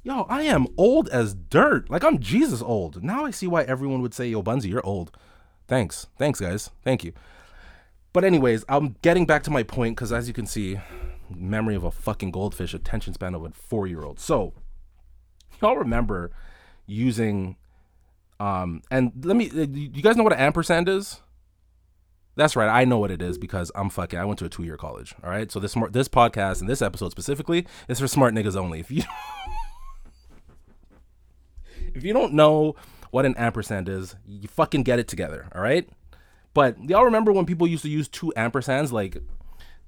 Yo, 0.02 0.22
I 0.28 0.42
am 0.42 0.66
old 0.76 1.08
as 1.08 1.34
dirt. 1.34 1.90
Like 1.90 2.04
I'm 2.04 2.18
Jesus 2.18 2.62
old. 2.62 3.02
Now 3.02 3.24
I 3.24 3.30
see 3.30 3.46
why 3.46 3.62
everyone 3.64 4.02
would 4.02 4.14
say, 4.14 4.28
"Yo, 4.28 4.42
Bunzy, 4.42 4.68
you're 4.70 4.86
old." 4.86 5.10
Thanks, 5.66 6.06
thanks, 6.16 6.40
guys. 6.40 6.70
Thank 6.84 7.02
you. 7.02 7.12
But 8.16 8.24
anyways, 8.24 8.64
I'm 8.70 8.96
getting 9.02 9.26
back 9.26 9.42
to 9.42 9.50
my 9.50 9.62
point 9.62 9.94
because 9.94 10.10
as 10.10 10.26
you 10.26 10.32
can 10.32 10.46
see, 10.46 10.80
memory 11.28 11.74
of 11.74 11.84
a 11.84 11.90
fucking 11.90 12.30
goldfish, 12.30 12.72
attention 12.72 13.12
span 13.12 13.34
of 13.34 13.44
a 13.44 13.50
four 13.50 13.86
year 13.86 14.04
old. 14.04 14.20
So 14.20 14.54
y'all 15.60 15.76
remember 15.76 16.30
using 16.86 17.56
um 18.40 18.80
and 18.90 19.12
let 19.22 19.36
me 19.36 19.50
uh, 19.50 19.66
you 19.70 20.00
guys 20.00 20.16
know 20.16 20.22
what 20.22 20.32
an 20.32 20.38
ampersand 20.38 20.88
is? 20.88 21.20
That's 22.36 22.56
right. 22.56 22.70
I 22.70 22.86
know 22.86 22.96
what 22.96 23.10
it 23.10 23.20
is 23.20 23.36
because 23.36 23.70
I'm 23.74 23.90
fucking. 23.90 24.18
I 24.18 24.24
went 24.24 24.38
to 24.38 24.46
a 24.46 24.48
two 24.48 24.64
year 24.64 24.78
college. 24.78 25.14
All 25.22 25.28
right. 25.28 25.52
So 25.52 25.60
this 25.60 25.72
smart, 25.72 25.92
this 25.92 26.08
podcast 26.08 26.60
and 26.60 26.70
this 26.70 26.80
episode 26.80 27.10
specifically 27.10 27.66
is 27.86 28.00
for 28.00 28.08
smart 28.08 28.32
niggas 28.32 28.56
only. 28.56 28.80
If 28.80 28.90
you 28.90 29.02
if 31.94 32.02
you 32.02 32.14
don't 32.14 32.32
know 32.32 32.76
what 33.10 33.26
an 33.26 33.36
ampersand 33.36 33.90
is, 33.90 34.16
you 34.26 34.48
fucking 34.48 34.84
get 34.84 34.98
it 34.98 35.06
together, 35.06 35.48
all 35.54 35.60
right? 35.60 35.86
But 36.56 36.88
y'all 36.88 37.04
remember 37.04 37.32
when 37.32 37.44
people 37.44 37.66
used 37.66 37.82
to 37.82 37.90
use 37.90 38.08
two 38.08 38.32
ampersands? 38.34 38.90
Like 38.90 39.18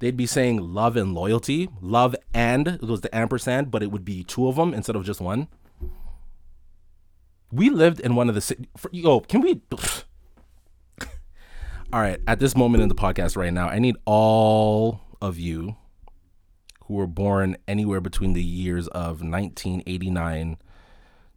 they'd 0.00 0.18
be 0.18 0.26
saying 0.26 0.58
love 0.58 0.98
and 0.98 1.14
loyalty, 1.14 1.70
love 1.80 2.14
and 2.34 2.68
it 2.68 2.82
was 2.82 3.00
the 3.00 3.16
ampersand, 3.16 3.70
but 3.70 3.82
it 3.82 3.90
would 3.90 4.04
be 4.04 4.22
two 4.22 4.48
of 4.48 4.56
them 4.56 4.74
instead 4.74 4.94
of 4.94 5.02
just 5.02 5.18
one. 5.18 5.48
We 7.50 7.70
lived 7.70 8.00
in 8.00 8.16
one 8.16 8.28
of 8.28 8.34
the 8.34 8.42
city. 8.42 8.68
yo. 8.92 9.20
Can 9.20 9.40
we? 9.40 9.62
all 11.90 12.00
right, 12.00 12.20
at 12.26 12.38
this 12.38 12.54
moment 12.54 12.82
in 12.82 12.90
the 12.90 12.94
podcast 12.94 13.34
right 13.34 13.50
now, 13.50 13.68
I 13.70 13.78
need 13.78 13.96
all 14.04 15.00
of 15.22 15.38
you 15.38 15.74
who 16.84 16.92
were 16.96 17.06
born 17.06 17.56
anywhere 17.66 18.02
between 18.02 18.34
the 18.34 18.44
years 18.44 18.88
of 18.88 19.22
1989 19.22 20.58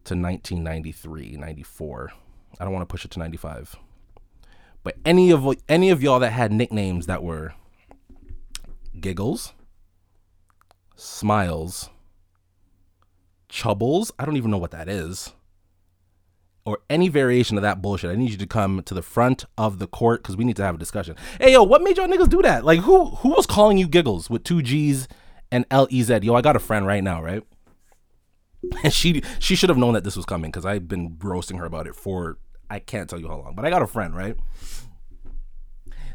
to 0.04 0.14
1993, 0.14 1.36
94. 1.38 2.12
I 2.60 2.64
don't 2.64 2.74
want 2.74 2.86
to 2.86 2.92
push 2.92 3.06
it 3.06 3.10
to 3.12 3.18
95. 3.18 3.78
But 4.82 4.96
any 5.04 5.30
of 5.30 5.46
any 5.68 5.90
of 5.90 6.02
y'all 6.02 6.20
that 6.20 6.30
had 6.30 6.52
nicknames 6.52 7.06
that 7.06 7.22
were 7.22 7.54
Giggles, 8.98 9.52
Smiles, 10.96 11.90
Chubbles, 13.48 14.10
I 14.18 14.24
don't 14.24 14.36
even 14.36 14.50
know 14.50 14.58
what 14.58 14.72
that 14.72 14.88
is. 14.88 15.32
Or 16.64 16.78
any 16.88 17.08
variation 17.08 17.56
of 17.56 17.62
that 17.62 17.82
bullshit, 17.82 18.10
I 18.10 18.14
need 18.14 18.30
you 18.30 18.36
to 18.36 18.46
come 18.46 18.82
to 18.84 18.94
the 18.94 19.02
front 19.02 19.44
of 19.58 19.80
the 19.80 19.88
court 19.88 20.22
because 20.22 20.36
we 20.36 20.44
need 20.44 20.56
to 20.56 20.62
have 20.62 20.76
a 20.76 20.78
discussion. 20.78 21.16
Hey 21.40 21.52
yo, 21.52 21.62
what 21.62 21.82
made 21.82 21.96
y'all 21.96 22.06
niggas 22.06 22.28
do 22.28 22.42
that? 22.42 22.64
Like 22.64 22.80
who 22.80 23.06
who 23.06 23.30
was 23.30 23.46
calling 23.46 23.78
you 23.78 23.88
giggles 23.88 24.30
with 24.30 24.44
two 24.44 24.62
G's 24.62 25.08
and 25.50 25.64
L 25.70 25.88
E 25.90 26.02
Z? 26.02 26.20
Yo, 26.22 26.34
I 26.34 26.40
got 26.40 26.56
a 26.56 26.60
friend 26.60 26.86
right 26.86 27.02
now, 27.02 27.22
right? 27.22 27.42
And 28.84 28.92
she 28.92 29.22
she 29.40 29.56
should 29.56 29.70
have 29.70 29.78
known 29.78 29.94
that 29.94 30.04
this 30.04 30.16
was 30.16 30.24
coming 30.24 30.52
because 30.52 30.64
I've 30.64 30.86
been 30.86 31.16
roasting 31.20 31.58
her 31.58 31.64
about 31.64 31.88
it 31.88 31.96
for 31.96 32.38
I 32.72 32.78
can't 32.78 33.10
tell 33.10 33.20
you 33.20 33.28
how 33.28 33.36
long. 33.36 33.54
But 33.54 33.66
I 33.66 33.70
got 33.70 33.82
a 33.82 33.86
friend, 33.86 34.16
right? 34.16 34.34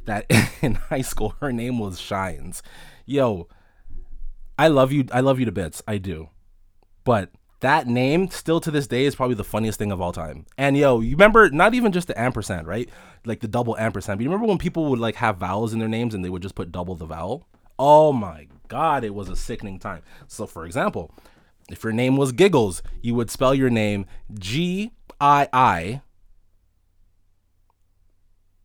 That 0.05 0.25
in 0.63 0.73
high 0.73 1.01
school 1.01 1.35
her 1.39 1.53
name 1.53 1.77
was 1.77 1.99
Shines. 1.99 2.63
Yo, 3.05 3.47
I 4.57 4.67
love 4.67 4.91
you. 4.91 5.05
I 5.11 5.19
love 5.19 5.37
you 5.37 5.45
to 5.45 5.51
bits. 5.51 5.83
I 5.87 5.99
do. 5.99 6.29
But 7.03 7.29
that 7.59 7.85
name 7.85 8.31
still 8.31 8.59
to 8.61 8.71
this 8.71 8.87
day 8.87 9.05
is 9.05 9.15
probably 9.15 9.35
the 9.35 9.43
funniest 9.43 9.77
thing 9.77 9.91
of 9.91 10.01
all 10.01 10.11
time. 10.11 10.47
And 10.57 10.75
yo, 10.75 10.99
you 10.99 11.11
remember 11.11 11.51
not 11.51 11.75
even 11.75 11.91
just 11.91 12.07
the 12.07 12.19
ampersand, 12.19 12.65
right? 12.65 12.89
Like 13.23 13.41
the 13.41 13.47
double 13.47 13.77
ampersand. 13.77 14.17
But 14.17 14.23
you 14.23 14.29
remember 14.29 14.47
when 14.47 14.57
people 14.57 14.87
would 14.87 14.99
like 14.99 15.15
have 15.17 15.37
vowels 15.37 15.73
in 15.73 15.79
their 15.79 15.87
names 15.87 16.15
and 16.15 16.25
they 16.25 16.29
would 16.29 16.41
just 16.41 16.55
put 16.55 16.71
double 16.71 16.95
the 16.95 17.05
vowel? 17.05 17.47
Oh 17.77 18.11
my 18.11 18.47
god, 18.67 19.03
it 19.03 19.13
was 19.13 19.29
a 19.29 19.35
sickening 19.35 19.77
time. 19.77 20.01
So 20.27 20.47
for 20.47 20.65
example, 20.65 21.13
if 21.69 21.83
your 21.83 21.93
name 21.93 22.17
was 22.17 22.31
Giggles, 22.31 22.81
you 23.03 23.13
would 23.13 23.29
spell 23.29 23.53
your 23.53 23.69
name 23.69 24.07
G 24.33 24.91
I 25.21 25.49
I. 25.53 26.01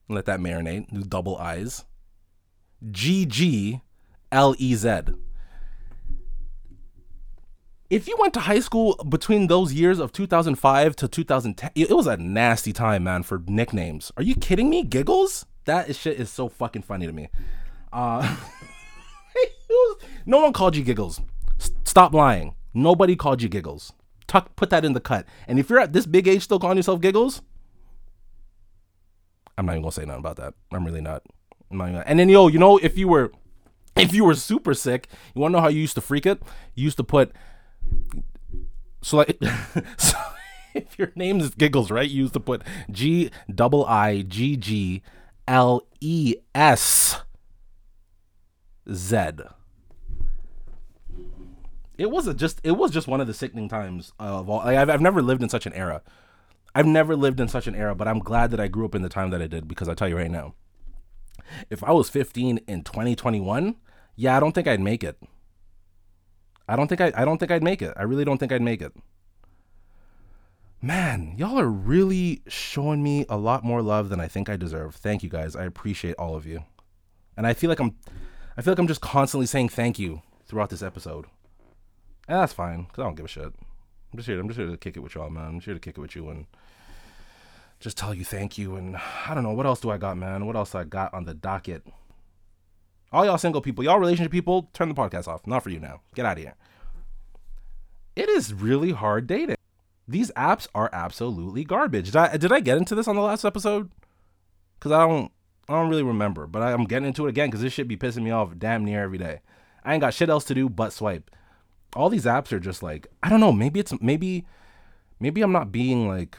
Let 0.09 0.26
that 0.26 0.40
marinate. 0.40 0.90
New 0.92 1.03
double 1.03 1.36
I's. 1.36 1.84
G 2.90 3.24
G 3.26 3.80
L 4.30 4.55
E 4.59 4.74
Z. 4.74 5.00
If 7.90 8.09
you 8.09 8.16
went 8.18 8.32
to 8.34 8.40
high 8.40 8.61
school 8.61 8.94
between 9.09 9.48
those 9.48 9.74
years 9.74 9.98
of 9.98 10.12
2005 10.12 10.96
to 10.96 11.09
2010, 11.09 11.70
it 11.74 11.90
was 11.90 12.07
a 12.07 12.16
nasty 12.16 12.72
time, 12.72 13.05
man, 13.05 13.22
for 13.22 13.42
nicknames. 13.46 14.11
Are 14.16 14.22
you 14.22 14.34
kidding 14.34 14.70
me? 14.70 14.82
Giggles? 14.82 15.44
That 15.66 15.90
is 15.90 15.98
shit 15.98 16.18
is 16.18 16.30
so 16.30 16.48
fucking 16.48 16.82
funny 16.82 17.07
to 17.07 17.12
me. 17.12 17.28
Uh, 17.92 18.36
was, 19.68 19.96
no 20.26 20.40
one 20.40 20.53
called 20.53 20.76
you 20.76 20.82
Giggles. 20.82 21.20
S- 21.61 21.72
stop 21.84 22.14
lying. 22.14 22.55
Nobody 22.74 23.16
called 23.16 23.42
you 23.42 23.48
Giggles. 23.48 23.92
Tuck, 24.26 24.57
put 24.57 24.70
that 24.70 24.84
in 24.84 24.94
the 24.94 25.00
cut. 25.00 25.26
And 25.46 25.59
if 25.59 25.68
you're 25.68 25.78
at 25.78 25.92
this 25.92 26.07
big 26.07 26.26
age 26.26 26.42
still 26.42 26.59
calling 26.59 26.78
yourself 26.78 27.00
Giggles, 27.00 27.42
I'm 29.62 29.66
not 29.66 29.72
even 29.74 29.82
gonna 29.82 29.92
say 29.92 30.04
nothing 30.04 30.18
about 30.18 30.36
that. 30.38 30.54
I'm 30.72 30.84
really 30.84 31.00
not. 31.00 31.22
I'm 31.70 31.78
not 31.78 31.88
even, 31.90 32.02
and 32.02 32.18
then 32.18 32.28
yo, 32.28 32.48
you 32.48 32.58
know, 32.58 32.78
if 32.78 32.98
you 32.98 33.06
were 33.06 33.30
if 33.96 34.12
you 34.12 34.24
were 34.24 34.34
super 34.34 34.74
sick, 34.74 35.06
you 35.34 35.40
wanna 35.40 35.52
know 35.52 35.60
how 35.60 35.68
you 35.68 35.80
used 35.80 35.94
to 35.94 36.00
freak 36.00 36.26
it? 36.26 36.42
You 36.74 36.82
used 36.82 36.96
to 36.96 37.04
put 37.04 37.30
so 39.02 39.18
like 39.18 39.38
so 39.96 40.18
if 40.74 40.98
your 40.98 41.12
name 41.14 41.38
is 41.38 41.50
Giggles, 41.50 41.92
right? 41.92 42.10
You 42.10 42.22
used 42.22 42.34
to 42.34 42.40
put 42.40 42.62
G 42.90 43.30
double 43.54 43.86
I 43.86 44.22
G 44.22 44.56
G 44.56 45.00
L 45.46 45.86
E 46.00 46.34
S 46.56 47.20
Z 48.92 49.30
it 51.98 52.10
was 52.10 52.26
a 52.26 52.34
just 52.34 52.60
it 52.64 52.72
was 52.72 52.90
just 52.90 53.06
one 53.06 53.20
of 53.20 53.28
the 53.28 53.34
sickening 53.34 53.68
times 53.68 54.12
of 54.18 54.50
all. 54.50 54.58
Like, 54.58 54.76
I've 54.76 54.90
I've 54.90 55.00
never 55.00 55.22
lived 55.22 55.40
in 55.40 55.48
such 55.48 55.66
an 55.66 55.72
era. 55.72 56.02
I've 56.75 56.87
never 56.87 57.16
lived 57.16 57.41
in 57.41 57.49
such 57.49 57.66
an 57.66 57.75
era, 57.75 57.95
but 57.95 58.09
I'm 58.09 58.18
glad 58.18 58.51
that 58.51 58.61
I 58.61 58.68
grew 58.68 58.85
up 58.87 58.95
in 58.95 59.03
the 59.03 59.09
time 59.09 59.31
that 59.31 59.43
I 59.43 59.47
did 59.47 59.68
because 59.68 59.89
I 59.89 59.95
tell 59.95 60.09
you 60.09 60.16
right 60.16 60.31
now, 60.31 60.55
if 61.70 61.85
I 61.85 61.93
was 61.93 62.09
15 62.09 62.59
in 62.66 62.83
2021, 62.83 63.77
yeah, 64.16 64.37
I 64.37 64.41
don't 64.41 64.53
think 64.53 64.66
I'd 64.66 64.81
make 64.81 65.05
it. 65.05 65.18
I 66.68 66.77
don't 66.77 66.89
think 66.89 67.01
I 67.01 67.12
I 67.14 67.25
don't 67.25 67.39
think 67.39 67.51
I'd 67.51 67.62
make 67.62 67.83
it. 67.83 67.93
I 67.97 68.03
really 68.03 68.25
don't 68.25 68.39
think 68.39 68.53
I'd 68.53 68.62
make 68.62 68.81
it. 68.81 68.93
Man, 70.81 71.35
y'all 71.37 71.59
are 71.59 71.68
really 71.68 72.43
showing 72.49 73.03
me 73.03 73.25
a 73.29 73.37
lot 73.37 73.64
more 73.64 73.83
love 73.83 74.09
than 74.09 74.20
I 74.20 74.27
think 74.27 74.49
I 74.49 74.57
deserve. 74.57 74.95
Thank 74.95 75.23
you 75.23 75.29
guys. 75.29 75.55
I 75.55 75.64
appreciate 75.64 76.14
all 76.14 76.35
of 76.35 76.47
you. 76.47 76.64
And 77.37 77.47
I 77.47 77.55
feel 77.55 77.68
like 77.68 77.81
I'm 77.81 77.97
I 78.57 78.62
feel 78.62 78.73
like 78.73 78.79
I'm 78.79 78.89
just 78.89 79.01
constantly 79.01 79.47
saying 79.47 79.70
thank 79.70 79.99
you 79.99 80.23
throughout 80.47 80.70
this 80.70 80.83
episode. 80.83 81.27
And 82.29 82.39
that's 82.39 82.53
fine, 82.53 82.85
because 82.85 83.03
I 83.03 83.05
don't 83.05 83.14
give 83.14 83.25
a 83.25 83.29
shit. 83.29 83.53
I'm 84.12 84.16
just 84.16 84.29
here. 84.29 84.39
I'm 84.39 84.49
just 84.49 84.59
here 84.59 84.68
to 84.68 84.77
kick 84.77 84.97
it 84.97 85.01
with 85.01 85.14
y'all, 85.14 85.31
man. 85.31 85.45
I'm 85.45 85.55
just 85.59 85.66
here 85.66 85.75
to 85.75 85.81
kick 85.81 85.99
it 85.99 86.01
with 86.01 86.14
you 86.14 86.29
and 86.29 86.47
just 87.83 87.99
tell 87.99 88.14
you 88.14 88.24
thank 88.24 88.57
you. 88.57 88.76
And 88.76 88.97
I 89.26 89.35
don't 89.35 89.43
know 89.43 89.53
what 89.53 89.66
else 89.66 89.80
do 89.80 89.91
I 89.91 89.99
got, 89.99 90.16
man. 90.16 90.47
What 90.47 90.57
else 90.57 90.74
I 90.74 90.85
got 90.85 91.12
on 91.12 91.24
the 91.24 91.35
docket? 91.35 91.87
All 93.12 93.26
y'all 93.26 93.37
single 93.37 93.61
people, 93.61 93.85
y'all 93.85 93.99
relationship 93.99 94.33
people, 94.33 94.70
turn 94.72 94.89
the 94.89 94.95
podcast 94.95 95.28
off. 95.28 95.47
Not 95.47 95.62
for 95.62 95.70
you 95.70 95.78
now. 95.78 96.01
Get 96.14 96.24
out 96.24 96.39
of 96.39 96.43
here. 96.43 96.55
It 98.16 98.28
is 98.28 98.55
really 98.55 98.93
hard 98.93 99.26
dating. 99.26 99.57
These 100.09 100.30
apps 100.33 100.66
are 100.74 100.91
absolutely 100.93 101.64
garbage. 101.64 102.07
Did 102.07 102.16
I, 102.16 102.37
did 102.37 102.53
I 102.53 102.61
get 102.61 102.78
into 102.78 102.95
this 102.95 103.09
on 103.09 103.16
the 103.16 103.22
last 103.22 103.45
episode? 103.45 103.91
Because 104.78 104.93
I 104.93 105.07
don't 105.07 105.30
I 105.68 105.74
don't 105.74 105.89
really 105.89 106.03
remember, 106.03 106.47
but 106.47 106.61
I'm 106.62 106.85
getting 106.85 107.07
into 107.07 107.26
it 107.26 107.30
again 107.30 107.49
because 107.49 107.62
this 107.62 107.72
shit 107.72 107.87
be 107.87 107.97
pissing 107.97 108.24
me 108.24 108.30
off 108.30 108.59
damn 108.59 108.85
near 108.85 109.03
every 109.03 109.18
day. 109.18 109.41
I 109.85 109.95
ain't 109.95 110.01
got 110.01 110.12
shit 110.12 110.28
else 110.28 110.45
to 110.47 110.55
do 110.55 110.68
but 110.68 110.93
swipe 110.93 111.30
all 111.95 112.09
these 112.09 112.24
apps 112.24 112.53
are 112.53 112.61
just 112.61 112.83
like 112.83 113.07
I 113.22 113.28
don't 113.28 113.41
know. 113.41 113.53
Maybe 113.53 113.80
it's 113.80 113.93
maybe 114.01 114.47
maybe 115.20 115.43
I'm 115.43 115.53
not 115.53 115.72
being 115.72 116.09
like 116.09 116.37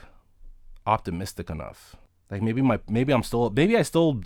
optimistic 0.86 1.50
enough. 1.50 1.96
Like 2.30 2.42
maybe 2.42 2.62
my 2.62 2.80
maybe 2.90 3.14
I'm 3.14 3.24
still 3.24 3.50
maybe 3.50 3.78
I 3.78 3.84
still 3.84 4.22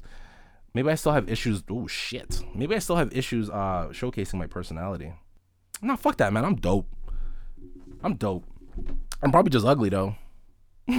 maybe 0.74 0.90
I 0.90 0.96
still 0.96 1.12
have 1.14 1.30
issues. 1.30 1.64
Oh 1.70 1.88
shit. 1.88 2.42
Maybe 2.56 2.76
I 2.76 2.80
still 2.80 2.96
have 2.96 3.16
issues 3.16 3.50
uh 3.50 3.90
showcasing 3.92 4.36
my 4.36 4.48
personality. 4.48 5.14
No, 5.82 5.96
fuck 5.96 6.18
that, 6.18 6.34
man. 6.34 6.46
I'm 6.46 6.56
dope. 6.56 6.88
I'm 8.04 8.16
dope. 8.16 8.46
I'm 9.22 9.32
probably 9.32 9.50
just 9.50 9.66
ugly 9.66 9.90
though. 9.90 10.16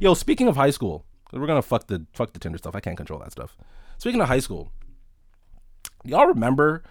Yo, 0.00 0.14
speaking 0.14 0.48
of 0.48 0.56
high 0.56 0.70
school, 0.70 1.04
we're 1.32 1.46
gonna 1.46 1.62
fuck 1.62 1.86
the 1.86 2.06
fuck 2.12 2.32
the 2.32 2.38
Tinder 2.38 2.58
stuff. 2.58 2.74
I 2.74 2.80
can't 2.80 2.96
control 2.96 3.18
that 3.20 3.32
stuff. 3.32 3.56
Speaking 3.98 4.20
of 4.20 4.28
high 4.28 4.40
school, 4.40 4.70
y'all 6.04 6.26
remember? 6.26 6.82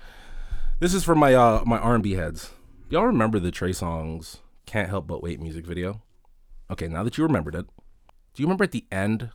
This 0.80 0.93
is 0.93 1.03
for 1.03 1.15
my 1.15 1.34
uh 1.34 1.63
my 1.65 1.78
R&B 1.78 2.13
heads. 2.13 2.51
Y'all 2.89 3.05
remember 3.05 3.38
the 3.38 3.51
Trey 3.51 3.71
Songz 3.71 4.38
"Can't 4.65 4.88
Help 4.88 5.07
But 5.07 5.21
Wait" 5.21 5.41
music 5.41 5.65
video? 5.65 6.03
Okay, 6.71 6.88
now 6.88 7.03
that 7.03 7.17
you 7.17 7.23
remembered 7.25 7.53
it, 7.53 7.65
do 8.33 8.41
you 8.41 8.45
remember 8.45 8.63
at 8.63 8.71
the 8.71 8.85
end? 8.89 9.29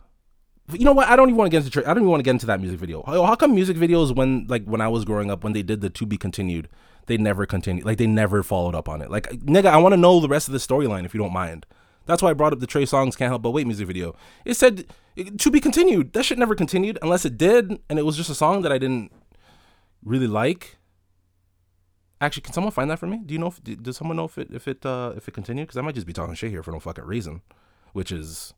You 0.73 0.87
know 0.87 0.95
what? 0.95 1.09
I 1.09 1.17
don't 1.17 1.29
even 1.29 1.37
want 1.37 1.51
to 1.51 1.55
get 1.55 1.59
into. 1.59 1.71
Trey. 1.71 1.85
I 1.85 1.89
don't 1.89 1.99
even 1.99 2.09
want 2.09 2.21
to 2.21 2.25
get 2.25 2.31
into 2.31 2.47
that 2.47 2.61
music 2.61 2.81
video. 2.81 3.03
How, 3.03 3.25
how 3.25 3.35
come 3.35 3.55
music 3.55 3.77
videos 3.77 4.17
when 4.17 4.47
like 4.49 4.65
when 4.65 4.81
I 4.81 4.89
was 4.89 5.05
growing 5.05 5.31
up 5.31 5.45
when 5.45 5.53
they 5.53 5.63
did 5.63 5.83
the 5.83 5.91
"To 5.91 6.07
Be 6.07 6.17
Continued," 6.17 6.71
they 7.07 7.19
never 7.19 7.45
continued. 7.45 7.85
Like 7.85 7.99
they 7.99 8.07
never 8.07 8.43
followed 8.43 8.75
up 8.75 8.89
on 8.89 9.03
it. 9.03 9.11
Like 9.11 9.29
nigga, 9.31 9.67
I 9.67 9.77
want 9.77 9.93
to 9.93 9.99
know 9.99 10.19
the 10.19 10.29
rest 10.29 10.49
of 10.49 10.53
the 10.53 10.59
storyline 10.59 11.05
if 11.05 11.13
you 11.13 11.21
don't 11.21 11.33
mind. 11.33 11.67
That's 12.07 12.23
why 12.23 12.31
I 12.31 12.35
brought 12.35 12.55
up 12.55 12.61
the 12.61 12.67
Trey 12.67 12.85
Songz 12.85 13.19
"Can't 13.19 13.29
Help 13.29 13.43
But 13.43 13.51
Wait" 13.51 13.67
music 13.67 13.87
video. 13.87 14.17
It 14.47 14.55
said 14.55 14.87
to 15.37 15.51
be 15.51 15.61
continued. 15.61 16.15
That 16.15 16.25
shit 16.25 16.39
never 16.39 16.55
continued 16.55 16.99
unless 17.03 17.27
it 17.27 17.37
did, 17.37 17.79
and 17.91 17.99
it 17.99 18.07
was 18.07 18.17
just 18.17 18.31
a 18.31 18.35
song 18.35 18.63
that 18.63 18.73
I 18.73 18.79
didn't 18.79 19.13
really 20.03 20.27
like. 20.27 20.79
Actually, 22.23 22.43
can 22.43 22.53
someone 22.53 22.71
find 22.71 22.89
that 22.89 23.01
for 23.01 23.09
me? 23.09 23.21
Do 23.27 23.35
you 23.35 23.41
know? 23.41 23.49
If, 23.49 23.83
does 23.83 23.97
someone 23.97 24.17
know 24.17 24.27
if 24.27 24.39
it 24.39 24.49
if 24.53 24.69
it 24.69 24.87
uh, 24.87 25.13
if 25.17 25.27
it 25.27 25.35
continued? 25.35 25.65
Because 25.65 25.77
I 25.77 25.81
might 25.81 25.97
just 25.97 26.07
be 26.07 26.13
talking 26.13 26.37
shit 26.37 26.53
here 26.53 26.63
for 26.63 26.71
no 26.71 26.79
fucking 26.79 27.05
reason, 27.05 27.43
which 27.95 28.13
is 28.13 28.55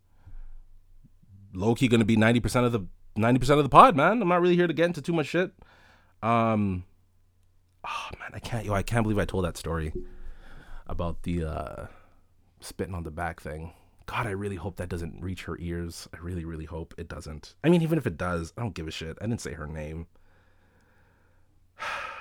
low 1.54 1.74
key 1.74 1.88
going 1.88 2.00
to 2.00 2.04
be 2.04 2.14
ninety 2.14 2.40
percent 2.40 2.66
of 2.66 2.72
the 2.72 2.86
ninety 3.16 3.38
percent 3.40 3.58
of 3.58 3.64
the 3.64 3.70
pod, 3.70 3.96
man. 3.96 4.20
I'm 4.20 4.28
not 4.28 4.42
really 4.42 4.54
here 4.54 4.66
to 4.66 4.74
get 4.74 4.84
into 4.84 5.00
too 5.00 5.14
much 5.14 5.28
shit. 5.28 5.50
Um, 6.22 6.84
oh 7.88 8.08
man, 8.20 8.32
I 8.34 8.38
can't. 8.38 8.66
Yo, 8.66 8.74
I 8.74 8.82
can't 8.82 9.02
believe 9.02 9.18
I 9.18 9.24
told 9.24 9.46
that 9.46 9.56
story 9.56 9.94
about 10.86 11.22
the 11.22 11.44
uh, 11.44 11.86
spitting 12.60 12.94
on 12.94 13.04
the 13.04 13.10
back 13.10 13.40
thing. 13.40 13.72
God, 14.04 14.26
I 14.26 14.32
really 14.32 14.56
hope 14.56 14.76
that 14.76 14.90
doesn't 14.90 15.22
reach 15.22 15.44
her 15.44 15.56
ears. 15.58 16.06
I 16.12 16.18
really, 16.18 16.44
really 16.44 16.66
hope 16.66 16.92
it 16.98 17.08
doesn't. 17.08 17.54
I 17.64 17.70
mean, 17.70 17.80
even 17.80 17.96
if 17.96 18.06
it 18.06 18.18
does, 18.18 18.52
I 18.58 18.60
don't 18.60 18.74
give 18.74 18.88
a 18.88 18.90
shit. 18.90 19.16
I 19.22 19.26
didn't 19.26 19.40
say 19.40 19.54
her 19.54 19.66
name. 19.66 20.06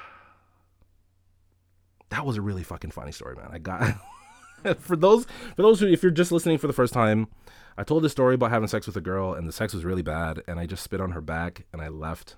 that 2.13 2.27
was 2.27 2.37
a 2.37 2.41
really 2.41 2.63
fucking 2.63 2.91
funny 2.91 3.11
story, 3.11 3.35
man. 3.35 3.49
I 3.51 3.57
got 3.57 3.97
for 4.77 4.95
those 4.95 5.25
for 5.55 5.63
those 5.63 5.79
who 5.79 5.87
if 5.87 6.03
you're 6.03 6.11
just 6.11 6.31
listening 6.31 6.59
for 6.59 6.67
the 6.67 6.73
first 6.73 6.93
time, 6.93 7.27
I 7.75 7.83
told 7.83 8.03
this 8.03 8.11
story 8.11 8.35
about 8.35 8.51
having 8.51 8.67
sex 8.67 8.85
with 8.85 8.95
a 8.95 9.01
girl 9.01 9.33
and 9.33 9.47
the 9.47 9.51
sex 9.51 9.73
was 9.73 9.83
really 9.83 10.03
bad 10.03 10.41
and 10.47 10.59
I 10.59 10.67
just 10.67 10.83
spit 10.83 11.01
on 11.01 11.11
her 11.11 11.21
back 11.21 11.65
and 11.73 11.81
I 11.81 11.87
left. 11.87 12.35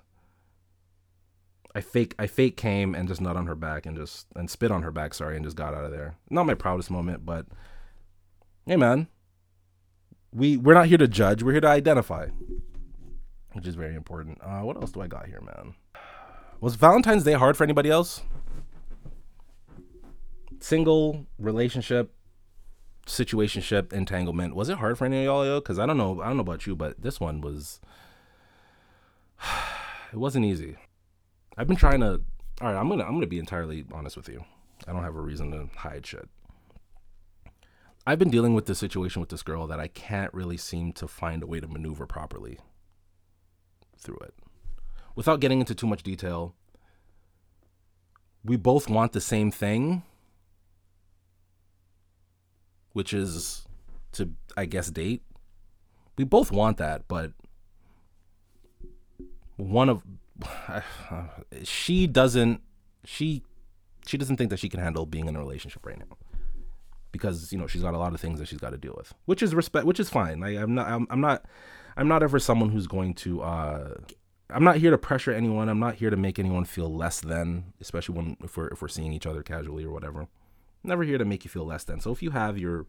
I 1.74 1.82
fake 1.82 2.14
I 2.18 2.26
fake 2.26 2.56
came 2.56 2.94
and 2.94 3.06
just 3.06 3.20
nut 3.20 3.36
on 3.36 3.46
her 3.46 3.54
back 3.54 3.84
and 3.84 3.94
just 3.94 4.28
and 4.34 4.50
spit 4.50 4.70
on 4.70 4.82
her 4.82 4.90
back, 4.90 5.12
sorry, 5.12 5.36
and 5.36 5.44
just 5.44 5.58
got 5.58 5.74
out 5.74 5.84
of 5.84 5.90
there. 5.90 6.16
Not 6.30 6.46
my 6.46 6.54
proudest 6.54 6.90
moment, 6.90 7.26
but 7.26 7.44
hey 8.64 8.76
man. 8.76 9.08
We 10.32 10.56
we're 10.56 10.74
not 10.74 10.86
here 10.86 10.98
to 10.98 11.08
judge, 11.08 11.42
we're 11.42 11.52
here 11.52 11.60
to 11.60 11.68
identify. 11.68 12.28
Which 13.52 13.66
is 13.66 13.74
very 13.74 13.94
important. 13.94 14.38
Uh, 14.42 14.60
what 14.60 14.76
else 14.76 14.92
do 14.92 15.02
I 15.02 15.06
got 15.06 15.26
here, 15.26 15.42
man? 15.42 15.74
Was 16.60 16.76
Valentine's 16.76 17.24
Day 17.24 17.34
hard 17.34 17.58
for 17.58 17.64
anybody 17.64 17.90
else? 17.90 18.22
Single 20.60 21.26
relationship, 21.38 22.14
situationship, 23.06 23.92
entanglement. 23.92 24.54
Was 24.54 24.68
it 24.68 24.78
hard 24.78 24.98
for 24.98 25.04
any 25.04 25.18
of 25.18 25.24
y'all? 25.24 25.60
Because 25.60 25.78
I 25.78 25.86
don't 25.86 25.98
know. 25.98 26.20
I 26.20 26.28
don't 26.28 26.36
know 26.36 26.42
about 26.42 26.66
you, 26.66 26.74
but 26.76 27.00
this 27.00 27.20
one 27.20 27.40
was. 27.40 27.80
It 30.12 30.18
wasn't 30.18 30.44
easy. 30.44 30.76
I've 31.56 31.66
been 31.66 31.76
trying 31.76 32.00
to. 32.00 32.22
All 32.60 32.72
right, 32.72 32.76
I'm 32.76 32.88
gonna 32.88 33.02
I'm 33.04 33.14
gonna 33.14 33.26
be 33.26 33.40
entirely 33.40 33.84
honest 33.92 34.16
with 34.16 34.28
you. 34.28 34.44
I 34.86 34.92
don't 34.92 35.02
have 35.02 35.16
a 35.16 35.20
reason 35.20 35.50
to 35.50 35.68
hide 35.76 36.06
shit. 36.06 36.28
I've 38.06 38.18
been 38.18 38.30
dealing 38.30 38.54
with 38.54 38.66
this 38.66 38.78
situation 38.78 39.20
with 39.20 39.30
this 39.30 39.42
girl 39.42 39.66
that 39.66 39.80
I 39.80 39.88
can't 39.88 40.32
really 40.32 40.56
seem 40.56 40.92
to 40.92 41.08
find 41.08 41.42
a 41.42 41.46
way 41.46 41.58
to 41.58 41.66
maneuver 41.66 42.06
properly 42.06 42.60
through 43.98 44.18
it. 44.18 44.32
Without 45.16 45.40
getting 45.40 45.58
into 45.58 45.74
too 45.74 45.88
much 45.88 46.04
detail, 46.04 46.54
we 48.44 48.56
both 48.56 48.88
want 48.88 49.12
the 49.12 49.20
same 49.20 49.50
thing, 49.50 50.04
which 52.96 53.12
is 53.12 53.66
to, 54.12 54.30
I 54.56 54.64
guess, 54.64 54.90
date. 54.90 55.22
We 56.16 56.24
both 56.24 56.50
want 56.50 56.78
that, 56.78 57.06
but 57.08 57.32
one 59.56 59.90
of 59.90 60.02
she 61.62 62.06
doesn't 62.06 62.62
she 63.04 63.42
she 64.06 64.16
doesn't 64.16 64.38
think 64.38 64.48
that 64.48 64.58
she 64.58 64.70
can 64.70 64.80
handle 64.80 65.04
being 65.04 65.28
in 65.28 65.36
a 65.36 65.38
relationship 65.38 65.84
right 65.84 65.98
now 65.98 66.16
because 67.12 67.52
you 67.52 67.58
know 67.58 67.66
she's 67.66 67.82
got 67.82 67.92
a 67.92 67.98
lot 67.98 68.14
of 68.14 68.20
things 68.20 68.38
that 68.38 68.48
she's 68.48 68.58
got 68.58 68.70
to 68.70 68.78
deal 68.78 68.94
with 68.96 69.12
which 69.26 69.42
is 69.42 69.54
respect 69.54 69.84
which 69.84 70.00
is 70.00 70.08
fine. 70.08 70.42
I, 70.42 70.56
i'm 70.56 70.74
not 70.74 70.88
I'm, 70.88 71.06
I'm 71.10 71.20
not 71.20 71.44
i'm 71.98 72.08
not 72.08 72.22
ever 72.22 72.38
someone 72.38 72.70
who's 72.70 72.86
going 72.86 73.14
to 73.14 73.42
uh 73.42 73.94
i'm 74.50 74.64
not 74.64 74.76
here 74.76 74.90
to 74.90 74.98
pressure 74.98 75.32
anyone. 75.32 75.68
I'm 75.68 75.80
not 75.80 75.96
here 75.96 76.10
to 76.10 76.16
make 76.16 76.38
anyone 76.38 76.64
feel 76.64 76.94
less 76.94 77.20
than 77.20 77.72
especially 77.80 78.14
when 78.16 78.36
if 78.42 78.56
we're 78.56 78.68
if 78.68 78.80
we're 78.80 78.88
seeing 78.88 79.12
each 79.12 79.26
other 79.26 79.42
casually 79.42 79.84
or 79.84 79.90
whatever 79.90 80.28
never 80.86 81.02
here 81.02 81.18
to 81.18 81.24
make 81.24 81.44
you 81.44 81.50
feel 81.50 81.64
less 81.64 81.84
than. 81.84 82.00
So 82.00 82.12
if 82.12 82.22
you 82.22 82.30
have 82.30 82.58
your 82.58 82.86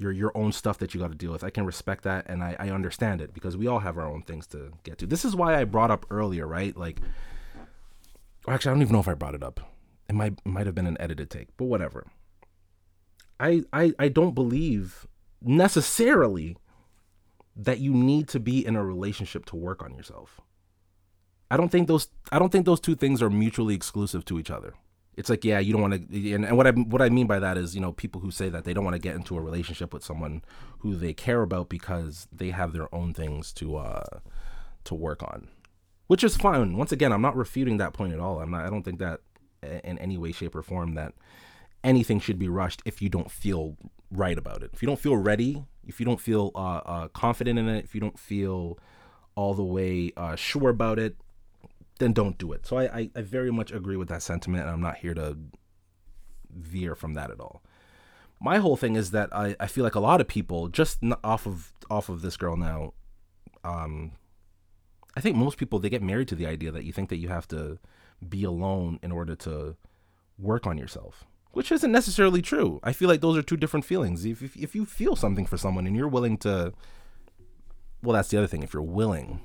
your 0.00 0.12
your 0.12 0.32
own 0.34 0.50
stuff 0.50 0.78
that 0.78 0.94
you 0.94 1.00
got 1.00 1.10
to 1.10 1.16
deal 1.16 1.30
with 1.30 1.44
i 1.44 1.50
can 1.50 1.66
respect 1.66 2.04
that 2.04 2.24
and 2.26 2.42
I, 2.42 2.56
I 2.58 2.70
understand 2.70 3.20
it 3.20 3.34
because 3.34 3.56
we 3.56 3.66
all 3.66 3.80
have 3.80 3.98
our 3.98 4.06
own 4.06 4.22
things 4.22 4.46
to 4.48 4.72
get 4.82 4.98
to. 4.98 5.06
This 5.06 5.24
is 5.24 5.36
why 5.36 5.60
i 5.60 5.64
brought 5.64 5.90
up 5.90 6.06
earlier 6.10 6.46
right? 6.46 6.76
Like 6.76 7.00
actually 8.48 8.70
i 8.70 8.74
don't 8.74 8.82
even 8.82 8.94
know 8.94 9.00
if 9.00 9.08
i 9.08 9.14
brought 9.14 9.34
it 9.34 9.42
up. 9.42 9.60
It 10.08 10.14
might 10.14 10.44
might 10.44 10.66
have 10.66 10.74
been 10.74 10.86
an 10.86 10.96
edited 10.98 11.30
take 11.30 11.48
but 11.56 11.66
whatever. 11.66 12.06
I, 13.38 13.62
I 13.72 13.92
I 13.98 14.08
don't 14.08 14.34
believe 14.34 15.06
necessarily 15.42 16.56
that 17.56 17.78
you 17.78 17.92
need 17.92 18.28
to 18.28 18.40
be 18.40 18.64
in 18.64 18.76
a 18.76 18.84
relationship 18.84 19.44
to 19.46 19.56
work 19.56 19.82
on 19.82 19.94
yourself. 19.94 20.40
I 21.50 21.56
don't 21.56 21.70
think 21.70 21.88
those 21.88 22.08
I 22.32 22.38
don't 22.38 22.50
think 22.50 22.66
those 22.66 22.80
two 22.80 22.94
things 22.94 23.22
are 23.22 23.30
mutually 23.30 23.74
exclusive 23.74 24.24
to 24.26 24.38
each 24.38 24.50
other. 24.50 24.74
It's 25.20 25.28
like 25.28 25.44
yeah, 25.44 25.58
you 25.58 25.72
don't 25.72 25.82
want 25.82 26.10
to 26.10 26.32
and, 26.32 26.46
and 26.46 26.56
what 26.56 26.66
I 26.66 26.70
what 26.70 27.02
I 27.02 27.10
mean 27.10 27.26
by 27.26 27.38
that 27.38 27.58
is, 27.58 27.74
you 27.74 27.80
know, 27.80 27.92
people 27.92 28.22
who 28.22 28.30
say 28.30 28.48
that 28.48 28.64
they 28.64 28.72
don't 28.72 28.84
want 28.84 28.94
to 28.94 29.00
get 29.00 29.14
into 29.14 29.36
a 29.36 29.40
relationship 29.40 29.92
with 29.92 30.02
someone 30.02 30.42
who 30.78 30.96
they 30.96 31.12
care 31.12 31.42
about 31.42 31.68
because 31.68 32.26
they 32.32 32.50
have 32.50 32.72
their 32.72 32.92
own 32.94 33.12
things 33.12 33.52
to 33.54 33.76
uh 33.76 34.20
to 34.84 34.94
work 34.94 35.22
on. 35.22 35.48
Which 36.06 36.24
is 36.24 36.36
fine. 36.36 36.76
Once 36.76 36.90
again, 36.90 37.12
I'm 37.12 37.22
not 37.22 37.36
refuting 37.36 37.76
that 37.76 37.92
point 37.92 38.14
at 38.14 38.18
all. 38.18 38.40
I'm 38.40 38.50
not 38.50 38.64
I 38.64 38.70
don't 38.70 38.82
think 38.82 38.98
that 38.98 39.20
in 39.62 39.98
any 39.98 40.16
way 40.16 40.32
shape 40.32 40.54
or 40.54 40.62
form 40.62 40.94
that 40.94 41.12
anything 41.84 42.18
should 42.18 42.38
be 42.38 42.48
rushed 42.48 42.80
if 42.86 43.02
you 43.02 43.10
don't 43.10 43.30
feel 43.30 43.76
right 44.10 44.38
about 44.38 44.62
it. 44.62 44.70
If 44.72 44.82
you 44.82 44.86
don't 44.86 44.98
feel 44.98 45.16
ready, 45.16 45.64
if 45.86 46.00
you 46.00 46.06
don't 46.06 46.20
feel 46.20 46.50
uh, 46.54 46.80
uh, 46.84 47.08
confident 47.08 47.58
in 47.58 47.68
it, 47.68 47.84
if 47.84 47.94
you 47.94 48.00
don't 48.00 48.18
feel 48.18 48.78
all 49.34 49.54
the 49.54 49.64
way 49.64 50.12
uh, 50.16 50.34
sure 50.36 50.70
about 50.70 50.98
it, 50.98 51.16
then 52.00 52.12
don't 52.12 52.36
do 52.36 52.52
it. 52.52 52.66
So 52.66 52.76
I, 52.76 52.84
I, 52.84 53.10
I 53.14 53.22
very 53.22 53.52
much 53.52 53.70
agree 53.70 53.96
with 53.96 54.08
that 54.08 54.22
sentiment, 54.22 54.64
and 54.64 54.70
I'm 54.70 54.80
not 54.80 54.96
here 54.98 55.14
to 55.14 55.38
veer 56.50 56.96
from 56.96 57.14
that 57.14 57.30
at 57.30 57.38
all. 57.38 57.62
My 58.40 58.58
whole 58.58 58.76
thing 58.76 58.96
is 58.96 59.12
that 59.12 59.28
I, 59.32 59.54
I 59.60 59.68
feel 59.68 59.84
like 59.84 59.94
a 59.94 60.00
lot 60.00 60.20
of 60.20 60.26
people 60.26 60.68
just 60.68 60.98
off 61.22 61.46
of 61.46 61.72
off 61.88 62.08
of 62.08 62.22
this 62.22 62.36
girl 62.36 62.56
now, 62.56 62.94
um, 63.62 64.12
I 65.14 65.20
think 65.20 65.36
most 65.36 65.58
people 65.58 65.78
they 65.78 65.90
get 65.90 66.02
married 66.02 66.28
to 66.28 66.34
the 66.34 66.46
idea 66.46 66.72
that 66.72 66.84
you 66.84 66.92
think 66.92 67.10
that 67.10 67.18
you 67.18 67.28
have 67.28 67.46
to 67.48 67.78
be 68.26 68.42
alone 68.44 68.98
in 69.02 69.12
order 69.12 69.34
to 69.34 69.76
work 70.38 70.66
on 70.66 70.78
yourself 70.78 71.26
which 71.52 71.72
isn't 71.72 71.90
necessarily 71.90 72.42
true. 72.42 72.80
I 72.82 72.92
feel 72.92 73.08
like 73.08 73.20
those 73.20 73.36
are 73.36 73.42
two 73.42 73.56
different 73.56 73.84
feelings. 73.84 74.24
If, 74.24 74.42
if, 74.42 74.56
if 74.56 74.74
you 74.74 74.84
feel 74.84 75.16
something 75.16 75.46
for 75.46 75.56
someone 75.56 75.86
and 75.86 75.96
you're 75.96 76.08
willing 76.08 76.38
to, 76.38 76.72
well, 78.02 78.14
that's 78.14 78.28
the 78.28 78.38
other 78.38 78.46
thing. 78.46 78.62
If 78.62 78.72
you're 78.72 78.82
willing 78.82 79.40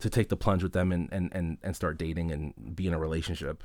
to 0.00 0.10
take 0.10 0.28
the 0.28 0.36
plunge 0.36 0.62
with 0.62 0.72
them 0.72 0.92
and, 0.92 1.08
and, 1.12 1.30
and, 1.32 1.58
and 1.62 1.74
start 1.74 1.98
dating 1.98 2.30
and 2.30 2.76
be 2.76 2.86
in 2.86 2.94
a 2.94 2.98
relationship, 2.98 3.64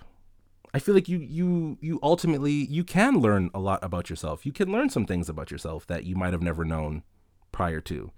I 0.74 0.80
feel 0.80 0.96
like 0.96 1.08
you 1.08 1.20
you 1.20 1.78
you 1.82 2.00
ultimately 2.02 2.52
you 2.52 2.84
can 2.84 3.20
learn 3.20 3.52
a 3.54 3.60
lot 3.60 3.84
about 3.84 4.10
yourself. 4.10 4.44
You 4.44 4.52
can 4.52 4.72
learn 4.72 4.90
some 4.90 5.06
things 5.06 5.30
about 5.30 5.52
yourself 5.52 5.86
that 5.86 6.06
you 6.06 6.16
might 6.16 6.34
have 6.34 6.42
never 6.42 6.66
known 6.66 7.04
prior 7.52 7.80
to. 7.82 8.12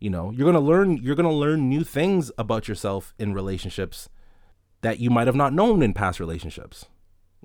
You 0.00 0.10
know, 0.10 0.32
you're 0.32 0.50
gonna 0.50 0.64
learn 0.64 0.96
you're 0.96 1.14
gonna 1.14 1.32
learn 1.32 1.68
new 1.68 1.84
things 1.84 2.32
about 2.38 2.66
yourself 2.66 3.14
in 3.20 3.34
relationships 3.34 4.08
that 4.80 4.98
you 4.98 5.10
might 5.10 5.28
have 5.28 5.36
not 5.36 5.52
known 5.52 5.80
in 5.80 5.92
past 5.92 6.18
relationships 6.18 6.86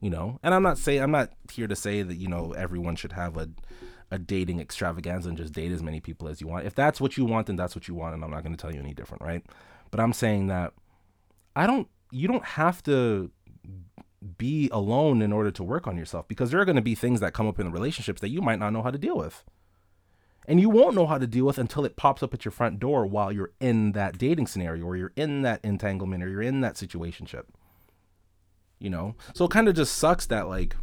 you 0.01 0.09
know 0.09 0.39
and 0.43 0.53
i'm 0.53 0.63
not 0.63 0.77
saying 0.77 1.01
i'm 1.01 1.11
not 1.11 1.31
here 1.51 1.67
to 1.67 1.75
say 1.75 2.01
that 2.01 2.15
you 2.15 2.27
know 2.27 2.51
everyone 2.53 2.95
should 2.95 3.13
have 3.13 3.37
a 3.37 3.49
a 4.13 4.19
dating 4.19 4.59
extravaganza 4.59 5.29
and 5.29 5.37
just 5.37 5.53
date 5.53 5.71
as 5.71 5.81
many 5.81 6.01
people 6.01 6.27
as 6.27 6.41
you 6.41 6.47
want 6.47 6.65
if 6.65 6.75
that's 6.75 6.99
what 6.99 7.15
you 7.15 7.23
want 7.23 7.47
then 7.47 7.55
that's 7.55 7.75
what 7.75 7.87
you 7.87 7.95
want 7.95 8.13
and 8.13 8.23
i'm 8.23 8.31
not 8.31 8.43
going 8.43 8.55
to 8.55 8.61
tell 8.61 8.73
you 8.73 8.79
any 8.79 8.93
different 8.93 9.23
right 9.23 9.45
but 9.91 9.99
i'm 9.99 10.13
saying 10.13 10.47
that 10.47 10.73
i 11.55 11.67
don't 11.67 11.87
you 12.11 12.27
don't 12.27 12.45
have 12.45 12.81
to 12.81 13.31
be 14.37 14.69
alone 14.71 15.21
in 15.21 15.31
order 15.33 15.49
to 15.49 15.63
work 15.63 15.87
on 15.87 15.97
yourself 15.97 16.27
because 16.27 16.51
there 16.51 16.59
are 16.59 16.65
going 16.65 16.75
to 16.75 16.81
be 16.81 16.95
things 16.95 17.19
that 17.19 17.33
come 17.33 17.47
up 17.47 17.59
in 17.59 17.71
relationships 17.71 18.21
that 18.21 18.29
you 18.29 18.41
might 18.41 18.59
not 18.59 18.71
know 18.71 18.83
how 18.83 18.91
to 18.91 18.97
deal 18.99 19.17
with. 19.17 19.43
And 20.47 20.59
you 20.59 20.69
won't 20.69 20.95
know 20.95 21.07
how 21.07 21.17
to 21.17 21.25
deal 21.25 21.45
with 21.45 21.57
until 21.57 21.85
it 21.85 21.95
pops 21.95 22.21
up 22.21 22.33
at 22.33 22.45
your 22.45 22.51
front 22.51 22.79
door 22.79 23.05
while 23.05 23.31
you're 23.31 23.53
in 23.59 23.93
that 23.93 24.19
dating 24.19 24.45
scenario 24.45 24.85
or 24.85 24.95
you're 24.95 25.13
in 25.15 25.41
that 25.41 25.59
entanglement 25.63 26.23
or 26.23 26.29
you're 26.29 26.41
in 26.41 26.61
that 26.61 26.75
situationship 26.75 27.45
you 28.81 28.89
know? 28.89 29.15
So 29.35 29.45
it 29.45 29.51
kind 29.51 29.69
of 29.69 29.75
just 29.75 29.95
sucks 29.97 30.25
that 30.25 30.49
like 30.49 30.75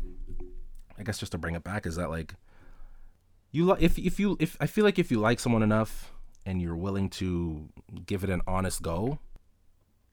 i 0.98 1.02
guess 1.04 1.18
just 1.18 1.30
to 1.30 1.38
bring 1.38 1.54
it 1.54 1.62
back 1.62 1.86
is 1.86 1.94
that 1.94 2.10
like 2.10 2.34
you 3.52 3.66
like 3.66 3.80
if 3.80 3.96
if 3.98 4.18
you 4.18 4.36
if 4.40 4.56
i 4.60 4.66
feel 4.66 4.82
like 4.82 4.98
if 4.98 5.12
you 5.12 5.20
like 5.20 5.38
someone 5.38 5.62
enough 5.62 6.12
and 6.46 6.60
you're 6.62 6.76
willing 6.76 7.08
to 7.08 7.68
give 8.06 8.24
it 8.24 8.30
an 8.30 8.42
honest 8.46 8.82
go 8.82 9.18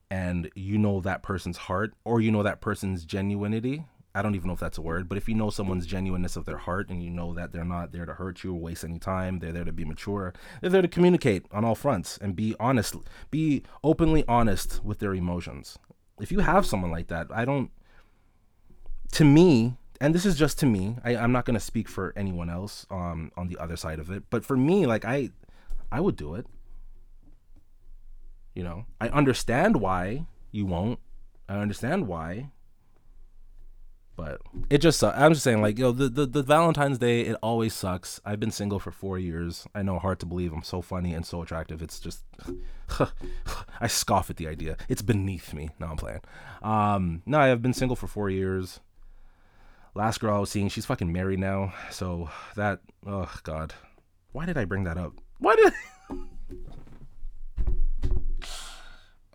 and 0.10 0.50
you 0.56 0.78
know 0.78 1.00
that 1.02 1.24
person's 1.24 1.58
heart 1.58 1.94
or 2.04 2.22
you 2.22 2.32
know 2.32 2.44
that 2.44 2.62
person's 2.62 3.06
genuinity 3.06 3.86
i 4.14 4.22
don't 4.22 4.36
even 4.36 4.48
know 4.48 4.54
if 4.54 4.60
that's 4.60 4.78
a 4.78 4.82
word 4.82 5.10
but 5.10 5.18
if 5.18 5.28
you 5.28 5.34
know 5.34 5.50
someone's 5.50 5.86
genuineness 5.86 6.36
of 6.36 6.46
their 6.46 6.58
heart 6.58 6.90
and 6.90 7.04
you 7.04 7.10
know 7.10 7.34
that 7.34 7.52
they're 7.52 7.66
not 7.66 7.92
there 7.92 8.06
to 8.06 8.14
hurt 8.14 8.44
you 8.44 8.54
or 8.54 8.60
waste 8.60 8.84
any 8.84 9.00
time 9.00 9.40
they're 9.40 9.52
there 9.52 9.64
to 9.64 9.72
be 9.72 9.84
mature 9.84 10.34
they're 10.62 10.70
there 10.70 10.82
to 10.82 10.88
communicate 10.88 11.46
on 11.52 11.66
all 11.66 11.76
fronts 11.76 12.18
and 12.20 12.36
be 12.36 12.56
honest 12.60 12.96
be 13.32 13.64
openly 13.84 14.24
honest 14.28 14.84
with 14.84 15.00
their 15.00 15.16
emotions 15.16 15.80
if 16.20 16.32
you 16.32 16.40
have 16.40 16.66
someone 16.66 16.92
like 16.92 17.08
that, 17.08 17.28
I 17.32 17.46
don't. 17.46 17.72
To 19.14 19.24
me, 19.24 19.76
and 20.02 20.14
this 20.14 20.26
is 20.26 20.36
just 20.36 20.60
to 20.60 20.66
me. 20.66 20.98
I, 21.04 21.16
I'm 21.16 21.32
not 21.32 21.46
gonna 21.46 21.60
speak 21.60 21.88
for 21.88 22.14
anyone 22.16 22.50
else 22.50 22.86
um, 22.90 23.32
on 23.38 23.48
the 23.48 23.58
other 23.58 23.76
side 23.76 24.00
of 24.00 24.10
it, 24.10 24.24
but 24.30 24.46
for 24.46 24.58
me, 24.58 24.86
like 24.86 25.06
I, 25.06 25.30
I 25.92 26.00
would 26.00 26.16
do 26.16 26.36
it. 26.36 26.46
You 28.54 28.64
know, 28.64 28.86
I 29.02 29.10
understand 29.10 29.78
why 29.78 30.26
you 30.52 30.66
won't. 30.66 31.00
I 31.50 31.58
understand 31.58 32.08
why 32.08 32.50
but 34.16 34.42
it 34.70 34.78
just 34.80 35.00
sucks. 35.00 35.18
I'm 35.18 35.34
just 35.34 35.44
saying, 35.44 35.62
like, 35.62 35.78
yo, 35.78 35.92
the, 35.92 36.08
the, 36.08 36.26
the 36.26 36.44
Valentine's 36.44 36.98
Day, 36.98 37.22
it 37.22 37.36
always 37.42 37.74
sucks. 37.74 38.22
I've 38.24 38.40
been 38.40 38.52
single 38.52 38.80
for 38.80 38.92
four 38.92 39.20
years. 39.20 39.68
I 39.76 39.82
know, 39.82 40.00
hard 40.00 40.20
to 40.20 40.26
believe. 40.26 40.54
I'm 40.54 40.64
so 40.64 40.82
funny 40.82 41.14
and 41.14 41.26
so 41.26 41.42
attractive. 41.42 41.82
It's 41.82 42.00
just, 42.00 42.24
I 43.82 43.88
scoff 43.88 44.30
at 44.30 44.38
the 44.38 44.48
idea. 44.48 44.78
It's 44.88 45.02
beneath 45.02 45.54
me. 45.54 45.70
No, 45.80 45.88
I'm 45.88 45.98
playing. 45.98 46.22
Um, 46.62 47.24
no, 47.26 47.40
I've 47.40 47.62
been 47.62 47.74
single 47.74 47.96
for 47.96 48.08
four 48.08 48.30
years. 48.30 48.80
Last 49.96 50.20
girl 50.20 50.36
I 50.36 50.40
was 50.40 50.50
seeing, 50.50 50.70
she's 50.70 50.86
fucking 50.86 51.12
married 51.12 51.40
now. 51.40 51.74
So 51.92 52.30
that, 52.56 52.80
oh 53.06 53.32
God, 53.44 53.74
why 54.32 54.46
did 54.46 54.58
I 54.58 54.66
bring 54.66 54.86
that 54.86 54.98
up? 54.98 55.14
Did? 55.54 55.74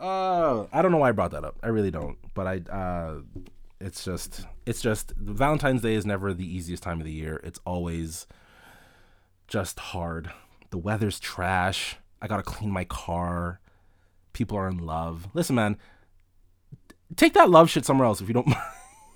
Uh, 0.00 0.64
I 0.72 0.80
don't 0.80 0.92
know 0.92 0.98
why 0.98 1.11
I 1.11 1.12
brought 1.12 1.32
that 1.32 1.44
up. 1.44 1.58
I 1.62 1.68
really 1.68 1.90
don't. 1.90 2.16
But 2.32 2.46
I, 2.46 2.72
uh, 2.72 3.20
it's 3.80 4.02
just 4.02 4.46
it's 4.64 4.80
just 4.80 5.12
Valentine's 5.16 5.82
Day 5.82 5.94
is 5.94 6.06
never 6.06 6.32
the 6.32 6.46
easiest 6.46 6.82
time 6.82 7.00
of 7.00 7.06
the 7.06 7.12
year. 7.12 7.40
It's 7.44 7.61
always 7.66 8.26
just 9.46 9.78
hard. 9.78 10.30
The 10.70 10.78
weather's 10.78 11.20
trash. 11.20 11.96
I 12.22 12.28
gotta 12.28 12.42
clean 12.42 12.70
my 12.70 12.84
car. 12.84 13.61
People 14.32 14.56
are 14.56 14.68
in 14.68 14.78
love. 14.78 15.28
Listen, 15.34 15.56
man, 15.56 15.76
take 17.16 17.34
that 17.34 17.50
love 17.50 17.68
shit 17.68 17.84
somewhere 17.84 18.06
else 18.06 18.20
if 18.20 18.28
you 18.28 18.34
don't. 18.34 18.48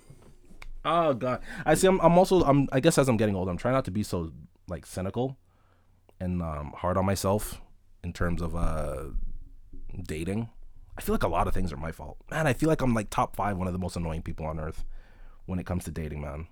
oh 0.85 1.13
god, 1.13 1.41
I 1.65 1.73
see. 1.73 1.87
I'm, 1.87 1.99
I'm 2.01 2.17
also. 2.17 2.41
I'm. 2.43 2.67
I 2.71 2.79
guess 2.79 2.97
as 2.97 3.09
I'm 3.09 3.17
getting 3.17 3.35
older, 3.35 3.49
I'm 3.49 3.57
trying 3.57 3.73
not 3.73 3.85
to 3.85 3.91
be 3.91 4.03
so 4.03 4.31
like 4.67 4.85
cynical 4.85 5.37
and 6.19 6.41
um, 6.41 6.73
hard 6.77 6.97
on 6.97 7.05
myself 7.05 7.61
in 8.03 8.13
terms 8.13 8.41
of 8.41 8.55
uh, 8.55 9.05
dating. 10.03 10.49
I 10.97 11.01
feel 11.01 11.13
like 11.13 11.23
a 11.23 11.27
lot 11.27 11.47
of 11.47 11.53
things 11.53 11.73
are 11.73 11.77
my 11.77 11.91
fault. 11.91 12.17
Man, 12.31 12.47
I 12.47 12.53
feel 12.53 12.69
like 12.69 12.81
I'm 12.81 12.93
like 12.93 13.09
top 13.09 13.35
five, 13.35 13.57
one 13.57 13.67
of 13.67 13.73
the 13.73 13.79
most 13.79 13.95
annoying 13.95 14.21
people 14.21 14.45
on 14.45 14.59
earth 14.59 14.85
when 15.45 15.59
it 15.59 15.65
comes 15.65 15.83
to 15.85 15.91
dating, 15.91 16.21
man. 16.21 16.47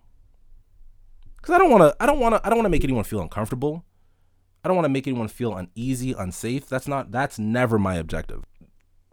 Because 1.37 1.55
I 1.55 1.57
don't 1.57 1.71
want 1.71 1.83
to. 1.83 2.03
I 2.03 2.05
don't 2.05 2.19
want 2.19 2.35
to. 2.35 2.45
I 2.45 2.49
don't 2.49 2.57
want 2.57 2.65
to 2.65 2.71
make 2.71 2.83
anyone 2.83 3.03
feel 3.03 3.21
uncomfortable. 3.21 3.85
I 4.63 4.69
don't 4.69 4.75
want 4.75 4.85
to 4.85 4.89
make 4.89 5.07
anyone 5.07 5.27
feel 5.27 5.55
uneasy, 5.55 6.13
unsafe. 6.13 6.67
That's 6.67 6.87
not. 6.87 7.11
That's 7.11 7.37
never 7.37 7.77
my 7.77 7.95
objective. 7.95 8.43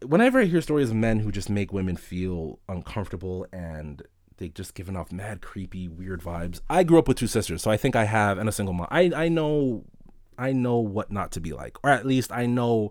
Whenever 0.05 0.41
I 0.41 0.45
hear 0.45 0.63
stories 0.63 0.91
of 0.91 0.97
men 0.97 1.21
who 1.21 1.31
just 1.31 1.51
make 1.51 1.73
women 1.73 1.97
feel 1.97 2.59
uncomfortable 2.69 3.47
and 3.53 4.03
they 4.41 4.49
just 4.49 4.75
giving 4.75 4.97
off 4.97 5.13
mad, 5.13 5.43
creepy, 5.43 5.87
weird 5.87 6.23
vibes. 6.23 6.61
I 6.69 6.83
grew 6.83 6.99
up 6.99 7.07
with 7.07 7.19
two 7.19 7.27
sisters, 7.27 7.63
so 7.63 7.71
I 7.71 7.77
think 7.77 7.95
I 7.95 8.05
have, 8.05 8.39
and 8.39 8.49
a 8.49 8.53
single 8.53 8.73
mom. 8.73 8.89
I 8.91 9.13
I 9.15 9.29
know, 9.29 9.85
I 10.41 10.53
know 10.53 10.78
what 10.78 11.12
not 11.12 11.32
to 11.32 11.41
be 11.41 11.53
like, 11.53 11.76
or 11.84 11.91
at 11.91 12.07
least 12.07 12.32
I 12.32 12.47
know 12.47 12.91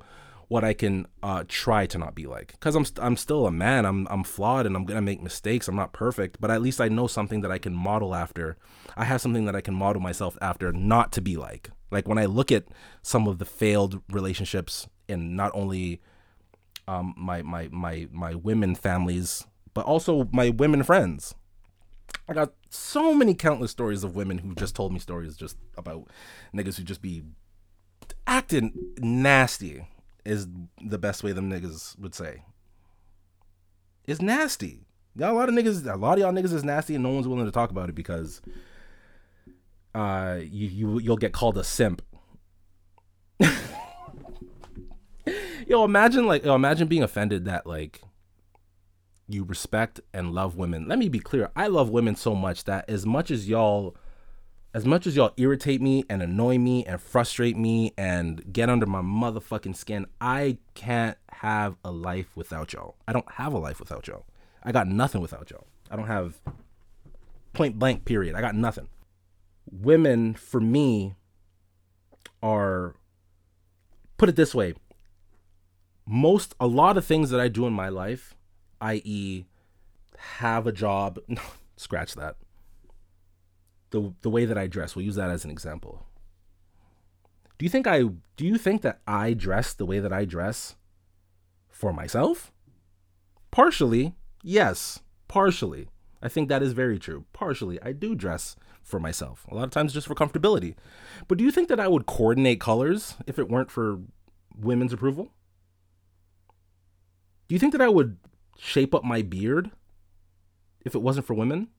what 0.49 0.63
I 0.63 0.73
can 0.73 1.07
uh, 1.21 1.43
try 1.47 1.85
to 1.85 1.97
not 1.97 2.15
be 2.15 2.25
like. 2.25 2.53
Because 2.53 2.75
I'm 2.75 2.83
st- 2.83 3.03
I'm 3.03 3.17
still 3.17 3.45
a 3.45 3.51
man. 3.51 3.85
I'm 3.85 4.07
I'm 4.09 4.23
flawed 4.23 4.65
and 4.65 4.75
I'm 4.75 4.85
gonna 4.85 5.01
make 5.01 5.21
mistakes. 5.21 5.67
I'm 5.67 5.75
not 5.75 5.93
perfect, 5.93 6.41
but 6.41 6.51
at 6.51 6.61
least 6.61 6.81
I 6.81 6.89
know 6.89 7.07
something 7.07 7.41
that 7.41 7.51
I 7.51 7.57
can 7.57 7.73
model 7.73 8.13
after. 8.13 8.57
I 8.97 9.05
have 9.05 9.21
something 9.21 9.45
that 9.45 9.55
I 9.55 9.61
can 9.61 9.75
model 9.75 10.01
myself 10.01 10.37
after, 10.41 10.71
not 10.73 11.11
to 11.13 11.21
be 11.21 11.37
like. 11.37 11.69
Like 11.91 12.07
when 12.07 12.17
I 12.17 12.25
look 12.25 12.51
at 12.51 12.65
some 13.01 13.27
of 13.27 13.37
the 13.37 13.45
failed 13.45 14.01
relationships 14.09 14.87
in 15.07 15.35
not 15.35 15.51
only 15.53 16.01
um, 16.87 17.13
my 17.15 17.41
my 17.43 17.69
my 17.71 18.07
my 18.11 18.33
women 18.33 18.75
families, 18.75 19.45
but 19.73 19.85
also 19.85 20.27
my 20.31 20.49
women 20.49 20.83
friends. 20.83 21.35
I 22.29 22.33
got 22.33 22.53
so 22.69 23.15
many 23.15 23.33
countless 23.33 23.71
stories 23.71 24.03
of 24.03 24.15
women 24.15 24.37
who 24.37 24.53
just 24.53 24.75
told 24.75 24.93
me 24.93 24.99
stories 24.99 25.35
just 25.35 25.57
about 25.75 26.07
niggas 26.55 26.77
who 26.77 26.83
just 26.83 27.01
be 27.01 27.23
acting 28.27 28.71
nasty 28.99 29.87
is 30.23 30.47
the 30.79 30.99
best 30.99 31.23
way 31.23 31.31
them 31.31 31.49
niggas 31.49 31.97
would 31.97 32.13
say. 32.13 32.43
It's 34.05 34.21
nasty. 34.21 34.81
Got 35.17 35.31
a 35.31 35.33
lot 35.33 35.49
of 35.49 35.55
niggas, 35.55 35.91
a 35.91 35.97
lot 35.97 36.13
of 36.13 36.19
y'all 36.19 36.31
niggas 36.31 36.53
is 36.53 36.63
nasty, 36.63 36.93
and 36.93 37.03
no 37.03 37.09
one's 37.09 37.27
willing 37.27 37.45
to 37.45 37.51
talk 37.51 37.71
about 37.71 37.89
it 37.89 37.95
because 37.95 38.41
uh, 39.95 40.37
you 40.39 40.67
you 40.67 40.99
you'll 40.99 41.17
get 41.17 41.33
called 41.33 41.57
a 41.57 41.63
simp. 41.63 42.03
yo, 45.67 45.83
imagine 45.83 46.27
like 46.27 46.45
yo, 46.45 46.53
imagine 46.53 46.87
being 46.87 47.01
offended 47.01 47.45
that 47.45 47.65
like 47.65 48.01
you 49.29 49.43
respect 49.43 50.01
and 50.13 50.33
love 50.33 50.55
women. 50.55 50.87
Let 50.87 50.99
me 50.99 51.07
be 51.07 51.19
clear. 51.19 51.51
I 51.55 51.67
love 51.67 51.89
women 51.89 52.15
so 52.15 52.35
much 52.35 52.63
that 52.65 52.89
as 52.89 53.05
much 53.05 53.31
as 53.31 53.47
y'all 53.47 53.95
as 54.73 54.85
much 54.85 55.07
as 55.07 55.15
y'all 55.15 55.31
irritate 55.37 55.81
me 55.81 56.03
and 56.09 56.21
annoy 56.21 56.57
me 56.57 56.85
and 56.85 57.01
frustrate 57.01 57.57
me 57.57 57.91
and 57.97 58.53
get 58.53 58.69
under 58.69 58.85
my 58.85 59.01
motherfucking 59.01 59.75
skin, 59.75 60.05
I 60.21 60.57
can't 60.75 61.17
have 61.31 61.75
a 61.83 61.91
life 61.91 62.35
without 62.35 62.73
y'all. 62.73 62.95
I 63.07 63.13
don't 63.13 63.31
have 63.33 63.53
a 63.53 63.57
life 63.57 63.79
without 63.79 64.07
y'all. 64.07 64.25
I 64.61 64.71
got 64.71 64.87
nothing 64.87 65.21
without 65.21 65.49
y'all. 65.49 65.65
I 65.89 65.95
don't 65.95 66.07
have 66.07 66.39
point 67.53 67.79
blank 67.79 68.05
period. 68.05 68.35
I 68.35 68.41
got 68.41 68.55
nothing. 68.55 68.89
Women 69.71 70.35
for 70.35 70.59
me 70.61 71.15
are 72.43 72.95
put 74.17 74.29
it 74.29 74.35
this 74.35 74.53
way. 74.53 74.75
Most 76.05 76.53
a 76.59 76.67
lot 76.67 76.97
of 76.97 77.05
things 77.05 77.29
that 77.31 77.39
I 77.39 77.47
do 77.47 77.65
in 77.65 77.73
my 77.73 77.89
life, 77.89 78.35
i.e. 78.81 79.45
have 80.17 80.67
a 80.67 80.71
job, 80.71 81.19
scratch 81.77 82.15
that 82.15 82.35
the 83.91 84.13
the 84.21 84.29
way 84.29 84.45
that 84.45 84.57
I 84.57 84.67
dress. 84.67 84.95
We'll 84.95 85.05
use 85.05 85.15
that 85.15 85.29
as 85.29 85.45
an 85.45 85.51
example. 85.51 86.05
Do 87.57 87.65
you 87.65 87.69
think 87.69 87.87
I 87.87 88.03
do 88.03 88.45
you 88.45 88.57
think 88.57 88.81
that 88.81 89.01
I 89.07 89.33
dress 89.33 89.73
the 89.73 89.85
way 89.85 89.99
that 89.99 90.13
I 90.13 90.25
dress 90.25 90.75
for 91.69 91.93
myself? 91.93 92.51
Partially, 93.51 94.15
yes. 94.43 94.99
Partially. 95.27 95.89
I 96.21 96.27
think 96.27 96.49
that 96.49 96.63
is 96.63 96.73
very 96.73 96.99
true. 96.99 97.25
Partially, 97.33 97.81
I 97.81 97.93
do 97.93 98.15
dress 98.15 98.55
for 98.81 98.99
myself. 98.99 99.45
A 99.49 99.55
lot 99.55 99.65
of 99.65 99.71
times 99.71 99.93
just 99.93 100.07
for 100.07 100.15
comfortability. 100.15 100.75
But 101.27 101.37
do 101.37 101.43
you 101.43 101.51
think 101.51 101.69
that 101.69 101.79
I 101.79 101.87
would 101.87 102.05
coordinate 102.05 102.59
colors 102.59 103.15
if 103.25 103.39
it 103.39 103.49
weren't 103.49 103.71
for 103.71 103.99
women's 104.57 104.91
approval? 104.91 105.31
Do 107.47 107.55
you 107.55 107.59
think 107.59 107.71
that 107.71 107.81
I 107.81 107.89
would 107.89 108.17
shape 108.59 108.93
up 108.93 109.03
my 109.03 109.21
beard 109.21 109.71
if 110.85 110.93
it 110.93 111.01
wasn't 111.01 111.25
for 111.25 111.33
women? 111.33 111.69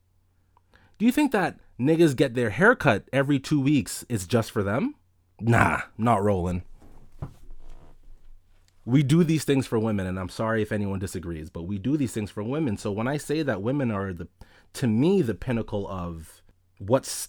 Do 0.98 1.06
you 1.06 1.12
think 1.12 1.32
that 1.32 1.58
niggas 1.78 2.16
get 2.16 2.34
their 2.34 2.50
haircut 2.50 3.04
every 3.12 3.38
two 3.38 3.60
weeks 3.60 4.04
is 4.08 4.26
just 4.26 4.50
for 4.50 4.62
them? 4.62 4.94
Nah, 5.40 5.82
not 5.96 6.22
rolling. 6.22 6.62
We 8.84 9.02
do 9.02 9.24
these 9.24 9.44
things 9.44 9.66
for 9.66 9.78
women, 9.78 10.06
and 10.06 10.18
I'm 10.18 10.28
sorry 10.28 10.62
if 10.62 10.72
anyone 10.72 10.98
disagrees, 10.98 11.48
but 11.48 11.62
we 11.62 11.78
do 11.78 11.96
these 11.96 12.12
things 12.12 12.30
for 12.30 12.42
women. 12.42 12.76
So 12.76 12.90
when 12.90 13.08
I 13.08 13.18
say 13.18 13.42
that 13.42 13.62
women 13.62 13.90
are 13.90 14.12
the, 14.12 14.28
to 14.74 14.86
me, 14.86 15.22
the 15.22 15.34
pinnacle 15.34 15.86
of 15.88 16.42
what's, 16.78 17.28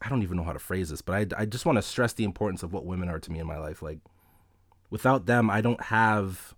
I 0.00 0.08
don't 0.08 0.22
even 0.22 0.36
know 0.36 0.44
how 0.44 0.52
to 0.52 0.58
phrase 0.58 0.88
this, 0.88 1.02
but 1.02 1.14
I, 1.14 1.42
I 1.42 1.46
just 1.46 1.66
want 1.66 1.76
to 1.76 1.82
stress 1.82 2.12
the 2.12 2.24
importance 2.24 2.62
of 2.62 2.72
what 2.72 2.86
women 2.86 3.08
are 3.08 3.18
to 3.18 3.30
me 3.30 3.38
in 3.38 3.46
my 3.46 3.58
life. 3.58 3.82
Like, 3.82 3.98
without 4.88 5.26
them, 5.26 5.50
I 5.50 5.60
don't 5.60 5.82
have, 5.82 6.54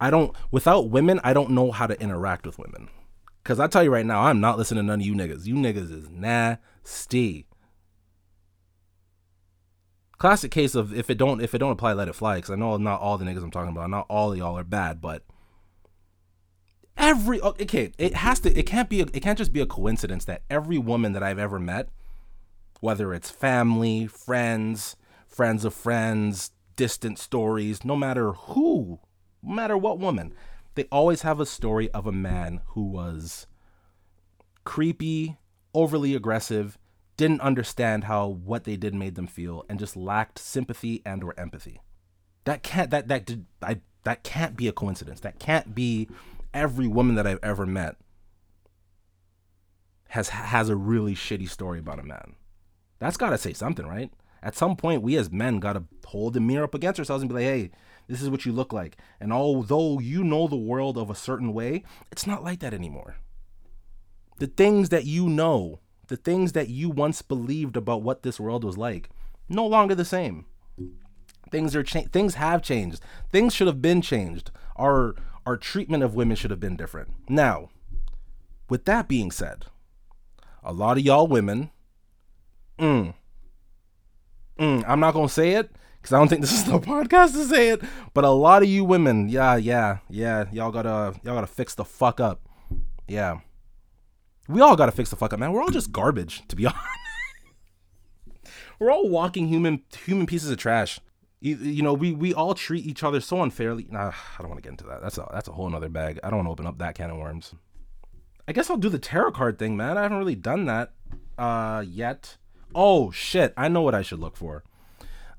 I 0.00 0.10
don't, 0.10 0.34
without 0.50 0.90
women, 0.90 1.20
I 1.22 1.32
don't 1.32 1.50
know 1.50 1.70
how 1.70 1.86
to 1.86 2.00
interact 2.00 2.46
with 2.46 2.58
women. 2.58 2.88
Cause 3.44 3.58
I 3.58 3.66
tell 3.66 3.82
you 3.82 3.90
right 3.90 4.06
now, 4.06 4.22
I'm 4.22 4.40
not 4.40 4.58
listening 4.58 4.84
to 4.84 4.86
none 4.86 5.00
of 5.00 5.06
you 5.06 5.14
niggas. 5.14 5.46
You 5.46 5.54
niggas 5.54 5.90
is 5.90 6.08
nasty. 6.10 7.46
Classic 10.18 10.50
case 10.50 10.74
of 10.74 10.92
if 10.94 11.08
it 11.08 11.16
don't 11.16 11.40
if 11.40 11.54
it 11.54 11.58
don't 11.58 11.72
apply, 11.72 11.94
let 11.94 12.08
it 12.08 12.14
fly. 12.14 12.38
Cause 12.40 12.50
I 12.50 12.56
know 12.56 12.76
not 12.76 13.00
all 13.00 13.16
the 13.16 13.24
niggas 13.24 13.42
I'm 13.42 13.50
talking 13.50 13.72
about, 13.72 13.88
not 13.88 14.06
all 14.10 14.32
of 14.32 14.38
y'all 14.38 14.58
are 14.58 14.64
bad, 14.64 15.00
but 15.00 15.22
every 17.00 17.40
oh, 17.40 17.56
okay, 17.60 17.92
it 17.98 18.14
has 18.14 18.40
to. 18.40 18.56
It 18.56 18.66
can't 18.66 18.90
be. 18.90 19.00
A, 19.00 19.06
it 19.14 19.20
can't 19.20 19.38
just 19.38 19.52
be 19.52 19.60
a 19.60 19.66
coincidence 19.66 20.26
that 20.26 20.42
every 20.50 20.78
woman 20.78 21.12
that 21.14 21.22
I've 21.22 21.38
ever 21.38 21.58
met, 21.58 21.88
whether 22.80 23.14
it's 23.14 23.30
family, 23.30 24.06
friends, 24.06 24.96
friends 25.26 25.64
of 25.64 25.72
friends, 25.74 26.50
distant 26.76 27.18
stories, 27.18 27.84
no 27.84 27.96
matter 27.96 28.32
who, 28.32 29.00
matter 29.42 29.76
what 29.76 29.98
woman, 29.98 30.34
they 30.74 30.84
always 30.90 31.22
have 31.22 31.40
a 31.40 31.46
story 31.46 31.90
of 31.90 32.06
a 32.06 32.12
man 32.12 32.60
who 32.68 32.82
was 32.82 33.46
creepy, 34.64 35.36
overly 35.74 36.14
aggressive, 36.14 36.78
didn't 37.16 37.40
understand 37.40 38.04
how 38.04 38.26
what 38.26 38.64
they 38.64 38.76
did 38.76 38.94
made 38.94 39.14
them 39.14 39.26
feel, 39.26 39.64
and 39.68 39.78
just 39.78 39.96
lacked 39.96 40.38
sympathy 40.38 41.02
and 41.04 41.22
or 41.22 41.38
empathy. 41.38 41.80
That 42.44 42.62
can't 42.62 42.90
that 42.90 43.08
that 43.08 43.26
did 43.26 43.46
I 43.62 43.80
that 44.04 44.24
can't 44.24 44.56
be 44.56 44.68
a 44.68 44.72
coincidence. 44.72 45.20
That 45.20 45.38
can't 45.38 45.74
be 45.74 46.08
every 46.54 46.86
woman 46.86 47.16
that 47.16 47.26
I've 47.26 47.38
ever 47.42 47.66
met 47.66 47.96
has 50.08 50.30
has 50.30 50.68
a 50.68 50.76
really 50.76 51.14
shitty 51.14 51.48
story 51.48 51.78
about 51.78 51.98
a 51.98 52.02
man. 52.02 52.34
That's 52.98 53.16
got 53.16 53.30
to 53.30 53.38
say 53.38 53.52
something, 53.52 53.86
right? 53.86 54.10
At 54.42 54.56
some 54.56 54.76
point, 54.76 55.02
we 55.02 55.16
as 55.16 55.30
men 55.30 55.60
got 55.60 55.74
to 55.74 55.84
hold 56.06 56.34
the 56.34 56.40
mirror 56.40 56.64
up 56.64 56.74
against 56.74 56.98
ourselves 56.98 57.22
and 57.22 57.28
be 57.28 57.34
like, 57.34 57.44
"Hey, 57.44 57.70
this 58.10 58.20
is 58.20 58.28
what 58.28 58.44
you 58.44 58.50
look 58.50 58.72
like. 58.72 58.96
And 59.20 59.32
although 59.32 60.00
you 60.00 60.24
know 60.24 60.48
the 60.48 60.56
world 60.56 60.98
of 60.98 61.10
a 61.10 61.14
certain 61.14 61.54
way, 61.54 61.84
it's 62.10 62.26
not 62.26 62.42
like 62.42 62.58
that 62.58 62.74
anymore. 62.74 63.14
The 64.38 64.48
things 64.48 64.88
that 64.88 65.04
you 65.04 65.28
know, 65.28 65.78
the 66.08 66.16
things 66.16 66.52
that 66.52 66.68
you 66.68 66.90
once 66.90 67.22
believed 67.22 67.76
about 67.76 68.02
what 68.02 68.24
this 68.24 68.40
world 68.40 68.64
was 68.64 68.76
like, 68.76 69.10
no 69.48 69.64
longer 69.64 69.94
the 69.94 70.04
same. 70.04 70.46
Things 71.52 71.76
are 71.76 71.84
cha- 71.84 72.08
things 72.12 72.34
have 72.34 72.62
changed. 72.62 73.00
Things 73.30 73.54
should 73.54 73.68
have 73.68 73.80
been 73.80 74.02
changed. 74.02 74.50
Our 74.74 75.14
our 75.46 75.56
treatment 75.56 76.02
of 76.02 76.16
women 76.16 76.36
should 76.36 76.50
have 76.50 76.60
been 76.60 76.76
different. 76.76 77.14
Now, 77.28 77.70
with 78.68 78.86
that 78.86 79.06
being 79.06 79.30
said, 79.30 79.66
a 80.64 80.72
lot 80.72 80.98
of 80.98 81.04
y'all 81.04 81.28
women, 81.28 81.70
mm, 82.76 83.14
mm, 84.58 84.84
I'm 84.86 85.00
not 85.00 85.14
gonna 85.14 85.28
say 85.28 85.52
it 85.52 85.70
because 86.00 86.14
I 86.14 86.18
don't 86.18 86.28
think 86.28 86.40
this 86.40 86.52
is 86.52 86.64
the 86.64 86.78
podcast 86.78 87.32
to 87.32 87.44
say 87.44 87.68
it. 87.70 87.82
But 88.14 88.24
a 88.24 88.30
lot 88.30 88.62
of 88.62 88.68
you 88.68 88.84
women, 88.84 89.28
yeah, 89.28 89.56
yeah, 89.56 89.98
yeah, 90.08 90.46
y'all 90.52 90.70
gotta 90.70 91.14
y'all 91.22 91.34
gotta 91.34 91.46
fix 91.46 91.74
the 91.74 91.84
fuck 91.84 92.20
up. 92.20 92.40
Yeah, 93.06 93.40
we 94.48 94.60
all 94.60 94.76
gotta 94.76 94.92
fix 94.92 95.10
the 95.10 95.16
fuck 95.16 95.32
up, 95.32 95.38
man. 95.38 95.52
We're 95.52 95.62
all 95.62 95.70
just 95.70 95.92
garbage, 95.92 96.46
to 96.48 96.56
be 96.56 96.66
honest. 96.66 96.80
We're 98.78 98.90
all 98.90 99.08
walking 99.08 99.48
human 99.48 99.82
human 100.04 100.26
pieces 100.26 100.50
of 100.50 100.58
trash. 100.58 101.00
You, 101.40 101.56
you, 101.56 101.82
know, 101.82 101.94
we 101.94 102.12
we 102.12 102.34
all 102.34 102.54
treat 102.54 102.84
each 102.84 103.02
other 103.02 103.20
so 103.20 103.42
unfairly. 103.42 103.86
Nah, 103.90 104.08
I 104.10 104.40
don't 104.40 104.48
want 104.48 104.58
to 104.58 104.62
get 104.62 104.72
into 104.72 104.84
that. 104.84 105.02
That's 105.02 105.18
a 105.18 105.28
that's 105.32 105.48
a 105.48 105.52
whole 105.52 105.74
other 105.74 105.88
bag. 105.88 106.18
I 106.22 106.30
don't 106.30 106.38
want 106.38 106.48
to 106.48 106.52
open 106.52 106.66
up 106.66 106.78
that 106.78 106.94
can 106.94 107.10
of 107.10 107.18
worms. 107.18 107.54
I 108.48 108.52
guess 108.52 108.68
I'll 108.68 108.76
do 108.76 108.88
the 108.88 108.98
tarot 108.98 109.32
card 109.32 109.58
thing, 109.58 109.76
man. 109.76 109.96
I 109.96 110.02
haven't 110.02 110.18
really 110.18 110.34
done 110.34 110.64
that 110.66 110.92
uh 111.38 111.84
yet. 111.86 112.36
Oh 112.74 113.10
shit, 113.10 113.52
I 113.56 113.68
know 113.68 113.82
what 113.82 113.94
I 113.94 114.02
should 114.02 114.18
look 114.18 114.36
for. 114.36 114.64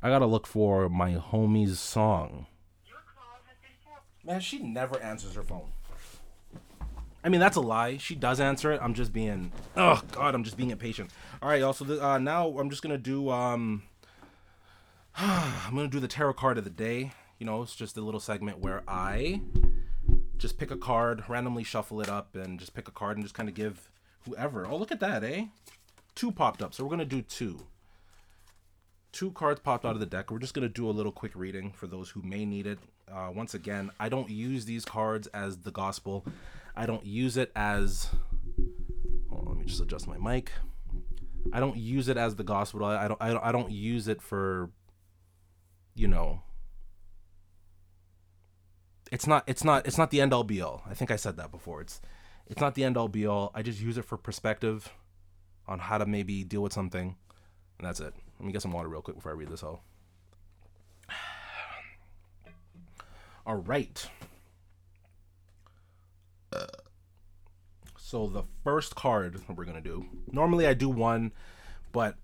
I 0.03 0.09
gotta 0.09 0.25
look 0.25 0.47
for 0.47 0.89
my 0.89 1.13
homie's 1.13 1.79
song. 1.79 2.47
Man, 4.23 4.39
she 4.39 4.59
never 4.59 4.99
answers 4.99 5.35
her 5.35 5.43
phone. 5.43 5.71
I 7.23 7.29
mean, 7.29 7.39
that's 7.39 7.55
a 7.57 7.61
lie. 7.61 7.97
She 7.97 8.15
does 8.15 8.39
answer 8.39 8.71
it. 8.71 8.79
I'm 8.81 8.93
just 8.93 9.13
being, 9.13 9.51
oh 9.77 10.01
god, 10.11 10.33
I'm 10.33 10.43
just 10.43 10.57
being 10.57 10.71
impatient. 10.71 11.11
All 11.41 11.49
right, 11.49 11.59
y'all. 11.59 11.73
So 11.73 11.85
the, 11.85 12.03
uh, 12.03 12.17
now 12.17 12.47
I'm 12.57 12.69
just 12.69 12.81
gonna 12.81 12.97
do, 12.97 13.29
um, 13.29 13.83
I'm 15.15 15.75
gonna 15.75 15.87
do 15.87 15.99
the 15.99 16.07
tarot 16.07 16.33
card 16.33 16.57
of 16.57 16.63
the 16.63 16.71
day. 16.71 17.11
You 17.37 17.45
know, 17.45 17.61
it's 17.61 17.75
just 17.75 17.97
a 17.97 18.01
little 18.01 18.19
segment 18.19 18.59
where 18.59 18.83
I 18.87 19.41
just 20.37 20.57
pick 20.57 20.71
a 20.71 20.77
card, 20.77 21.23
randomly 21.27 21.63
shuffle 21.63 22.01
it 22.01 22.09
up, 22.09 22.35
and 22.35 22.59
just 22.59 22.73
pick 22.73 22.87
a 22.87 22.91
card 22.91 23.17
and 23.17 23.25
just 23.25 23.35
kind 23.35 23.49
of 23.49 23.55
give 23.55 23.89
whoever. 24.27 24.65
Oh, 24.65 24.77
look 24.77 24.91
at 24.91 24.99
that, 24.99 25.23
eh? 25.23 25.45
Two 26.15 26.31
popped 26.31 26.61
up, 26.61 26.73
so 26.73 26.83
we're 26.83 26.89
gonna 26.89 27.05
do 27.05 27.21
two. 27.21 27.67
Two 29.11 29.31
cards 29.31 29.59
popped 29.59 29.85
out 29.85 29.93
of 29.93 29.99
the 29.99 30.05
deck. 30.05 30.31
We're 30.31 30.39
just 30.39 30.53
gonna 30.53 30.69
do 30.69 30.89
a 30.89 30.91
little 30.91 31.11
quick 31.11 31.33
reading 31.35 31.71
for 31.71 31.87
those 31.87 32.09
who 32.09 32.21
may 32.21 32.45
need 32.45 32.65
it. 32.65 32.79
Uh, 33.11 33.29
once 33.33 33.53
again, 33.53 33.91
I 33.99 34.07
don't 34.07 34.29
use 34.29 34.65
these 34.65 34.85
cards 34.85 35.27
as 35.27 35.57
the 35.57 35.71
gospel. 35.71 36.25
I 36.75 36.85
don't 36.85 37.05
use 37.05 37.35
it 37.35 37.51
as. 37.55 38.07
Oh, 39.31 39.43
let 39.45 39.57
me 39.57 39.65
just 39.65 39.81
adjust 39.81 40.07
my 40.07 40.17
mic. 40.17 40.51
I 41.51 41.59
don't 41.59 41.75
use 41.75 42.07
it 42.07 42.17
as 42.17 42.35
the 42.35 42.43
gospel. 42.43 42.85
I 42.85 43.07
don't. 43.07 43.21
I 43.21 43.29
don't. 43.33 43.43
I 43.43 43.51
don't 43.51 43.71
use 43.71 44.07
it 44.07 44.21
for. 44.21 44.69
You 45.93 46.07
know. 46.07 46.43
It's 49.11 49.27
not. 49.27 49.43
It's 49.47 49.63
not. 49.63 49.85
It's 49.85 49.97
not 49.97 50.11
the 50.11 50.21
end 50.21 50.33
all 50.33 50.45
be 50.45 50.61
all. 50.61 50.83
I 50.89 50.93
think 50.93 51.11
I 51.11 51.17
said 51.17 51.35
that 51.37 51.51
before. 51.51 51.81
It's. 51.81 51.99
It's 52.47 52.61
not 52.61 52.75
the 52.75 52.83
end 52.83 52.95
all 52.97 53.07
be 53.07 53.25
all. 53.25 53.51
I 53.53 53.61
just 53.61 53.81
use 53.81 53.97
it 53.97 54.05
for 54.05 54.17
perspective, 54.17 54.89
on 55.67 55.79
how 55.79 55.97
to 55.97 56.05
maybe 56.05 56.43
deal 56.43 56.61
with 56.61 56.73
something, 56.73 57.15
and 57.79 57.87
that's 57.87 57.99
it. 57.99 58.13
Let 58.41 58.47
me 58.47 58.53
get 58.53 58.63
some 58.63 58.71
water 58.71 58.89
real 58.89 59.03
quick 59.03 59.17
before 59.17 59.31
I 59.33 59.35
read 59.35 59.49
this 59.49 59.61
all. 59.61 59.83
All 63.45 63.57
right. 63.57 64.03
So 67.95 68.25
the 68.25 68.45
first 68.63 68.95
card 68.95 69.39
we're 69.47 69.65
gonna 69.65 69.79
do. 69.79 70.07
Normally 70.31 70.65
I 70.65 70.73
do 70.73 70.89
one, 70.89 71.33
but 71.91 72.15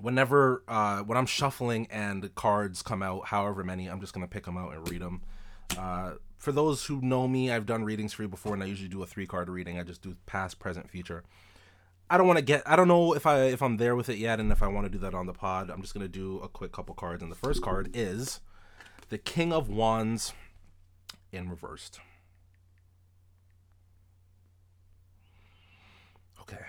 whenever 0.00 0.62
uh, 0.68 1.00
when 1.00 1.18
I'm 1.18 1.26
shuffling 1.26 1.88
and 1.90 2.32
cards 2.36 2.80
come 2.82 3.02
out, 3.02 3.26
however 3.26 3.64
many, 3.64 3.88
I'm 3.88 4.00
just 4.00 4.14
gonna 4.14 4.28
pick 4.28 4.44
them 4.44 4.56
out 4.56 4.72
and 4.72 4.88
read 4.88 5.02
them. 5.02 5.22
Uh, 5.76 6.12
for 6.38 6.52
those 6.52 6.86
who 6.86 7.00
know 7.00 7.26
me, 7.26 7.50
I've 7.50 7.66
done 7.66 7.82
readings 7.82 8.12
for 8.12 8.22
you 8.22 8.28
before, 8.28 8.54
and 8.54 8.62
I 8.62 8.66
usually 8.66 8.88
do 8.88 9.02
a 9.02 9.06
three 9.06 9.26
card 9.26 9.48
reading. 9.48 9.80
I 9.80 9.82
just 9.82 10.00
do 10.00 10.14
past, 10.26 10.60
present, 10.60 10.88
future. 10.88 11.24
I 12.14 12.16
don't 12.16 12.28
want 12.28 12.38
to 12.38 12.44
get. 12.44 12.62
I 12.64 12.76
don't 12.76 12.86
know 12.86 13.12
if 13.12 13.26
I 13.26 13.46
if 13.46 13.60
I'm 13.60 13.76
there 13.76 13.96
with 13.96 14.08
it 14.08 14.18
yet, 14.18 14.38
and 14.38 14.52
if 14.52 14.62
I 14.62 14.68
want 14.68 14.86
to 14.86 14.88
do 14.88 14.98
that 14.98 15.14
on 15.14 15.26
the 15.26 15.32
pod. 15.32 15.68
I'm 15.68 15.80
just 15.80 15.94
gonna 15.94 16.06
do 16.06 16.38
a 16.44 16.48
quick 16.48 16.70
couple 16.70 16.94
cards, 16.94 17.24
and 17.24 17.32
the 17.32 17.36
first 17.36 17.60
card 17.60 17.90
is 17.92 18.38
the 19.08 19.18
King 19.18 19.52
of 19.52 19.68
Wands 19.68 20.32
in 21.32 21.50
reversed. 21.50 21.98
Okay. 26.40 26.64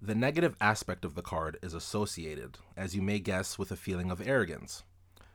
The 0.00 0.14
negative 0.14 0.54
aspect 0.60 1.04
of 1.04 1.16
the 1.16 1.22
card 1.22 1.58
is 1.64 1.74
associated, 1.74 2.58
as 2.76 2.94
you 2.94 3.02
may 3.02 3.18
guess, 3.18 3.58
with 3.58 3.72
a 3.72 3.76
feeling 3.76 4.12
of 4.12 4.24
arrogance. 4.24 4.84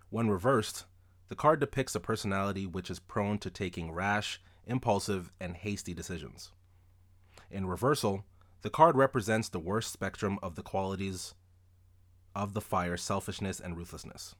When 0.09 0.29
reversed, 0.29 0.85
the 1.27 1.35
card 1.35 1.59
depicts 1.59 1.93
a 1.93 1.99
personality 1.99 2.65
which 2.65 2.89
is 2.89 2.99
prone 2.99 3.37
to 3.39 3.49
taking 3.49 3.91
rash, 3.91 4.39
impulsive, 4.65 5.33
and 5.41 5.57
hasty 5.57 5.93
decisions. 5.93 6.53
In 7.49 7.65
reversal, 7.65 8.25
the 8.61 8.69
card 8.69 8.95
represents 8.95 9.49
the 9.49 9.59
worst 9.59 9.91
spectrum 9.91 10.39
of 10.41 10.55
the 10.55 10.63
qualities 10.63 11.33
of 12.35 12.53
the 12.53 12.61
fire 12.61 12.97
selfishness 12.97 13.59
and 13.59 13.77
ruthlessness. 13.77 14.35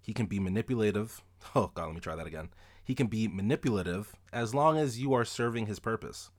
He 0.00 0.12
can 0.12 0.26
be 0.26 0.38
manipulative. 0.38 1.22
Oh, 1.54 1.70
God, 1.72 1.86
let 1.86 1.94
me 1.94 2.00
try 2.00 2.16
that 2.16 2.26
again. 2.26 2.50
He 2.84 2.94
can 2.94 3.06
be 3.06 3.26
manipulative 3.26 4.14
as 4.30 4.54
long 4.54 4.76
as 4.76 5.00
you 5.00 5.14
are 5.14 5.24
serving 5.24 5.66
his 5.66 5.78
purpose. 5.78 6.30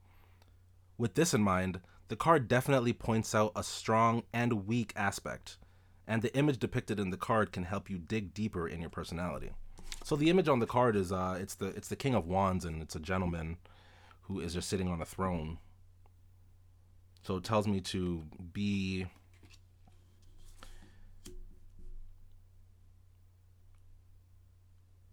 With 0.96 1.14
this 1.14 1.34
in 1.34 1.42
mind, 1.42 1.80
the 2.06 2.14
card 2.14 2.46
definitely 2.46 2.92
points 2.92 3.34
out 3.34 3.50
a 3.56 3.64
strong 3.64 4.22
and 4.32 4.66
weak 4.66 4.92
aspect, 4.94 5.58
and 6.06 6.22
the 6.22 6.32
image 6.36 6.58
depicted 6.58 7.00
in 7.00 7.10
the 7.10 7.16
card 7.16 7.50
can 7.50 7.64
help 7.64 7.90
you 7.90 7.98
dig 7.98 8.32
deeper 8.32 8.68
in 8.68 8.80
your 8.80 8.90
personality. 8.90 9.50
So 10.04 10.14
the 10.14 10.30
image 10.30 10.48
on 10.48 10.58
the 10.58 10.66
card 10.66 10.94
is 10.94 11.12
uh 11.12 11.38
it's 11.40 11.54
the 11.54 11.66
it's 11.68 11.88
the 11.88 11.96
King 11.96 12.14
of 12.14 12.26
Wands 12.26 12.64
and 12.64 12.82
it's 12.82 12.96
a 12.96 13.00
gentleman 13.00 13.56
who 14.22 14.40
is 14.40 14.54
just 14.54 14.68
sitting 14.68 14.88
on 14.88 15.00
a 15.00 15.06
throne. 15.06 15.58
So 17.22 17.36
it 17.36 17.44
tells 17.44 17.68
me 17.68 17.80
to 17.80 18.24
be 18.52 19.06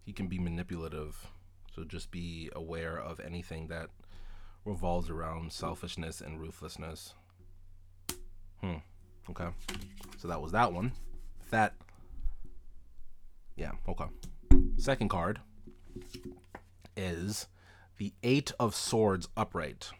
he 0.04 0.12
can 0.12 0.26
be 0.26 0.38
manipulative. 0.38 1.28
So 1.74 1.84
just 1.84 2.10
be 2.10 2.50
aware 2.54 2.98
of 2.98 3.20
anything 3.20 3.68
that 3.68 3.90
revolves 4.64 5.08
around 5.08 5.52
selfishness 5.52 6.20
and 6.20 6.40
ruthlessness. 6.40 7.14
Hmm. 8.60 8.78
Okay. 9.30 9.48
So 10.18 10.26
that 10.26 10.42
was 10.42 10.50
that 10.52 10.72
one. 10.72 10.92
That. 11.50 11.74
Yeah. 13.54 13.72
Okay. 13.88 14.06
Second 14.78 15.10
card 15.10 15.38
is 16.96 17.46
the 17.98 18.12
Eight 18.24 18.52
of 18.58 18.74
Swords 18.74 19.28
upright. 19.36 19.90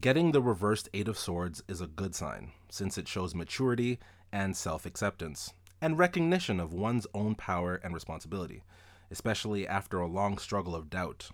Getting 0.00 0.32
the 0.32 0.42
reversed 0.42 0.88
Eight 0.92 1.06
of 1.06 1.16
Swords 1.16 1.62
is 1.68 1.80
a 1.80 1.86
good 1.86 2.14
sign, 2.14 2.50
since 2.68 2.98
it 2.98 3.06
shows 3.06 3.36
maturity 3.36 3.98
and 4.32 4.56
self 4.56 4.84
acceptance 4.84 5.54
and 5.80 5.96
recognition 5.96 6.58
of 6.58 6.72
one's 6.72 7.06
own 7.14 7.34
power 7.34 7.76
and 7.76 7.94
responsibility, 7.94 8.62
especially 9.10 9.66
after 9.66 10.00
a 10.00 10.06
long 10.08 10.38
struggle 10.38 10.74
of 10.74 10.90
doubt. 10.90 11.30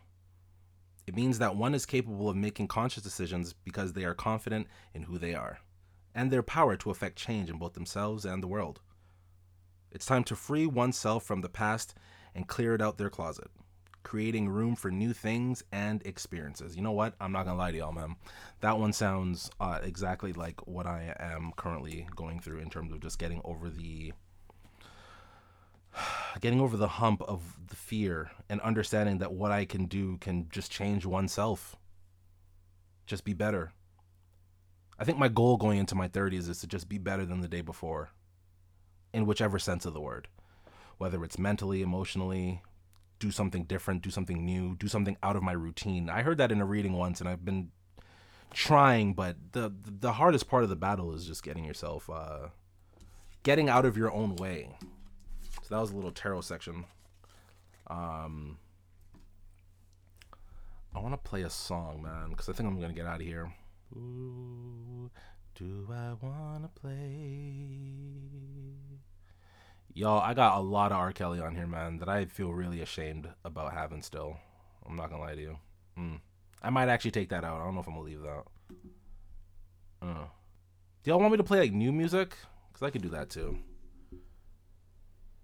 It 1.06 1.16
means 1.16 1.38
that 1.38 1.56
one 1.56 1.74
is 1.74 1.86
capable 1.86 2.28
of 2.28 2.36
making 2.36 2.68
conscious 2.68 3.02
decisions 3.02 3.52
because 3.52 3.94
they 3.94 4.04
are 4.04 4.14
confident 4.14 4.68
in 4.94 5.04
who 5.04 5.18
they 5.18 5.34
are 5.34 5.58
and 6.14 6.30
their 6.30 6.42
power 6.42 6.76
to 6.76 6.90
affect 6.90 7.16
change 7.16 7.48
in 7.48 7.58
both 7.58 7.72
themselves 7.72 8.24
and 8.24 8.42
the 8.42 8.48
world. 8.48 8.80
It's 9.90 10.06
time 10.06 10.24
to 10.24 10.36
free 10.36 10.66
oneself 10.66 11.24
from 11.24 11.40
the 11.40 11.48
past 11.48 11.94
and 12.34 12.46
clear 12.46 12.74
it 12.74 12.82
out 12.82 12.98
their 12.98 13.10
closet, 13.10 13.50
creating 14.02 14.48
room 14.48 14.76
for 14.76 14.90
new 14.90 15.12
things 15.12 15.62
and 15.72 16.04
experiences. 16.06 16.76
You 16.76 16.82
know 16.82 16.92
what? 16.92 17.14
I'm 17.20 17.32
not 17.32 17.44
gonna 17.44 17.58
lie 17.58 17.72
to 17.72 17.78
y'all, 17.78 17.92
man. 17.92 18.16
That 18.60 18.78
one 18.78 18.92
sounds 18.92 19.50
uh, 19.60 19.80
exactly 19.82 20.32
like 20.32 20.66
what 20.66 20.86
I 20.86 21.14
am 21.18 21.52
currently 21.56 22.06
going 22.14 22.40
through 22.40 22.58
in 22.58 22.70
terms 22.70 22.92
of 22.92 23.00
just 23.00 23.18
getting 23.18 23.40
over 23.44 23.68
the 23.68 24.12
getting 26.40 26.60
over 26.60 26.76
the 26.76 26.88
hump 26.88 27.22
of 27.22 27.56
the 27.68 27.76
fear 27.76 28.30
and 28.48 28.60
understanding 28.60 29.18
that 29.18 29.32
what 29.32 29.50
I 29.50 29.64
can 29.64 29.86
do 29.86 30.18
can 30.18 30.48
just 30.50 30.70
change 30.70 31.06
oneself. 31.06 31.76
Just 33.06 33.24
be 33.24 33.34
better. 33.34 33.72
I 34.98 35.04
think 35.04 35.18
my 35.18 35.28
goal 35.28 35.56
going 35.56 35.78
into 35.78 35.94
my 35.94 36.08
30s 36.08 36.48
is 36.48 36.60
to 36.60 36.66
just 36.66 36.88
be 36.88 36.98
better 36.98 37.24
than 37.24 37.40
the 37.40 37.48
day 37.48 37.60
before, 37.60 38.10
in 39.12 39.26
whichever 39.26 39.58
sense 39.58 39.84
of 39.84 39.94
the 39.94 40.00
word. 40.00 40.28
Whether 40.98 41.24
it's 41.24 41.38
mentally, 41.38 41.82
emotionally, 41.82 42.62
do 43.22 43.30
something 43.30 43.64
different, 43.64 44.02
do 44.02 44.10
something 44.10 44.44
new, 44.44 44.74
do 44.76 44.88
something 44.88 45.16
out 45.22 45.36
of 45.36 45.42
my 45.44 45.52
routine. 45.52 46.10
I 46.10 46.22
heard 46.22 46.38
that 46.38 46.50
in 46.52 46.60
a 46.60 46.66
reading 46.66 46.94
once 46.94 47.20
and 47.20 47.28
I've 47.28 47.44
been 47.44 47.70
trying, 48.52 49.14
but 49.14 49.36
the 49.52 49.72
the 49.84 50.12
hardest 50.14 50.48
part 50.48 50.64
of 50.64 50.68
the 50.70 50.76
battle 50.76 51.14
is 51.14 51.26
just 51.26 51.42
getting 51.42 51.64
yourself 51.64 52.10
uh 52.10 52.48
getting 53.44 53.68
out 53.68 53.84
of 53.84 53.96
your 53.96 54.12
own 54.12 54.36
way 54.36 54.68
So 55.62 55.74
that 55.74 55.80
was 55.80 55.90
a 55.92 55.96
little 55.96 56.12
tarot 56.12 56.42
section. 56.42 56.84
Um, 57.88 58.58
I 60.94 61.00
want 61.00 61.14
to 61.14 61.28
play 61.28 61.42
a 61.42 61.50
song, 61.50 62.02
man, 62.02 62.30
because 62.30 62.48
I 62.48 62.52
think 62.52 62.68
I'm 62.68 62.80
gonna 62.80 62.92
get 62.94 63.06
out 63.06 63.20
of 63.20 63.26
here. 63.26 63.52
Ooh, 63.94 65.10
do 65.54 65.88
I 65.92 66.14
wanna 66.20 66.68
play? 66.68 66.98
Y'all, 69.94 70.20
I 70.20 70.32
got 70.32 70.56
a 70.56 70.60
lot 70.60 70.90
of 70.90 70.98
R. 70.98 71.12
Kelly 71.12 71.40
on 71.40 71.54
here, 71.54 71.66
man, 71.66 71.98
that 71.98 72.08
I 72.08 72.24
feel 72.24 72.50
really 72.52 72.80
ashamed 72.80 73.28
about 73.44 73.74
having 73.74 74.02
still. 74.02 74.38
I'm 74.86 74.96
not 74.96 75.10
gonna 75.10 75.22
lie 75.22 75.34
to 75.34 75.40
you. 75.40 75.58
Mm. 75.98 76.20
I 76.62 76.70
might 76.70 76.88
actually 76.88 77.10
take 77.10 77.28
that 77.28 77.44
out. 77.44 77.60
I 77.60 77.64
don't 77.64 77.74
know 77.74 77.80
if 77.80 77.86
I'm 77.86 77.94
gonna 77.94 78.06
leave 78.06 78.22
that. 78.22 78.44
Uh. 80.00 80.26
Do 81.02 81.10
y'all 81.10 81.20
want 81.20 81.32
me 81.32 81.36
to 81.36 81.44
play 81.44 81.60
like 81.60 81.72
new 81.72 81.92
music? 81.92 82.36
Cause 82.72 82.82
I 82.82 82.90
could 82.90 83.02
do 83.02 83.10
that 83.10 83.28
too. 83.28 83.58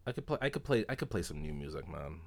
I 0.06 0.12
could 0.12 0.26
play. 0.26 0.38
I 0.40 0.48
could 0.48 0.64
play. 0.64 0.84
I 0.88 0.94
could 0.94 1.10
play 1.10 1.22
some 1.22 1.42
new 1.42 1.52
music, 1.52 1.86
man. 1.88 2.20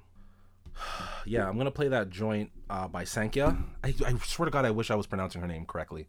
yeah, 1.26 1.48
I'm 1.48 1.58
gonna 1.58 1.72
play 1.72 1.88
that 1.88 2.10
joint 2.10 2.52
uh, 2.70 2.86
by 2.86 3.02
Sankhya. 3.02 3.56
I, 3.82 3.94
I 4.06 4.16
swear 4.18 4.44
to 4.44 4.52
God, 4.52 4.64
I 4.64 4.70
wish 4.70 4.90
I 4.90 4.94
was 4.94 5.06
pronouncing 5.06 5.40
her 5.40 5.48
name 5.48 5.66
correctly. 5.66 6.08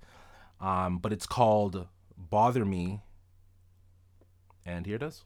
Um, 0.62 1.00
but 1.00 1.12
it's 1.12 1.26
called 1.26 1.88
"Bother 2.16 2.66
Me," 2.66 3.02
and 4.66 4.86
here 4.86 4.98
it 4.98 5.04
is. 5.04 5.24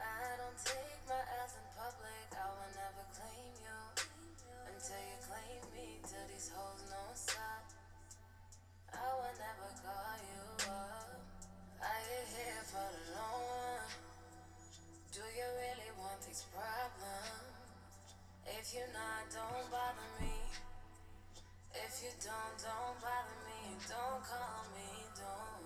I 0.00 0.32
don't 0.40 0.56
take 0.64 1.00
my 1.04 1.20
ass 1.44 1.60
in 1.60 1.66
public, 1.76 2.28
I 2.32 2.48
will 2.56 2.72
never 2.72 3.04
claim 3.12 3.52
you. 3.60 3.80
Until 4.64 5.02
you 5.04 5.18
claim 5.28 5.60
me, 5.76 6.00
till 6.08 6.24
these 6.32 6.48
hoes 6.48 6.88
know 6.88 7.12
stop. 7.12 7.68
I 8.96 9.04
will 9.12 9.36
never 9.36 9.68
call 9.84 10.16
you 10.24 10.40
up. 10.72 11.20
I 11.84 11.96
you 12.08 12.22
here 12.32 12.64
for 12.64 12.88
the 12.88 13.04
long 13.12 13.44
one? 13.44 13.92
Do 15.12 15.20
you 15.28 15.48
really 15.60 15.92
want 16.00 16.24
these 16.24 16.48
problems? 16.48 17.60
If 18.48 18.72
you're 18.72 18.88
not, 18.96 19.28
don't 19.36 19.68
bother 19.68 20.08
me. 20.16 20.32
If 21.76 21.92
you 22.00 22.12
don't, 22.24 22.56
don't 22.56 22.96
bother 23.04 23.38
me. 23.44 23.76
Don't 23.84 24.24
call 24.24 24.64
me, 24.72 24.88
don't. 25.12 25.57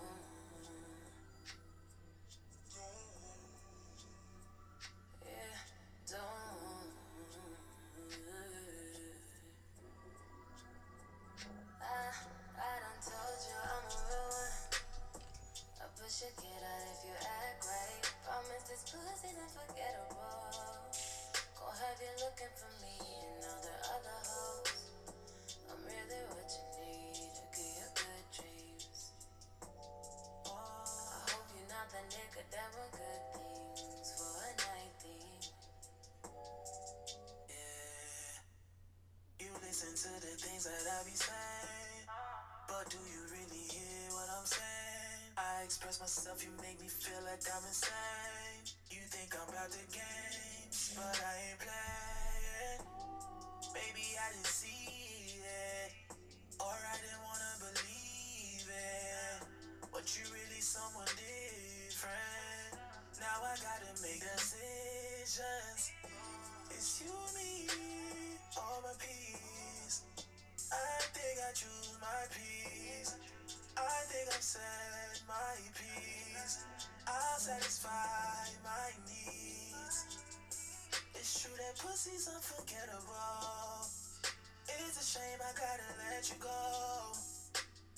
Let 86.22 86.30
you 86.30 86.38
go. 86.38 86.54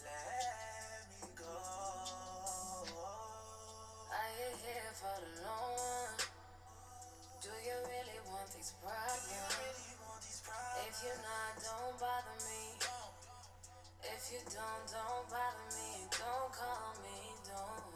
Let 0.00 1.04
me 1.12 1.28
go. 1.36 1.44
I 4.08 4.24
ain't 4.40 4.56
here 4.64 4.92
for 4.96 5.12
the 5.20 5.44
long 5.44 5.76
one. 5.76 6.16
Do 7.44 7.52
you 7.52 7.76
really 7.84 8.20
want 8.24 8.48
these 8.56 8.72
problems? 8.80 9.28
Really 9.28 9.92
want 10.00 10.24
these 10.24 10.40
problems? 10.40 10.88
If 10.88 11.04
you're 11.04 11.20
not, 11.20 11.52
don't 11.68 12.00
bother 12.00 12.40
me. 12.48 12.80
If 14.08 14.32
you 14.32 14.40
don't, 14.48 14.84
don't 14.88 15.28
bother 15.28 15.68
me. 15.76 16.08
Don't 16.08 16.48
call 16.48 16.96
me, 17.04 17.28
don't. 17.44 17.93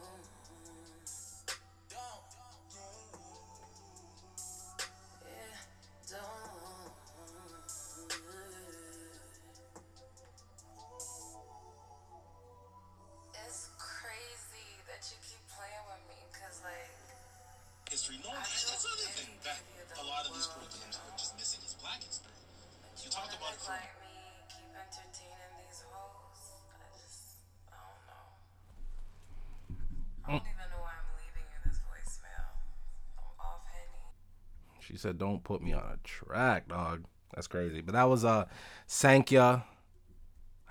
She 34.89 34.97
said, 34.97 35.19
"Don't 35.19 35.43
put 35.43 35.61
me 35.61 35.71
on 35.73 35.83
a 35.83 35.97
track, 36.03 36.67
dog." 36.67 37.05
That's 37.33 37.47
crazy. 37.47 37.81
But 37.81 37.93
that 37.93 38.09
was 38.09 38.25
uh 38.25 38.45
Sankya. 38.87 39.63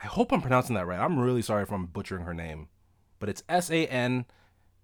I 0.03 0.07
hope 0.07 0.33
I'm 0.33 0.41
pronouncing 0.41 0.75
that 0.75 0.87
right. 0.87 0.99
I'm 0.99 1.19
really 1.19 1.43
sorry 1.43 1.63
if 1.63 1.73
I'm 1.73 1.87
butchering 1.87 2.25
her 2.25 2.35
name, 2.35 2.69
but 3.21 3.29
it's 3.29 3.45
S 3.49 3.71
A 3.71 3.87
N 3.87 4.27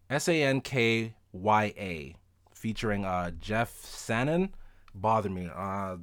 S 0.08 0.28
A 0.28 0.42
N 0.42 0.60
K 0.60 1.14
Y 1.32 1.74
A, 1.76 2.16
featuring 2.54 3.04
uh 3.04 3.32
Jeff 3.32 3.74
Sannon. 3.82 4.50
Bother 4.94 5.30
me. 5.30 5.50
Uh, 5.52 5.96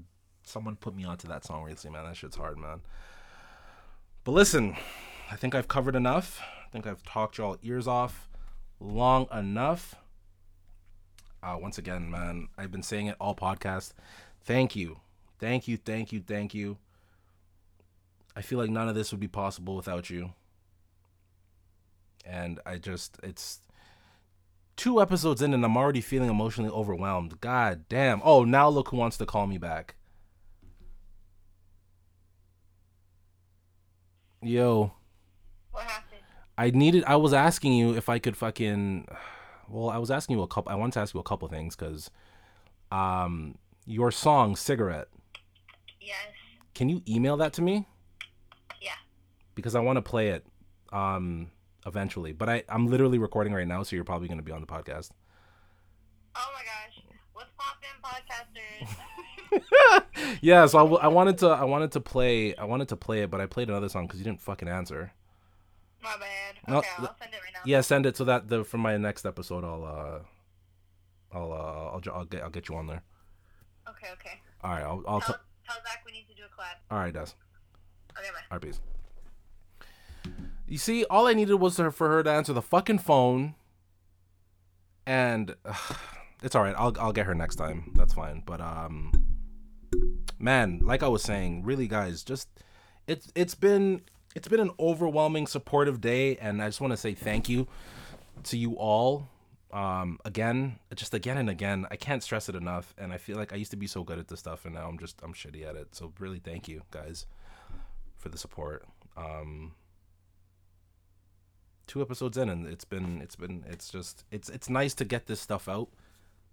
someone 0.44 0.76
put 0.76 0.94
me 0.94 1.06
onto 1.06 1.28
that 1.30 1.46
song 1.46 1.64
recently, 1.64 1.98
man. 1.98 2.06
That 2.06 2.18
shit's 2.18 2.36
hard, 2.36 2.58
man. 2.58 2.82
But 4.26 4.34
listen, 4.34 4.76
I 5.32 5.38
think 5.38 5.56
I've 5.56 5.70
covered 5.70 5.96
enough. 5.96 6.42
I 6.42 6.70
think 6.72 6.86
I've 6.86 7.04
talked 7.04 7.38
y'all 7.38 7.58
ears 7.64 7.88
off 7.88 8.30
long 8.80 9.28
enough. 9.34 9.96
Uh, 11.44 11.58
once 11.60 11.78
again, 11.78 12.10
man, 12.10 12.50
I've 12.58 12.72
been 12.72 12.84
saying 12.84 13.08
it 13.08 13.16
all 13.20 13.36
podcast. 13.36 13.94
Thank 14.44 14.76
you. 14.76 15.00
Thank 15.40 15.68
you, 15.68 15.78
thank 15.78 16.12
you, 16.12 16.22
thank 16.26 16.54
you. 16.54 16.78
I 18.36 18.42
feel 18.42 18.60
like 18.60 18.70
none 18.70 18.88
of 18.88 18.96
this 18.96 19.12
would 19.12 19.20
be 19.20 19.28
possible 19.28 19.76
without 19.76 20.10
you. 20.10 20.34
And 22.24 22.60
I 22.66 22.78
just, 22.78 23.18
it's 23.24 23.62
two 24.78 25.02
episodes 25.02 25.42
in 25.42 25.54
and 25.54 25.66
I'm 25.66 25.78
already 25.78 26.02
feeling 26.02 26.30
emotionally 26.30 26.70
overwhelmed. 26.70 27.42
God 27.42 27.86
damn. 27.90 28.22
Oh, 28.24 28.44
now 28.44 28.70
look 28.70 28.90
who 28.90 28.98
wants 28.98 29.18
to 29.18 29.26
call 29.26 29.48
me 29.48 29.58
back. 29.58 29.96
Yo. 34.42 34.94
What 35.72 35.84
happened? 35.84 36.22
I 36.58 36.70
needed. 36.72 37.04
I 37.06 37.16
was 37.16 37.34
asking 37.34 37.74
you 37.74 37.96
if 37.96 38.10
I 38.10 38.20
could 38.20 38.38
fucking. 38.38 39.08
Well, 39.72 39.90
I 39.90 39.98
was 39.98 40.12
asking 40.12 40.38
you 40.38 40.44
a 40.44 40.48
couple. 40.48 40.72
I 40.72 40.76
wanted 40.76 40.94
to 40.94 41.00
ask 41.00 41.14
you 41.14 41.20
a 41.20 41.24
couple 41.24 41.48
things 41.48 41.76
because, 41.76 42.12
um, 42.92 43.58
your 43.86 44.12
song 44.12 44.56
"Cigarette." 44.56 45.08
Yes. 46.00 46.16
Can 46.76 46.90
you 46.90 47.02
email 47.08 47.38
that 47.38 47.54
to 47.54 47.62
me? 47.62 47.88
Yeah. 48.82 48.92
Because 49.56 49.76
I 49.76 49.80
want 49.80 49.98
to 49.98 50.02
play 50.02 50.30
it, 50.30 50.46
um, 50.92 51.52
eventually. 51.86 52.34
But 52.34 52.50
I 52.50 52.64
I'm 52.70 52.88
literally 52.88 53.18
recording 53.18 53.54
right 53.54 53.68
now, 53.68 53.84
so 53.84 53.96
you're 53.96 54.06
probably 54.06 54.28
gonna 54.28 54.42
be 54.42 54.52
on 54.52 54.62
the 54.62 54.68
podcast. 54.68 55.12
Oh 56.36 56.48
my 56.54 56.64
gosh. 56.64 57.02
What's 57.34 57.52
poppin', 57.58 58.02
podcasters? 58.04 60.38
yeah. 60.42 60.66
So 60.66 60.80
I, 60.80 60.82
w- 60.82 61.00
I 61.02 61.08
wanted 61.08 61.38
to 61.40 61.48
I 61.48 61.64
wanted 61.64 61.92
to 61.94 62.02
play 62.02 62.56
I 62.56 62.66
wanted 62.66 62.90
to 62.90 62.98
play 62.98 63.22
it, 63.24 63.32
but 63.32 63.40
I 63.42 63.46
played 63.46 63.70
another 63.70 63.90
song 63.90 64.08
because 64.08 64.20
you 64.20 64.26
didn't 64.26 64.42
fucking 64.42 64.68
answer. 64.68 65.14
My 66.04 66.16
bad. 66.18 66.56
No, 66.68 66.78
Okay, 66.78 66.88
th- 66.98 67.10
I'll 67.10 67.16
send 67.20 67.34
it 67.34 67.38
right 67.44 67.54
now. 67.54 67.60
Yeah, 67.66 67.82
send 67.82 68.06
it 68.06 68.18
so 68.18 68.24
that 68.26 68.48
the 68.50 68.64
for 68.64 68.78
my 68.78 68.98
next 68.98 69.26
episode 69.26 69.64
I'll 69.64 69.84
uh 69.86 70.20
I'll 71.38 71.52
uh 71.52 71.56
I'll, 71.56 72.02
I'll 72.14 72.26
get 72.26 72.42
I'll 72.44 72.50
get 72.50 72.70
you 72.70 72.76
on 72.76 72.88
there. 72.88 73.04
Okay, 73.90 74.08
okay. 74.14 74.40
All 74.64 74.72
right. 74.72 74.84
I'll 74.84 75.04
I'll 75.08 75.20
t- 75.22 75.28
Tell, 75.28 75.36
tell 75.66 75.76
Zach 75.84 76.04
we 76.06 76.12
need 76.12 76.28
to 76.30 76.36
do 76.36 76.44
a 76.44 76.48
collab. 76.62 76.76
all 76.92 77.00
right, 77.00 77.14
Des. 77.14 77.20
Okay, 78.18 78.30
bye. 78.34 78.42
All 78.52 78.58
right, 78.58 78.62
peace. 78.62 78.80
You 80.68 80.78
see, 80.78 81.04
all 81.06 81.28
I 81.28 81.34
needed 81.34 81.56
was 81.56 81.76
for 81.78 81.92
her 82.10 82.24
to 82.24 82.30
answer 82.30 82.54
the 82.54 82.62
fucking 82.62 83.00
phone, 83.00 83.56
and 85.06 85.56
ugh, 85.66 85.98
it's 86.44 86.56
all 86.56 86.64
right. 86.64 86.76
I'll 86.78 86.96
I'll 87.00 87.12
get 87.14 87.26
her 87.26 87.36
next 87.36 87.56
time. 87.56 87.92
That's 87.96 88.14
fine. 88.14 88.44
But 88.46 88.62
um, 88.62 89.12
man, 90.40 90.80
like 90.84 91.04
I 91.04 91.08
was 91.08 91.24
saying, 91.24 91.64
really, 91.64 91.88
guys, 91.88 92.24
just 92.24 92.48
it's 93.08 93.32
it's 93.36 93.56
been 93.56 94.02
it's 94.36 94.48
been 94.48 94.60
an 94.60 94.72
overwhelming 94.80 95.48
supportive 95.48 96.02
day, 96.02 96.38
and 96.38 96.62
I 96.62 96.68
just 96.68 96.82
want 96.82 96.92
to 96.92 96.98
say 96.98 97.14
thank 97.14 97.50
you 97.50 97.68
to 98.44 98.58
you 98.58 98.76
all. 98.78 99.30
Um, 99.72 100.20
again, 100.26 100.80
just 100.96 101.14
again 101.14 101.38
and 101.38 101.50
again. 101.50 101.88
I 101.92 101.96
can't 101.96 102.24
stress 102.24 102.50
it 102.50 102.56
enough, 102.56 102.94
and 102.98 103.14
I 103.14 103.18
feel 103.18 103.38
like 103.38 103.54
I 103.54 103.56
used 103.58 103.72
to 103.72 103.78
be 103.78 103.88
so 103.88 104.04
good 104.04 104.20
at 104.20 104.28
this 104.28 104.40
stuff, 104.40 104.66
and 104.66 104.76
now 104.76 104.88
I'm 104.88 104.98
just 105.00 105.22
I'm 105.24 105.34
shitty 105.34 105.66
at 105.68 105.76
it. 105.76 105.96
So 105.96 106.14
really, 106.20 106.40
thank 106.40 106.68
you, 106.68 106.84
guys 106.92 107.26
for 108.18 108.30
the 108.30 108.38
support. 108.38 108.86
Um, 109.18 109.74
two 111.88 112.02
episodes 112.02 112.38
in, 112.38 112.50
and 112.50 112.68
it's 112.68 112.86
been 112.86 113.22
it's 113.22 113.36
been 113.36 113.64
it's 113.70 113.90
just 113.90 114.26
it's 114.32 114.50
it's 114.50 114.70
nice 114.70 114.94
to 114.96 115.06
get 115.06 115.28
this 115.28 115.40
stuff 115.42 115.70
out 115.70 115.90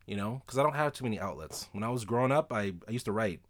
You 0.07 0.17
know, 0.17 0.43
because 0.45 0.59
I 0.59 0.63
don't 0.63 0.75
have 0.75 0.93
too 0.93 1.05
many 1.05 1.21
outlets. 1.21 1.69
When 1.73 1.85
I 1.85 1.91
was 1.91 2.05
growing 2.05 2.33
up, 2.33 2.53
I, 2.53 2.73
I 2.89 2.91
used 2.91 3.05
to 3.07 3.13
write. 3.13 3.41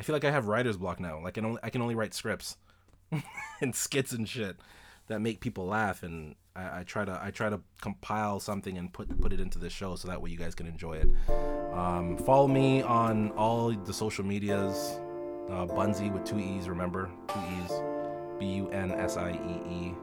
I 0.00 0.02
feel 0.02 0.14
like 0.14 0.24
I 0.24 0.30
have 0.30 0.46
writer's 0.46 0.76
block 0.76 1.00
now. 1.00 1.20
Like 1.22 1.38
I 1.38 1.42
only 1.42 1.60
I 1.62 1.70
can 1.70 1.82
only 1.82 1.94
write 1.94 2.14
scripts 2.14 2.56
and 3.60 3.74
skits 3.74 4.12
and 4.12 4.28
shit 4.28 4.56
that 5.08 5.20
make 5.20 5.40
people 5.40 5.66
laugh, 5.66 6.02
and 6.02 6.34
I, 6.54 6.80
I 6.80 6.82
try 6.84 7.04
to 7.04 7.18
I 7.22 7.30
try 7.30 7.48
to 7.48 7.60
compile 7.80 8.40
something 8.40 8.76
and 8.76 8.92
put 8.92 9.20
put 9.20 9.32
it 9.32 9.40
into 9.40 9.58
the 9.58 9.70
show 9.70 9.96
so 9.96 10.08
that 10.08 10.20
way 10.20 10.30
you 10.30 10.38
guys 10.38 10.54
can 10.54 10.66
enjoy 10.66 10.94
it. 10.94 11.08
Um, 11.72 12.16
follow 12.18 12.48
me 12.48 12.82
on 12.82 13.30
all 13.32 13.70
the 13.72 13.92
social 13.92 14.24
medias. 14.24 14.98
Uh, 15.48 15.64
Bunzy 15.64 16.12
with 16.12 16.24
two 16.24 16.40
e's. 16.40 16.68
Remember 16.68 17.10
two 17.28 17.40
e's. 17.62 17.72
B 18.38 18.46
U 18.46 18.68
N 18.70 18.92
S 18.92 19.16
I 19.16 19.30
E 19.30 19.72
E. 19.72 19.94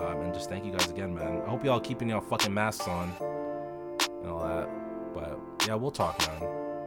Um, 0.00 0.20
and 0.20 0.34
just 0.34 0.50
thank 0.50 0.64
you 0.64 0.72
guys 0.72 0.90
again, 0.90 1.14
man. 1.14 1.42
I 1.46 1.50
hope 1.50 1.64
y'all 1.64 1.80
keeping 1.80 2.08
y'all 2.08 2.20
fucking 2.20 2.52
masks 2.52 2.86
on 2.86 3.12
and 4.20 4.30
all 4.30 4.46
that. 4.46 4.68
But 5.14 5.38
yeah, 5.66 5.74
we'll 5.74 5.90
talk, 5.90 6.18
man. 6.26 6.42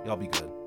Y'all 0.05 0.17
be 0.17 0.27
good. 0.27 0.58